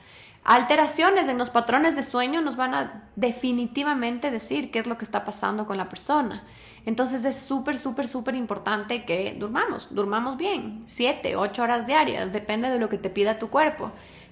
Alteraciones 0.43 1.29
en 1.29 1.37
los 1.37 1.49
patrones 1.49 1.95
de 1.95 2.03
sueño 2.03 2.41
nos 2.41 2.57
van 2.57 2.75
a 2.75 3.03
definitivamente 3.15 4.29
decir 4.29 4.71
qué 4.71 4.79
es 4.79 4.87
lo 4.87 4.97
que 4.97 5.05
está 5.05 5.23
pasando 5.23 5.65
con 5.65 5.77
la 5.77 5.87
persona. 5.87 6.43
Entonces 6.85 7.23
es 7.23 7.39
súper, 7.39 7.77
súper, 7.77 8.09
súper 8.09 8.35
importante 8.35 9.05
que 9.05 9.35
durmamos, 9.39 9.87
durmamos 9.91 10.35
bien, 10.35 10.81
siete, 10.83 11.37
ocho 11.37 11.63
horas 11.63 11.87
diarias, 11.87 12.33
depende 12.33 12.69
de 12.69 12.79
lo 12.79 12.89
que 12.89 12.97
te 12.97 13.09
pida 13.09 13.39
tu 13.39 13.49
cuerpo. 13.49 13.91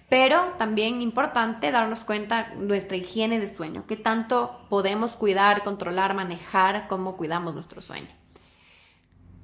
Pero 0.10 0.54
también 0.58 1.02
importante 1.02 1.72
darnos 1.72 2.04
cuenta 2.04 2.50
nuestra 2.58 2.98
higiene 2.98 3.40
de 3.40 3.48
sueño, 3.48 3.86
qué 3.88 3.96
tanto 3.96 4.66
podemos 4.70 5.14
cuidar, 5.14 5.64
controlar, 5.64 6.14
manejar, 6.14 6.90
cómo 6.90 7.16
cuidamos 7.16 7.54
nuestro 7.54 7.82
sueño. 7.82 8.10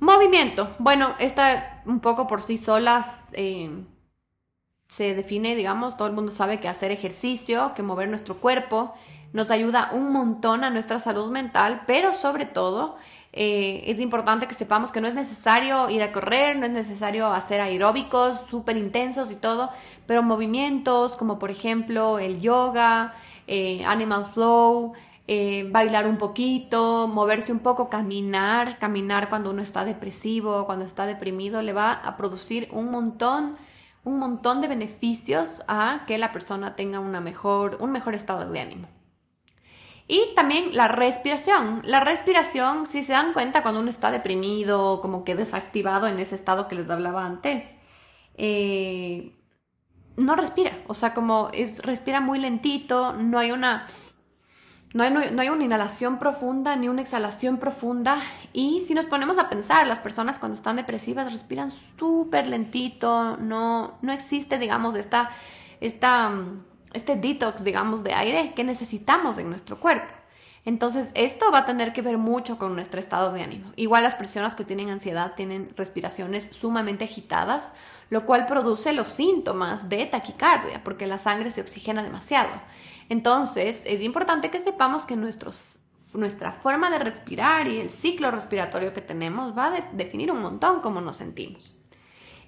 Movimiento. 0.01 0.75
Bueno, 0.79 1.15
esta 1.19 1.81
un 1.85 2.01
poco 2.01 2.27
por 2.27 2.41
sí 2.41 2.57
solas 2.57 3.29
eh, 3.33 3.85
se 4.87 5.13
define, 5.13 5.55
digamos, 5.55 5.97
todo 5.97 6.07
el 6.07 6.13
mundo 6.13 6.31
sabe 6.31 6.59
que 6.59 6.67
hacer 6.67 6.91
ejercicio, 6.91 7.73
que 7.75 7.83
mover 7.83 8.09
nuestro 8.09 8.37
cuerpo, 8.37 8.93
nos 9.33 9.51
ayuda 9.51 9.89
un 9.93 10.11
montón 10.11 10.63
a 10.63 10.69
nuestra 10.69 10.99
salud 10.99 11.29
mental, 11.31 11.83
pero 11.85 12.13
sobre 12.13 12.45
todo 12.45 12.95
eh, 13.33 13.83
es 13.85 13.99
importante 13.99 14.47
que 14.47 14.53
sepamos 14.53 14.91
que 14.91 15.01
no 15.01 15.07
es 15.07 15.13
necesario 15.13 15.89
ir 15.89 16.01
a 16.01 16.11
correr, 16.11 16.57
no 16.57 16.65
es 16.65 16.71
necesario 16.71 17.27
hacer 17.27 17.61
aeróbicos 17.61 18.39
súper 18.49 18.77
intensos 18.77 19.31
y 19.31 19.35
todo, 19.35 19.69
pero 20.05 20.23
movimientos 20.23 21.15
como 21.15 21.37
por 21.37 21.51
ejemplo 21.51 22.19
el 22.19 22.39
yoga, 22.39 23.13
eh, 23.45 23.83
animal 23.85 24.25
flow, 24.25 24.93
eh, 25.27 25.67
bailar 25.69 26.07
un 26.07 26.17
poquito, 26.17 27.07
moverse 27.07 27.51
un 27.51 27.59
poco, 27.59 27.89
caminar, 27.89 28.79
caminar 28.79 29.27
cuando 29.27 29.51
uno 29.51 29.61
está 29.61 29.83
depresivo, 29.83 30.65
cuando 30.65 30.85
está 30.85 31.05
deprimido, 31.05 31.61
le 31.61 31.73
va 31.73 31.91
a 31.91 32.15
producir 32.15 32.69
un 32.71 32.89
montón, 32.89 33.57
un 34.03 34.19
montón 34.19 34.61
de 34.61 34.67
beneficios 34.67 35.61
a 35.67 36.03
que 36.07 36.17
la 36.17 36.31
persona 36.31 36.75
tenga 36.75 36.99
una 36.99 37.21
mejor, 37.21 37.77
un 37.79 37.91
mejor 37.91 38.15
estado 38.15 38.49
de 38.49 38.59
ánimo. 38.59 38.87
Y 40.07 40.33
también 40.35 40.75
la 40.75 40.87
respiración. 40.87 41.81
La 41.83 41.99
respiración, 41.99 42.87
si 42.87 43.03
se 43.03 43.11
dan 43.11 43.33
cuenta 43.33 43.61
cuando 43.61 43.81
uno 43.81 43.89
está 43.89 44.09
deprimido, 44.09 45.01
como 45.01 45.25
que 45.25 45.35
desactivado 45.35 46.07
en 46.07 46.19
ese 46.19 46.35
estado 46.35 46.67
que 46.69 46.75
les 46.75 46.89
hablaba 46.89 47.25
antes, 47.25 47.75
eh, 48.35 49.35
no 50.15 50.35
respira. 50.35 50.71
O 50.87 50.93
sea, 50.93 51.13
como 51.13 51.49
es, 51.53 51.83
respira 51.83 52.21
muy 52.21 52.39
lentito, 52.39 53.13
no 53.13 53.39
hay 53.39 53.51
una... 53.51 53.87
No 54.93 55.03
hay, 55.03 55.11
no 55.11 55.41
hay, 55.41 55.49
una 55.49 55.65
inhalación 55.65 56.17
profunda 56.17 56.75
ni 56.75 56.87
una 56.87 57.01
exhalación 57.01 57.57
profunda. 57.57 58.21
Y 58.53 58.81
si 58.81 58.93
nos 58.93 59.05
ponemos 59.05 59.37
a 59.37 59.49
pensar, 59.49 59.85
las 59.85 59.99
personas 59.99 60.39
cuando 60.39 60.55
están 60.55 60.77
depresivas 60.77 61.31
respiran 61.31 61.71
súper 61.71 62.47
lentito, 62.47 63.37
no, 63.37 63.97
no 64.01 64.11
existe, 64.11 64.57
digamos, 64.57 64.95
esta, 64.95 65.29
esta 65.81 66.31
este 66.93 67.15
detox, 67.15 67.63
digamos, 67.63 68.03
de 68.03 68.13
aire 68.13 68.53
que 68.53 68.63
necesitamos 68.63 69.37
en 69.37 69.49
nuestro 69.49 69.79
cuerpo. 69.79 70.13
Entonces, 70.65 71.11
esto 71.13 71.49
va 71.49 71.59
a 71.59 71.65
tener 71.65 71.93
que 71.93 72.01
ver 72.01 72.17
mucho 72.17 72.57
con 72.57 72.75
nuestro 72.75 72.99
estado 72.99 73.31
de 73.31 73.41
ánimo. 73.41 73.71
Igual 73.77 74.03
las 74.03 74.15
personas 74.15 74.53
que 74.53 74.65
tienen 74.65 74.89
ansiedad 74.89 75.33
tienen 75.35 75.69
respiraciones 75.77 76.45
sumamente 76.47 77.05
agitadas, 77.05 77.73
lo 78.09 78.25
cual 78.25 78.47
produce 78.47 78.91
los 78.91 79.07
síntomas 79.07 79.87
de 79.87 80.05
taquicardia, 80.07 80.83
porque 80.83 81.07
la 81.07 81.19
sangre 81.19 81.51
se 81.51 81.61
oxigena 81.61 82.03
demasiado. 82.03 82.49
Entonces, 83.09 83.83
es 83.85 84.01
importante 84.01 84.49
que 84.49 84.59
sepamos 84.59 85.05
que 85.05 85.15
nuestra 85.15 86.51
forma 86.51 86.89
de 86.89 86.99
respirar 86.99 87.67
y 87.67 87.79
el 87.79 87.89
ciclo 87.89 88.31
respiratorio 88.31 88.93
que 88.93 89.01
tenemos 89.01 89.57
va 89.57 89.67
a 89.67 89.81
definir 89.93 90.31
un 90.31 90.41
montón 90.41 90.81
cómo 90.81 91.01
nos 91.01 91.17
sentimos. 91.17 91.75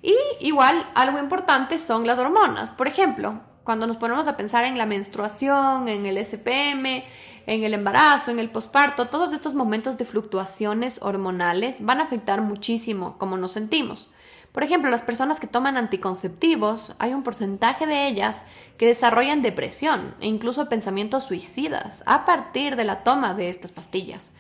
Y 0.02 0.16
igual, 0.40 0.86
algo 0.96 1.20
importante 1.20 1.80
son 1.80 2.08
las 2.08 2.20
hormonas. 2.20 2.72
Por 2.72 2.88
ejemplo, 2.88 3.42
cuando 3.64 3.86
nos 3.86 3.98
ponemos 3.98 4.28
a 4.28 4.38
pensar 4.38 4.64
en 4.64 4.78
la 4.78 4.86
menstruación, 4.86 5.88
en 5.88 6.06
el 6.06 6.18
SPM, 6.18 7.04
en 7.46 7.64
el 7.64 7.74
embarazo, 7.74 8.32
en 8.32 8.40
el 8.40 8.50
posparto, 8.50 9.08
todos 9.08 9.34
estos 9.34 9.54
momentos 9.54 9.98
de 9.98 10.06
fluctuaciones 10.06 11.00
hormonales 11.02 11.84
van 11.84 12.00
a 12.00 12.04
afectar 12.04 12.42
muchísimo 12.42 13.18
cómo 13.18 13.38
nos 13.38 13.52
sentimos. 13.52 14.10
Por 14.52 14.64
ejemplo, 14.64 14.90
las 14.90 15.04
personas 15.04 15.40
que 15.40 15.48
toman 15.48 15.78
anticonceptivos, 15.78 16.94
hay 16.98 17.14
un 17.14 17.24
porcentaje 17.24 17.86
de 17.86 18.08
ellas 18.08 18.44
que 18.78 18.88
desarrollan 18.88 19.44
depresión 19.44 20.16
e 20.22 20.28
incluso 20.28 20.70
pensamientos 20.70 21.26
suicidas 21.26 22.04
a 22.08 22.26
partir 22.26 22.76
de 22.76 22.84
la 22.84 23.04
toma 23.04 23.36
de 23.36 23.50
estas 23.50 23.72
pastillas. 23.72 24.32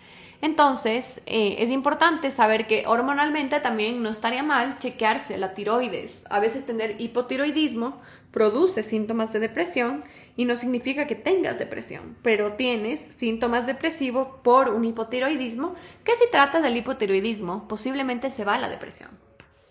Entonces, 0.42 1.22
eh, 1.26 1.58
es 1.60 1.70
importante 1.70 2.32
saber 2.32 2.66
que 2.66 2.86
hormonalmente 2.88 3.60
también 3.60 4.02
no 4.02 4.10
estaría 4.10 4.42
mal 4.42 4.78
chequearse 4.80 5.38
la 5.38 5.54
tiroides. 5.54 6.24
A 6.30 6.40
veces 6.40 6.66
tener 6.66 7.00
hipotiroidismo 7.00 8.00
produce 8.32 8.82
síntomas 8.82 9.34
de 9.34 9.42
depresión 9.42 10.04
y 10.38 10.46
no 10.46 10.56
significa 10.56 11.08
que 11.08 11.16
tengas 11.16 11.60
depresión, 11.60 12.16
pero 12.24 12.54
tienes 12.54 13.02
síntomas 13.18 13.68
depresivos 13.68 14.28
por 14.42 14.70
un 14.70 14.86
hipotiroidismo 14.86 15.76
que 16.06 16.16
si 16.16 16.32
trata 16.32 16.62
del 16.62 16.78
hipotiroidismo 16.78 17.68
posiblemente 17.68 18.30
se 18.30 18.46
va 18.46 18.56
a 18.56 18.60
la 18.60 18.70
depresión 18.70 19.29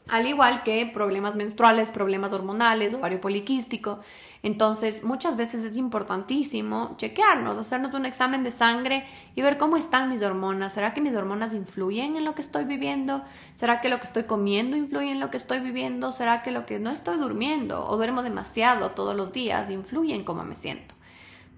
al 0.09 0.27
igual 0.27 0.63
que 0.63 0.91
problemas 0.93 1.37
menstruales, 1.37 1.93
problemas 1.93 2.33
hormonales, 2.33 2.95
ovario 2.95 3.21
poliquístico. 3.21 4.01
Entonces, 4.43 5.05
muchas 5.05 5.37
veces 5.37 5.65
es 5.65 5.77
importantísimo 5.77 6.95
chequearnos, 6.97 7.59
hacernos 7.59 7.93
un 7.95 8.07
examen 8.07 8.45
de 8.45 8.53
sangre 8.53 9.05
y 9.35 9.43
ver 9.43 9.59
cómo 9.59 9.77
están 9.77 10.09
mis 10.09 10.23
hormonas. 10.23 10.73
¿Será 10.73 10.95
que 10.95 11.01
mis 11.01 11.15
hormonas 11.15 11.53
influyen 11.55 12.17
en 12.17 12.25
lo 12.25 12.35
que 12.35 12.43
estoy 12.43 12.65
viviendo? 12.65 13.25
¿Será 13.57 13.81
que 13.81 13.89
lo 13.89 13.99
que 13.99 14.05
estoy 14.05 14.25
comiendo 14.25 14.77
influye 14.77 15.11
en 15.11 15.21
lo 15.21 15.31
que 15.31 15.37
estoy 15.37 15.61
viviendo? 15.61 16.13
¿Será 16.13 16.43
que 16.43 16.53
lo 16.53 16.67
que 16.67 16.79
no 16.79 16.91
estoy 16.91 17.19
durmiendo 17.19 17.87
o 17.87 17.97
duermo 17.97 18.23
demasiado 18.23 18.91
todos 18.91 19.17
los 19.17 19.33
días 19.33 19.71
influye 19.71 20.15
en 20.15 20.25
cómo 20.25 20.45
me 20.45 20.55
siento? 20.55 20.95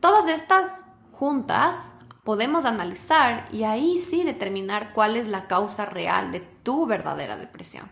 Todas 0.01 0.29
estas 0.31 0.87
juntas 1.13 1.93
podemos 2.25 2.65
analizar 2.65 3.47
y 3.53 3.65
ahí 3.65 3.99
sí 3.99 4.23
determinar 4.23 4.93
cuál 4.95 5.17
es 5.17 5.29
la 5.29 5.47
causa 5.47 5.85
real 5.85 6.33
de 6.33 6.41
tu 6.41 6.87
verdadera 6.87 7.37
depresión. 7.37 7.91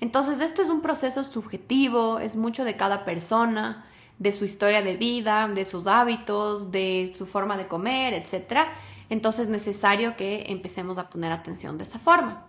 Entonces 0.00 0.40
esto 0.40 0.62
es 0.62 0.68
un 0.68 0.82
proceso 0.82 1.24
subjetivo, 1.24 2.18
es 2.18 2.36
mucho 2.36 2.64
de 2.64 2.76
cada 2.76 3.04
persona, 3.04 3.86
de 4.18 4.32
su 4.32 4.44
historia 4.44 4.82
de 4.82 4.96
vida, 4.96 5.48
de 5.48 5.64
sus 5.64 5.86
hábitos, 5.86 6.70
de 6.70 7.12
su 7.16 7.26
forma 7.26 7.56
de 7.56 7.66
comer, 7.66 8.14
etc. 8.14 8.68
Entonces 9.08 9.44
es 9.44 9.48
necesario 9.48 10.16
que 10.16 10.46
empecemos 10.48 10.98
a 10.98 11.08
poner 11.08 11.32
atención 11.32 11.78
de 11.78 11.84
esa 11.84 11.98
forma. 11.98 12.46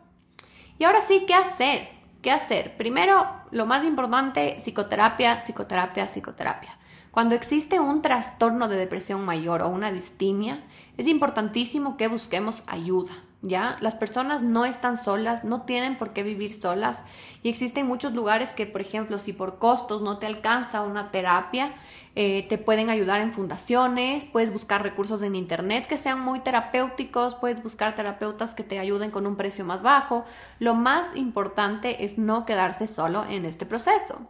Y 0.79 0.83
ahora 0.83 1.01
sí, 1.01 1.23
¿qué 1.27 1.33
hacer? 1.33 1.89
¿Qué 2.21 2.31
hacer? 2.31 2.77
Primero, 2.77 3.27
lo 3.51 3.65
más 3.65 3.83
importante, 3.83 4.57
psicoterapia, 4.59 5.39
psicoterapia, 5.39 6.07
psicoterapia. 6.07 6.77
Cuando 7.11 7.35
existe 7.35 7.79
un 7.79 8.01
trastorno 8.01 8.67
de 8.67 8.75
depresión 8.75 9.25
mayor 9.25 9.61
o 9.61 9.69
una 9.69 9.91
distimia, 9.91 10.63
es 10.97 11.07
importantísimo 11.07 11.97
que 11.97 12.07
busquemos 12.07 12.63
ayuda 12.67 13.13
¿ya? 13.41 13.77
Las 13.81 13.95
personas 13.95 14.41
no 14.41 14.65
están 14.65 14.97
solas, 14.97 15.43
no 15.43 15.61
tienen 15.61 15.97
por 15.97 16.11
qué 16.11 16.23
vivir 16.23 16.53
solas 16.53 17.03
y 17.43 17.49
existen 17.49 17.87
muchos 17.87 18.13
lugares 18.13 18.51
que, 18.51 18.65
por 18.65 18.81
ejemplo, 18.81 19.19
si 19.19 19.33
por 19.33 19.59
costos 19.59 20.01
no 20.01 20.17
te 20.17 20.25
alcanza 20.25 20.81
una 20.81 21.11
terapia, 21.11 21.73
eh, 22.15 22.47
te 22.49 22.57
pueden 22.57 22.89
ayudar 22.89 23.21
en 23.21 23.31
fundaciones, 23.31 24.25
puedes 24.25 24.51
buscar 24.51 24.81
recursos 24.81 25.21
en 25.21 25.35
internet 25.35 25.85
que 25.85 25.99
sean 25.99 26.19
muy 26.19 26.39
terapéuticos, 26.39 27.35
puedes 27.35 27.61
buscar 27.61 27.93
terapeutas 27.95 28.55
que 28.55 28.63
te 28.63 28.79
ayuden 28.79 29.11
con 29.11 29.27
un 29.27 29.35
precio 29.35 29.63
más 29.65 29.83
bajo. 29.83 30.25
Lo 30.57 30.73
más 30.73 31.15
importante 31.15 32.05
es 32.05 32.17
no 32.17 32.45
quedarse 32.45 32.87
solo 32.87 33.23
en 33.29 33.45
este 33.45 33.67
proceso. 33.67 34.27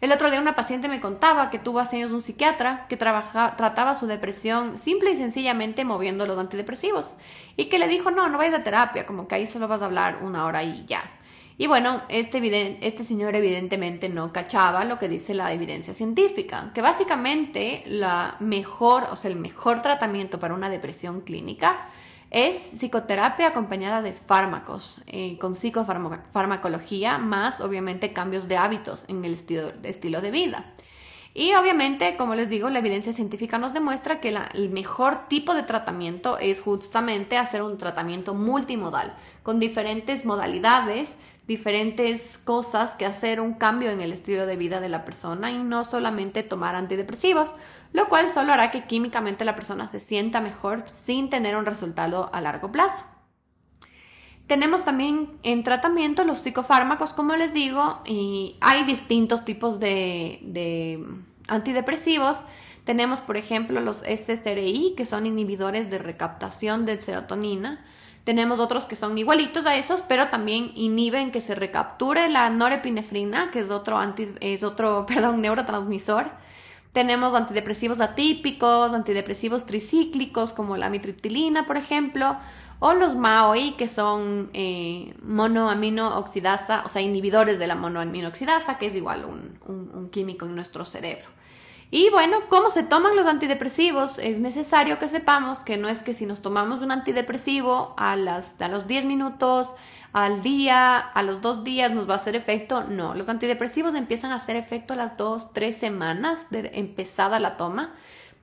El 0.00 0.12
otro 0.12 0.30
día 0.30 0.40
una 0.40 0.56
paciente 0.56 0.88
me 0.88 1.00
contaba 1.00 1.50
que 1.50 1.58
tuvo 1.58 1.78
hace 1.78 1.96
años 1.96 2.12
un 2.12 2.22
psiquiatra 2.22 2.86
que 2.88 2.96
trataba 2.96 3.94
su 3.94 4.06
depresión 4.06 4.78
simple 4.78 5.10
y 5.10 5.16
sencillamente 5.16 5.84
moviendo 5.84 6.26
los 6.26 6.38
antidepresivos 6.38 7.16
y 7.56 7.66
que 7.66 7.78
le 7.78 7.86
dijo, 7.86 8.10
no, 8.10 8.30
no 8.30 8.38
vayas 8.38 8.60
a 8.60 8.64
terapia, 8.64 9.04
como 9.04 9.28
que 9.28 9.34
ahí 9.34 9.46
solo 9.46 9.68
vas 9.68 9.82
a 9.82 9.86
hablar 9.86 10.20
una 10.22 10.46
hora 10.46 10.62
y 10.62 10.86
ya. 10.86 11.02
Y 11.58 11.66
bueno, 11.66 12.00
este, 12.08 12.78
este 12.80 13.04
señor 13.04 13.36
evidentemente 13.36 14.08
no 14.08 14.32
cachaba 14.32 14.86
lo 14.86 14.98
que 14.98 15.10
dice 15.10 15.34
la 15.34 15.52
evidencia 15.52 15.92
científica, 15.92 16.70
que 16.72 16.80
básicamente 16.80 17.82
la 17.84 18.36
mejor, 18.40 19.06
o 19.12 19.16
sea, 19.16 19.30
el 19.30 19.36
mejor 19.36 19.82
tratamiento 19.82 20.38
para 20.38 20.54
una 20.54 20.70
depresión 20.70 21.20
clínica 21.20 21.90
es 22.30 22.56
psicoterapia 22.56 23.48
acompañada 23.48 24.02
de 24.02 24.12
fármacos, 24.12 25.02
eh, 25.06 25.36
con 25.38 25.54
psicofarmacología, 25.54 27.18
más 27.18 27.60
obviamente 27.60 28.12
cambios 28.12 28.46
de 28.46 28.56
hábitos 28.56 29.04
en 29.08 29.24
el 29.24 29.34
estilo, 29.34 29.72
estilo 29.82 30.20
de 30.20 30.30
vida. 30.30 30.74
Y 31.32 31.54
obviamente, 31.54 32.16
como 32.16 32.34
les 32.34 32.48
digo, 32.48 32.70
la 32.70 32.80
evidencia 32.80 33.12
científica 33.12 33.58
nos 33.58 33.72
demuestra 33.72 34.20
que 34.20 34.36
el 34.54 34.70
mejor 34.70 35.28
tipo 35.28 35.54
de 35.54 35.62
tratamiento 35.62 36.38
es 36.38 36.60
justamente 36.60 37.36
hacer 37.36 37.62
un 37.62 37.78
tratamiento 37.78 38.34
multimodal, 38.34 39.14
con 39.44 39.60
diferentes 39.60 40.24
modalidades 40.24 41.18
diferentes 41.50 42.38
cosas 42.38 42.94
que 42.94 43.04
hacer 43.04 43.40
un 43.40 43.54
cambio 43.54 43.90
en 43.90 44.00
el 44.00 44.12
estilo 44.12 44.46
de 44.46 44.54
vida 44.54 44.78
de 44.78 44.88
la 44.88 45.04
persona 45.04 45.50
y 45.50 45.64
no 45.64 45.84
solamente 45.84 46.44
tomar 46.44 46.76
antidepresivos, 46.76 47.54
lo 47.92 48.08
cual 48.08 48.28
solo 48.28 48.52
hará 48.52 48.70
que 48.70 48.84
químicamente 48.84 49.44
la 49.44 49.56
persona 49.56 49.88
se 49.88 50.00
sienta 50.00 50.40
mejor 50.40 50.84
sin 50.86 51.30
tener 51.30 51.56
un 51.56 51.66
resultado 51.66 52.30
a 52.32 52.40
largo 52.40 52.70
plazo. 52.70 53.04
Tenemos 54.46 54.84
también 54.84 55.38
en 55.44 55.62
tratamiento 55.62 56.24
los 56.24 56.38
psicofármacos, 56.38 57.12
como 57.12 57.36
les 57.36 57.54
digo, 57.54 58.00
y 58.04 58.56
hay 58.60 58.84
distintos 58.84 59.44
tipos 59.44 59.78
de, 59.78 60.40
de 60.42 61.04
antidepresivos. 61.46 62.44
Tenemos, 62.84 63.20
por 63.20 63.36
ejemplo, 63.36 63.80
los 63.80 63.98
SSRI, 63.98 64.94
que 64.96 65.06
son 65.06 65.26
inhibidores 65.26 65.88
de 65.88 65.98
recaptación 65.98 66.84
de 66.84 67.00
serotonina. 67.00 67.84
Tenemos 68.24 68.58
otros 68.60 68.86
que 68.86 68.96
son 68.96 69.16
igualitos 69.18 69.66
a 69.66 69.76
esos, 69.76 70.02
pero 70.02 70.28
también 70.28 70.72
inhiben 70.74 71.30
que 71.30 71.40
se 71.40 71.54
recapture 71.54 72.28
la 72.28 72.50
norepinefrina, 72.50 73.50
que 73.50 73.60
es 73.60 73.70
otro, 73.70 73.98
anti, 73.98 74.30
es 74.40 74.62
otro 74.62 75.06
perdón, 75.08 75.40
neurotransmisor. 75.40 76.30
Tenemos 76.92 77.34
antidepresivos 77.34 78.00
atípicos, 78.00 78.92
antidepresivos 78.92 79.64
tricíclicos 79.64 80.52
como 80.52 80.76
la 80.76 80.90
mitriptilina, 80.90 81.64
por 81.66 81.76
ejemplo, 81.76 82.36
o 82.80 82.94
los 82.94 83.14
MAOI, 83.14 83.72
que 83.72 83.86
son 83.86 84.50
eh, 84.54 85.14
monoamino 85.22 86.18
oxidasa, 86.18 86.82
o 86.84 86.88
sea, 86.88 87.02
inhibidores 87.02 87.58
de 87.58 87.66
la 87.66 87.76
monoamino 87.76 88.28
oxidasa, 88.28 88.78
que 88.78 88.86
es 88.86 88.96
igual 88.96 89.24
un 89.24 90.08
químico 90.10 90.46
en 90.46 90.54
nuestro 90.54 90.84
cerebro. 90.84 91.28
Y 91.92 92.08
bueno, 92.10 92.38
¿cómo 92.48 92.70
se 92.70 92.84
toman 92.84 93.16
los 93.16 93.26
antidepresivos? 93.26 94.18
Es 94.18 94.38
necesario 94.38 95.00
que 95.00 95.08
sepamos 95.08 95.58
que 95.58 95.76
no 95.76 95.88
es 95.88 96.04
que 96.04 96.14
si 96.14 96.24
nos 96.24 96.40
tomamos 96.40 96.82
un 96.82 96.92
antidepresivo 96.92 97.94
a, 97.96 98.14
las, 98.14 98.60
a 98.60 98.68
los 98.68 98.86
10 98.86 99.06
minutos, 99.06 99.74
al 100.12 100.42
día, 100.42 100.98
a 100.98 101.22
los 101.22 101.40
dos 101.40 101.64
días 101.64 101.92
nos 101.92 102.08
va 102.08 102.14
a 102.14 102.16
hacer 102.16 102.36
efecto. 102.36 102.84
No, 102.84 103.14
los 103.14 103.28
antidepresivos 103.28 103.94
empiezan 103.94 104.32
a 104.32 104.36
hacer 104.36 104.56
efecto 104.56 104.94
a 104.94 104.96
las 104.96 105.16
dos, 105.16 105.52
tres 105.52 105.76
semanas 105.76 106.46
de 106.50 106.70
empezada 106.74 107.38
la 107.40 107.56
toma 107.56 107.94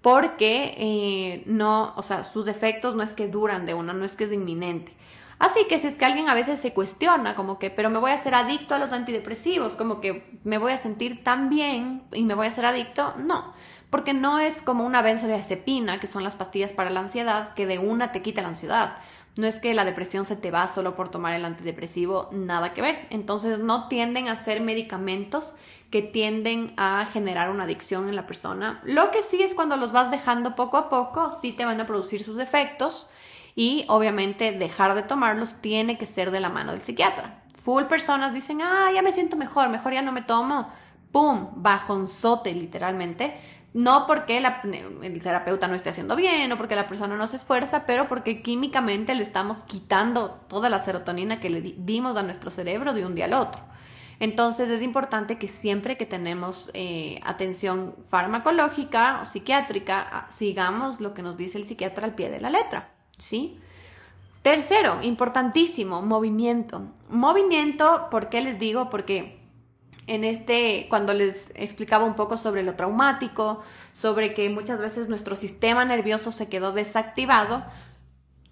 porque 0.01 0.75
eh, 0.77 1.43
no, 1.47 1.93
o 1.95 2.03
sea, 2.03 2.23
sus 2.23 2.47
efectos 2.47 2.95
no 2.95 3.03
es 3.03 3.11
que 3.11 3.27
duran 3.27 3.65
de 3.65 3.73
una, 3.73 3.93
no 3.93 4.05
es 4.05 4.15
que 4.15 4.23
es 4.23 4.31
inminente. 4.31 4.93
Así 5.39 5.65
que 5.67 5.77
si 5.77 5.87
es 5.87 5.97
que 5.97 6.05
alguien 6.05 6.29
a 6.29 6.33
veces 6.33 6.59
se 6.59 6.73
cuestiona, 6.73 7.35
como 7.35 7.59
que, 7.59 7.69
pero 7.69 7.89
me 7.89 7.99
voy 7.99 8.11
a 8.11 8.15
hacer 8.15 8.33
adicto 8.33 8.73
a 8.73 8.79
los 8.79 8.91
antidepresivos, 8.91 9.75
como 9.75 10.01
que 10.01 10.39
me 10.43 10.57
voy 10.57 10.71
a 10.71 10.77
sentir 10.77 11.23
tan 11.23 11.49
bien 11.49 12.03
y 12.13 12.23
me 12.23 12.33
voy 12.33 12.47
a 12.47 12.51
ser 12.51 12.65
adicto, 12.65 13.13
no, 13.17 13.53
porque 13.89 14.13
no 14.13 14.39
es 14.39 14.61
como 14.61 14.85
una 14.85 15.01
benzodiazepina, 15.01 15.99
que 15.99 16.07
son 16.07 16.23
las 16.23 16.35
pastillas 16.35 16.73
para 16.73 16.89
la 16.89 17.01
ansiedad, 17.01 17.53
que 17.53 17.67
de 17.67 17.77
una 17.77 18.11
te 18.11 18.21
quita 18.21 18.41
la 18.41 18.47
ansiedad. 18.47 18.97
No 19.37 19.47
es 19.47 19.59
que 19.59 19.73
la 19.73 19.85
depresión 19.85 20.25
se 20.25 20.35
te 20.35 20.51
va 20.51 20.67
solo 20.67 20.95
por 20.95 21.09
tomar 21.09 21.33
el 21.33 21.45
antidepresivo, 21.45 22.29
nada 22.31 22.73
que 22.73 22.81
ver. 22.81 23.07
Entonces 23.11 23.59
no 23.59 23.87
tienden 23.87 24.27
a 24.27 24.35
ser 24.35 24.61
medicamentos 24.61 25.55
que 25.91 26.01
tienden 26.01 26.73
a 26.77 27.05
generar 27.11 27.49
una 27.49 27.63
adicción 27.63 28.09
en 28.09 28.15
la 28.15 28.27
persona. 28.27 28.81
Lo 28.83 29.11
que 29.11 29.23
sí 29.23 29.41
es 29.41 29.55
cuando 29.55 29.77
los 29.77 29.91
vas 29.91 30.11
dejando 30.11 30.55
poco 30.55 30.77
a 30.77 30.89
poco, 30.89 31.31
sí 31.31 31.51
te 31.51 31.65
van 31.65 31.79
a 31.79 31.85
producir 31.85 32.23
sus 32.23 32.39
efectos 32.39 33.07
y 33.55 33.85
obviamente 33.87 34.51
dejar 34.51 34.95
de 34.95 35.03
tomarlos 35.03 35.61
tiene 35.61 35.97
que 35.97 36.05
ser 36.05 36.31
de 36.31 36.39
la 36.39 36.49
mano 36.49 36.71
del 36.71 36.81
psiquiatra. 36.81 37.43
Full 37.53 37.83
personas 37.83 38.33
dicen, 38.33 38.61
ah, 38.61 38.91
ya 38.93 39.01
me 39.01 39.11
siento 39.11 39.35
mejor, 39.35 39.69
mejor 39.69 39.93
ya 39.93 40.01
no 40.01 40.11
me 40.11 40.21
tomo. 40.21 40.71
¡Pum! 41.11 41.49
Bajonzote, 41.55 42.53
literalmente. 42.53 43.35
No 43.73 44.07
porque 44.07 44.37
el 44.37 45.21
terapeuta 45.21 45.67
no 45.67 45.75
esté 45.75 45.89
haciendo 45.89 46.15
bien 46.15 46.51
o 46.51 46.57
porque 46.57 46.75
la 46.75 46.87
persona 46.87 47.15
no 47.15 47.27
se 47.27 47.35
esfuerza, 47.35 47.85
pero 47.85 48.07
porque 48.07 48.41
químicamente 48.41 49.13
le 49.13 49.23
estamos 49.23 49.63
quitando 49.63 50.39
toda 50.47 50.69
la 50.69 50.79
serotonina 50.79 51.39
que 51.39 51.49
le 51.49 51.61
dimos 51.61 52.17
a 52.17 52.23
nuestro 52.23 52.49
cerebro 52.49 52.93
de 52.93 53.05
un 53.05 53.13
día 53.13 53.25
al 53.25 53.33
otro. 53.33 53.61
Entonces 54.19 54.69
es 54.69 54.81
importante 54.81 55.37
que 55.37 55.47
siempre 55.47 55.95
que 55.95 56.05
tenemos 56.05 56.71
eh, 56.73 57.19
atención 57.23 57.95
farmacológica 58.09 59.19
o 59.21 59.25
psiquiátrica, 59.25 60.07
ah, 60.11 60.25
sigamos 60.29 60.99
lo 60.99 61.13
que 61.13 61.21
nos 61.21 61.37
dice 61.37 61.59
el 61.59 61.65
psiquiatra 61.65 62.05
al 62.05 62.15
pie 62.15 62.29
de 62.29 62.39
la 62.39 62.49
letra. 62.49 62.89
¿sí? 63.17 63.59
Tercero, 64.41 64.99
importantísimo, 65.03 66.01
movimiento. 66.01 66.81
Movimiento, 67.09 68.07
¿por 68.09 68.29
qué 68.29 68.41
les 68.41 68.57
digo? 68.57 68.89
Porque 68.89 69.36
en 70.07 70.23
este, 70.23 70.87
cuando 70.89 71.13
les 71.13 71.51
explicaba 71.55 72.05
un 72.05 72.15
poco 72.15 72.37
sobre 72.37 72.63
lo 72.63 72.75
traumático, 72.75 73.61
sobre 73.93 74.33
que 74.33 74.49
muchas 74.49 74.79
veces 74.79 75.09
nuestro 75.09 75.35
sistema 75.35 75.85
nervioso 75.85 76.31
se 76.31 76.49
quedó 76.49 76.71
desactivado, 76.71 77.65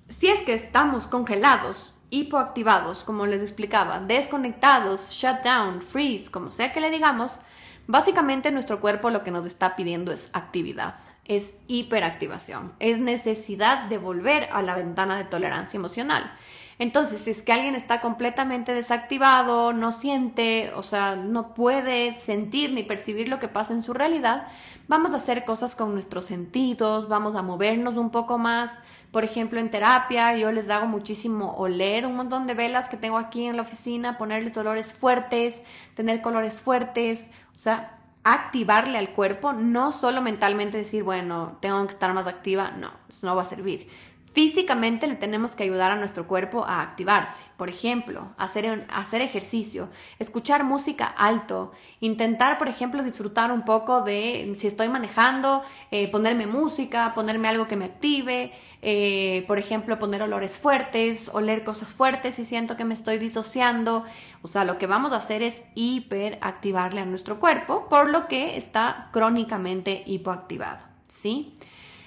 si 0.08 0.28
es 0.28 0.42
que 0.42 0.54
estamos 0.54 1.08
congelados, 1.08 1.94
hipoactivados, 2.12 3.04
como 3.04 3.26
les 3.26 3.42
explicaba, 3.42 4.00
desconectados, 4.00 5.12
shut 5.12 5.44
down, 5.44 5.82
freeze, 5.82 6.30
como 6.30 6.52
sea 6.52 6.72
que 6.72 6.82
le 6.82 6.92
digamos, 6.92 7.40
básicamente 7.88 8.52
nuestro 8.52 8.80
cuerpo 8.80 9.10
lo 9.10 9.24
que 9.24 9.32
nos 9.32 9.48
está 9.48 9.76
pidiendo 9.76 10.12
es 10.12 10.30
actividad 10.34 10.96
es 11.26 11.56
hiperactivación, 11.68 12.74
es 12.80 13.00
necesidad 13.00 13.90
de 13.90 13.98
volver 13.98 14.48
a 14.52 14.62
la 14.62 14.76
ventana 14.76 15.18
de 15.18 15.26
tolerancia 15.26 15.78
emocional. 15.78 16.32
Entonces, 16.78 17.22
si 17.22 17.32
es 17.32 17.42
que 17.42 17.54
alguien 17.54 17.74
está 17.74 18.02
completamente 18.02 18.74
desactivado, 18.74 19.72
no 19.72 19.94
siente, 19.94 20.72
o 20.76 20.84
sea, 20.84 21.16
no 21.16 21.54
puede 21.54 22.20
sentir 22.20 22.74
ni 22.74 22.84
percibir 22.84 23.30
lo 23.30 23.40
que 23.40 23.48
pasa 23.48 23.74
en 23.74 23.82
su 23.82 23.94
realidad, 23.94 24.48
vamos 24.88 25.12
a 25.12 25.18
hacer 25.18 25.46
cosas 25.46 25.76
con 25.76 25.94
nuestros 25.94 26.26
sentidos, 26.26 27.08
vamos 27.08 27.36
a 27.36 27.42
movernos 27.42 27.96
un 27.96 28.10
poco 28.10 28.38
más. 28.38 28.82
Por 29.12 29.24
ejemplo, 29.24 29.60
en 29.60 29.70
terapia 29.70 30.36
yo 30.36 30.52
les 30.52 30.70
hago 30.70 30.86
muchísimo 30.86 31.56
oler 31.58 32.06
un 32.06 32.16
montón 32.16 32.46
de 32.46 32.54
velas 32.54 32.90
que 32.90 32.98
tengo 32.98 33.18
aquí 33.18 33.46
en 33.46 33.56
la 33.56 33.64
oficina, 33.64 34.18
ponerles 34.18 34.58
olores 34.58 34.94
fuertes, 34.94 35.62
tener 35.96 36.22
colores 36.22 36.62
fuertes, 36.62 37.32
o 37.54 37.58
sea, 37.58 38.00
activarle 38.26 38.98
al 38.98 39.12
cuerpo, 39.12 39.54
no 39.54 39.92
solo 39.92 40.22
mentalmente 40.22 40.78
decir, 40.78 41.04
bueno, 41.04 41.58
tengo 41.62 41.82
que 41.86 41.94
estar 41.94 42.12
más 42.14 42.28
activa, 42.28 42.72
no, 42.72 42.92
eso 43.08 43.28
no 43.28 43.36
va 43.36 43.44
a 43.44 43.46
servir. 43.46 43.88
Físicamente 44.36 45.08
le 45.08 45.16
tenemos 45.16 45.56
que 45.56 45.64
ayudar 45.64 45.92
a 45.92 45.96
nuestro 45.96 46.28
cuerpo 46.28 46.66
a 46.66 46.82
activarse. 46.82 47.42
Por 47.56 47.70
ejemplo, 47.70 48.34
hacer, 48.36 48.86
hacer 48.90 49.22
ejercicio, 49.22 49.88
escuchar 50.20 50.66
música 50.66 51.06
alto, 51.06 51.72
intentar, 52.02 52.58
por 52.58 52.68
ejemplo, 52.68 53.02
disfrutar 53.02 53.54
un 53.54 53.64
poco 53.64 54.02
de, 54.02 54.54
si 54.58 54.68
estoy 54.68 54.90
manejando, 54.90 55.62
eh, 55.90 56.12
ponerme 56.12 56.48
música, 56.48 57.14
ponerme 57.16 57.48
algo 57.48 57.66
que 57.70 57.78
me 57.78 57.86
active, 57.86 58.52
eh, 58.82 59.46
por 59.48 59.58
ejemplo, 59.58 59.98
poner 60.00 60.22
olores 60.22 60.58
fuertes, 60.58 61.30
oler 61.34 61.64
cosas 61.64 61.94
fuertes 61.94 62.36
si 62.36 62.44
siento 62.44 62.76
que 62.76 62.84
me 62.84 62.94
estoy 62.94 63.18
disociando. 63.18 64.04
O 64.42 64.50
sea, 64.50 64.66
lo 64.66 64.78
que 64.78 64.86
vamos 64.86 65.14
a 65.14 65.18
hacer 65.18 65.44
es 65.44 65.62
hiperactivarle 65.76 67.00
a 67.00 67.06
nuestro 67.06 67.40
cuerpo, 67.40 67.88
por 67.88 68.10
lo 68.10 68.28
que 68.28 68.58
está 68.58 69.08
crónicamente 69.14 70.04
hipoactivado. 70.06 70.84
¿Sí? 71.08 71.56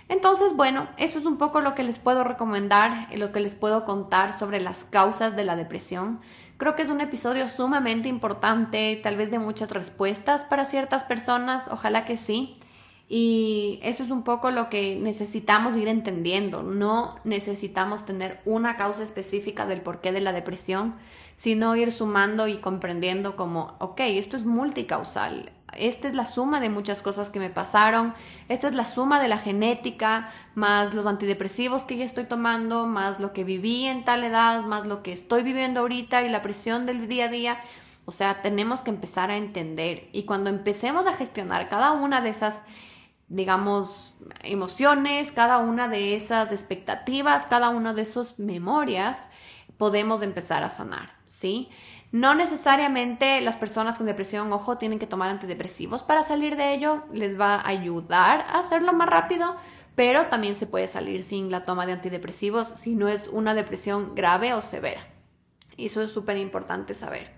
Entonces, 0.08 0.56
bueno, 0.56 0.88
eso 0.96 1.18
es 1.18 1.26
un 1.26 1.36
poco 1.36 1.60
lo 1.60 1.74
que 1.74 1.84
les 1.84 1.98
puedo 1.98 2.24
recomendar, 2.24 3.08
lo 3.14 3.30
que 3.30 3.40
les 3.40 3.54
puedo 3.54 3.84
contar 3.84 4.32
sobre 4.32 4.60
las 4.60 4.84
causas 4.84 5.36
de 5.36 5.44
la 5.44 5.54
depresión. 5.54 6.20
Creo 6.56 6.74
que 6.74 6.82
es 6.82 6.90
un 6.90 7.00
episodio 7.00 7.48
sumamente 7.48 8.08
importante, 8.08 8.98
tal 9.02 9.16
vez 9.16 9.30
de 9.30 9.38
muchas 9.38 9.70
respuestas 9.70 10.44
para 10.44 10.64
ciertas 10.64 11.04
personas, 11.04 11.68
ojalá 11.70 12.06
que 12.06 12.16
sí. 12.16 12.58
Y 13.10 13.80
eso 13.82 14.02
es 14.02 14.10
un 14.10 14.22
poco 14.22 14.50
lo 14.50 14.68
que 14.68 14.96
necesitamos 14.96 15.76
ir 15.76 15.88
entendiendo. 15.88 16.62
No 16.62 17.16
necesitamos 17.24 18.04
tener 18.04 18.40
una 18.44 18.76
causa 18.76 19.02
específica 19.02 19.66
del 19.66 19.82
porqué 19.82 20.12
de 20.12 20.20
la 20.20 20.32
depresión, 20.32 20.94
sino 21.36 21.76
ir 21.76 21.92
sumando 21.92 22.48
y 22.48 22.56
comprendiendo 22.58 23.36
como, 23.36 23.76
ok, 23.78 24.00
esto 24.00 24.36
es 24.36 24.44
multicausal. 24.44 25.52
Esta 25.78 26.08
es 26.08 26.14
la 26.14 26.26
suma 26.26 26.60
de 26.60 26.70
muchas 26.70 27.02
cosas 27.02 27.30
que 27.30 27.38
me 27.38 27.50
pasaron. 27.50 28.14
Esto 28.48 28.66
es 28.66 28.74
la 28.74 28.84
suma 28.84 29.20
de 29.20 29.28
la 29.28 29.38
genética, 29.38 30.30
más 30.54 30.94
los 30.94 31.06
antidepresivos 31.06 31.84
que 31.84 31.96
ya 31.96 32.04
estoy 32.04 32.24
tomando, 32.24 32.86
más 32.86 33.20
lo 33.20 33.32
que 33.32 33.44
viví 33.44 33.86
en 33.86 34.04
tal 34.04 34.24
edad, 34.24 34.62
más 34.62 34.86
lo 34.86 35.02
que 35.02 35.12
estoy 35.12 35.42
viviendo 35.42 35.80
ahorita 35.80 36.22
y 36.22 36.28
la 36.28 36.42
presión 36.42 36.86
del 36.86 37.08
día 37.08 37.26
a 37.26 37.28
día. 37.28 37.60
O 38.04 38.10
sea, 38.10 38.42
tenemos 38.42 38.82
que 38.82 38.90
empezar 38.90 39.30
a 39.30 39.36
entender. 39.36 40.08
Y 40.12 40.24
cuando 40.24 40.50
empecemos 40.50 41.06
a 41.06 41.12
gestionar 41.12 41.68
cada 41.68 41.92
una 41.92 42.20
de 42.20 42.30
esas 42.30 42.64
digamos, 43.28 44.14
emociones, 44.42 45.32
cada 45.32 45.58
una 45.58 45.88
de 45.88 46.16
esas 46.16 46.50
expectativas, 46.50 47.46
cada 47.46 47.68
una 47.68 47.92
de 47.92 48.02
esas 48.02 48.38
memorias, 48.38 49.28
podemos 49.76 50.22
empezar 50.22 50.64
a 50.64 50.70
sanar, 50.70 51.14
¿sí? 51.26 51.68
No 52.10 52.34
necesariamente 52.34 53.40
las 53.42 53.56
personas 53.56 53.98
con 53.98 54.06
depresión, 54.06 54.50
ojo, 54.52 54.78
tienen 54.78 54.98
que 54.98 55.06
tomar 55.06 55.28
antidepresivos 55.28 56.02
para 56.02 56.22
salir 56.22 56.56
de 56.56 56.72
ello, 56.72 57.04
les 57.12 57.38
va 57.38 57.56
a 57.56 57.68
ayudar 57.68 58.46
a 58.48 58.60
hacerlo 58.60 58.94
más 58.94 59.08
rápido, 59.08 59.56
pero 59.94 60.26
también 60.26 60.54
se 60.54 60.66
puede 60.66 60.88
salir 60.88 61.22
sin 61.22 61.50
la 61.50 61.64
toma 61.64 61.84
de 61.84 61.92
antidepresivos 61.92 62.68
si 62.68 62.96
no 62.96 63.08
es 63.08 63.28
una 63.28 63.52
depresión 63.52 64.14
grave 64.14 64.54
o 64.54 64.62
severa. 64.62 65.06
Eso 65.76 66.02
es 66.02 66.10
súper 66.10 66.38
importante 66.38 66.94
saber. 66.94 67.36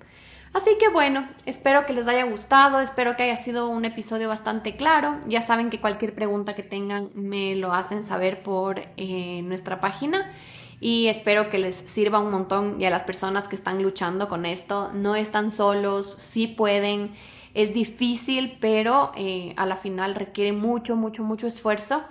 Así 0.53 0.77
que 0.79 0.89
bueno, 0.89 1.29
espero 1.47 1.87
que 1.87 1.93
les 1.93 2.07
haya 2.07 2.25
gustado, 2.25 2.81
espero 2.81 3.17
que 3.17 3.25
haya 3.25 3.37
sido 3.37 3.69
un 3.69 3.85
episodio 3.85 4.29
bastante 4.29 4.77
claro. 4.77 5.19
Ya 5.27 5.41
saben 5.41 5.71
que 5.71 5.81
cualquier 5.81 6.15
pregunta 6.15 6.55
que 6.55 6.63
tengan 6.63 7.11
me 7.15 7.55
lo 7.57 7.73
hacen 7.73 8.03
saber 8.03 8.43
por 8.43 8.81
eh, 8.97 9.43
nuestra 9.43 9.81
página 9.81 10.33
y 10.81 11.09
espero 11.09 11.51
que 11.51 11.59
les 11.59 11.77
sirva 11.77 12.19
un 12.19 12.31
montón 12.31 12.81
y 12.81 12.87
a 12.87 12.91
las 12.91 13.03
personas 13.03 13.47
que 13.47 13.57
están 13.57 13.83
luchando 13.83 14.29
con 14.29 14.47
esto, 14.47 14.91
no 14.95 15.15
están 15.15 15.51
solos, 15.51 16.11
sí 16.11 16.47
pueden, 16.47 17.13
es 17.53 17.75
difícil, 17.75 18.57
pero 18.61 19.13
eh, 19.15 19.53
a 19.57 19.67
la 19.67 19.77
final 19.77 20.15
requiere 20.15 20.53
mucho, 20.53 20.97
mucho, 20.97 21.23
mucho 21.23 21.47
esfuerzo 21.47 22.03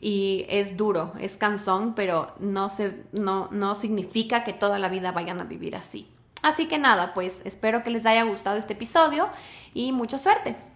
y 0.00 0.44
es 0.48 0.76
duro, 0.76 1.12
es 1.18 1.38
cansón, 1.38 1.94
pero 1.94 2.34
no, 2.38 2.68
se, 2.68 3.02
no, 3.12 3.48
no 3.50 3.74
significa 3.74 4.44
que 4.44 4.52
toda 4.52 4.78
la 4.78 4.90
vida 4.90 5.12
vayan 5.12 5.40
a 5.40 5.44
vivir 5.44 5.74
así. 5.74 6.06
Así 6.42 6.66
que 6.66 6.78
nada, 6.78 7.14
pues 7.14 7.42
espero 7.44 7.82
que 7.82 7.90
les 7.90 8.06
haya 8.06 8.22
gustado 8.22 8.58
este 8.58 8.74
episodio 8.74 9.28
y 9.74 9.90
mucha 9.92 10.18
suerte. 10.18 10.67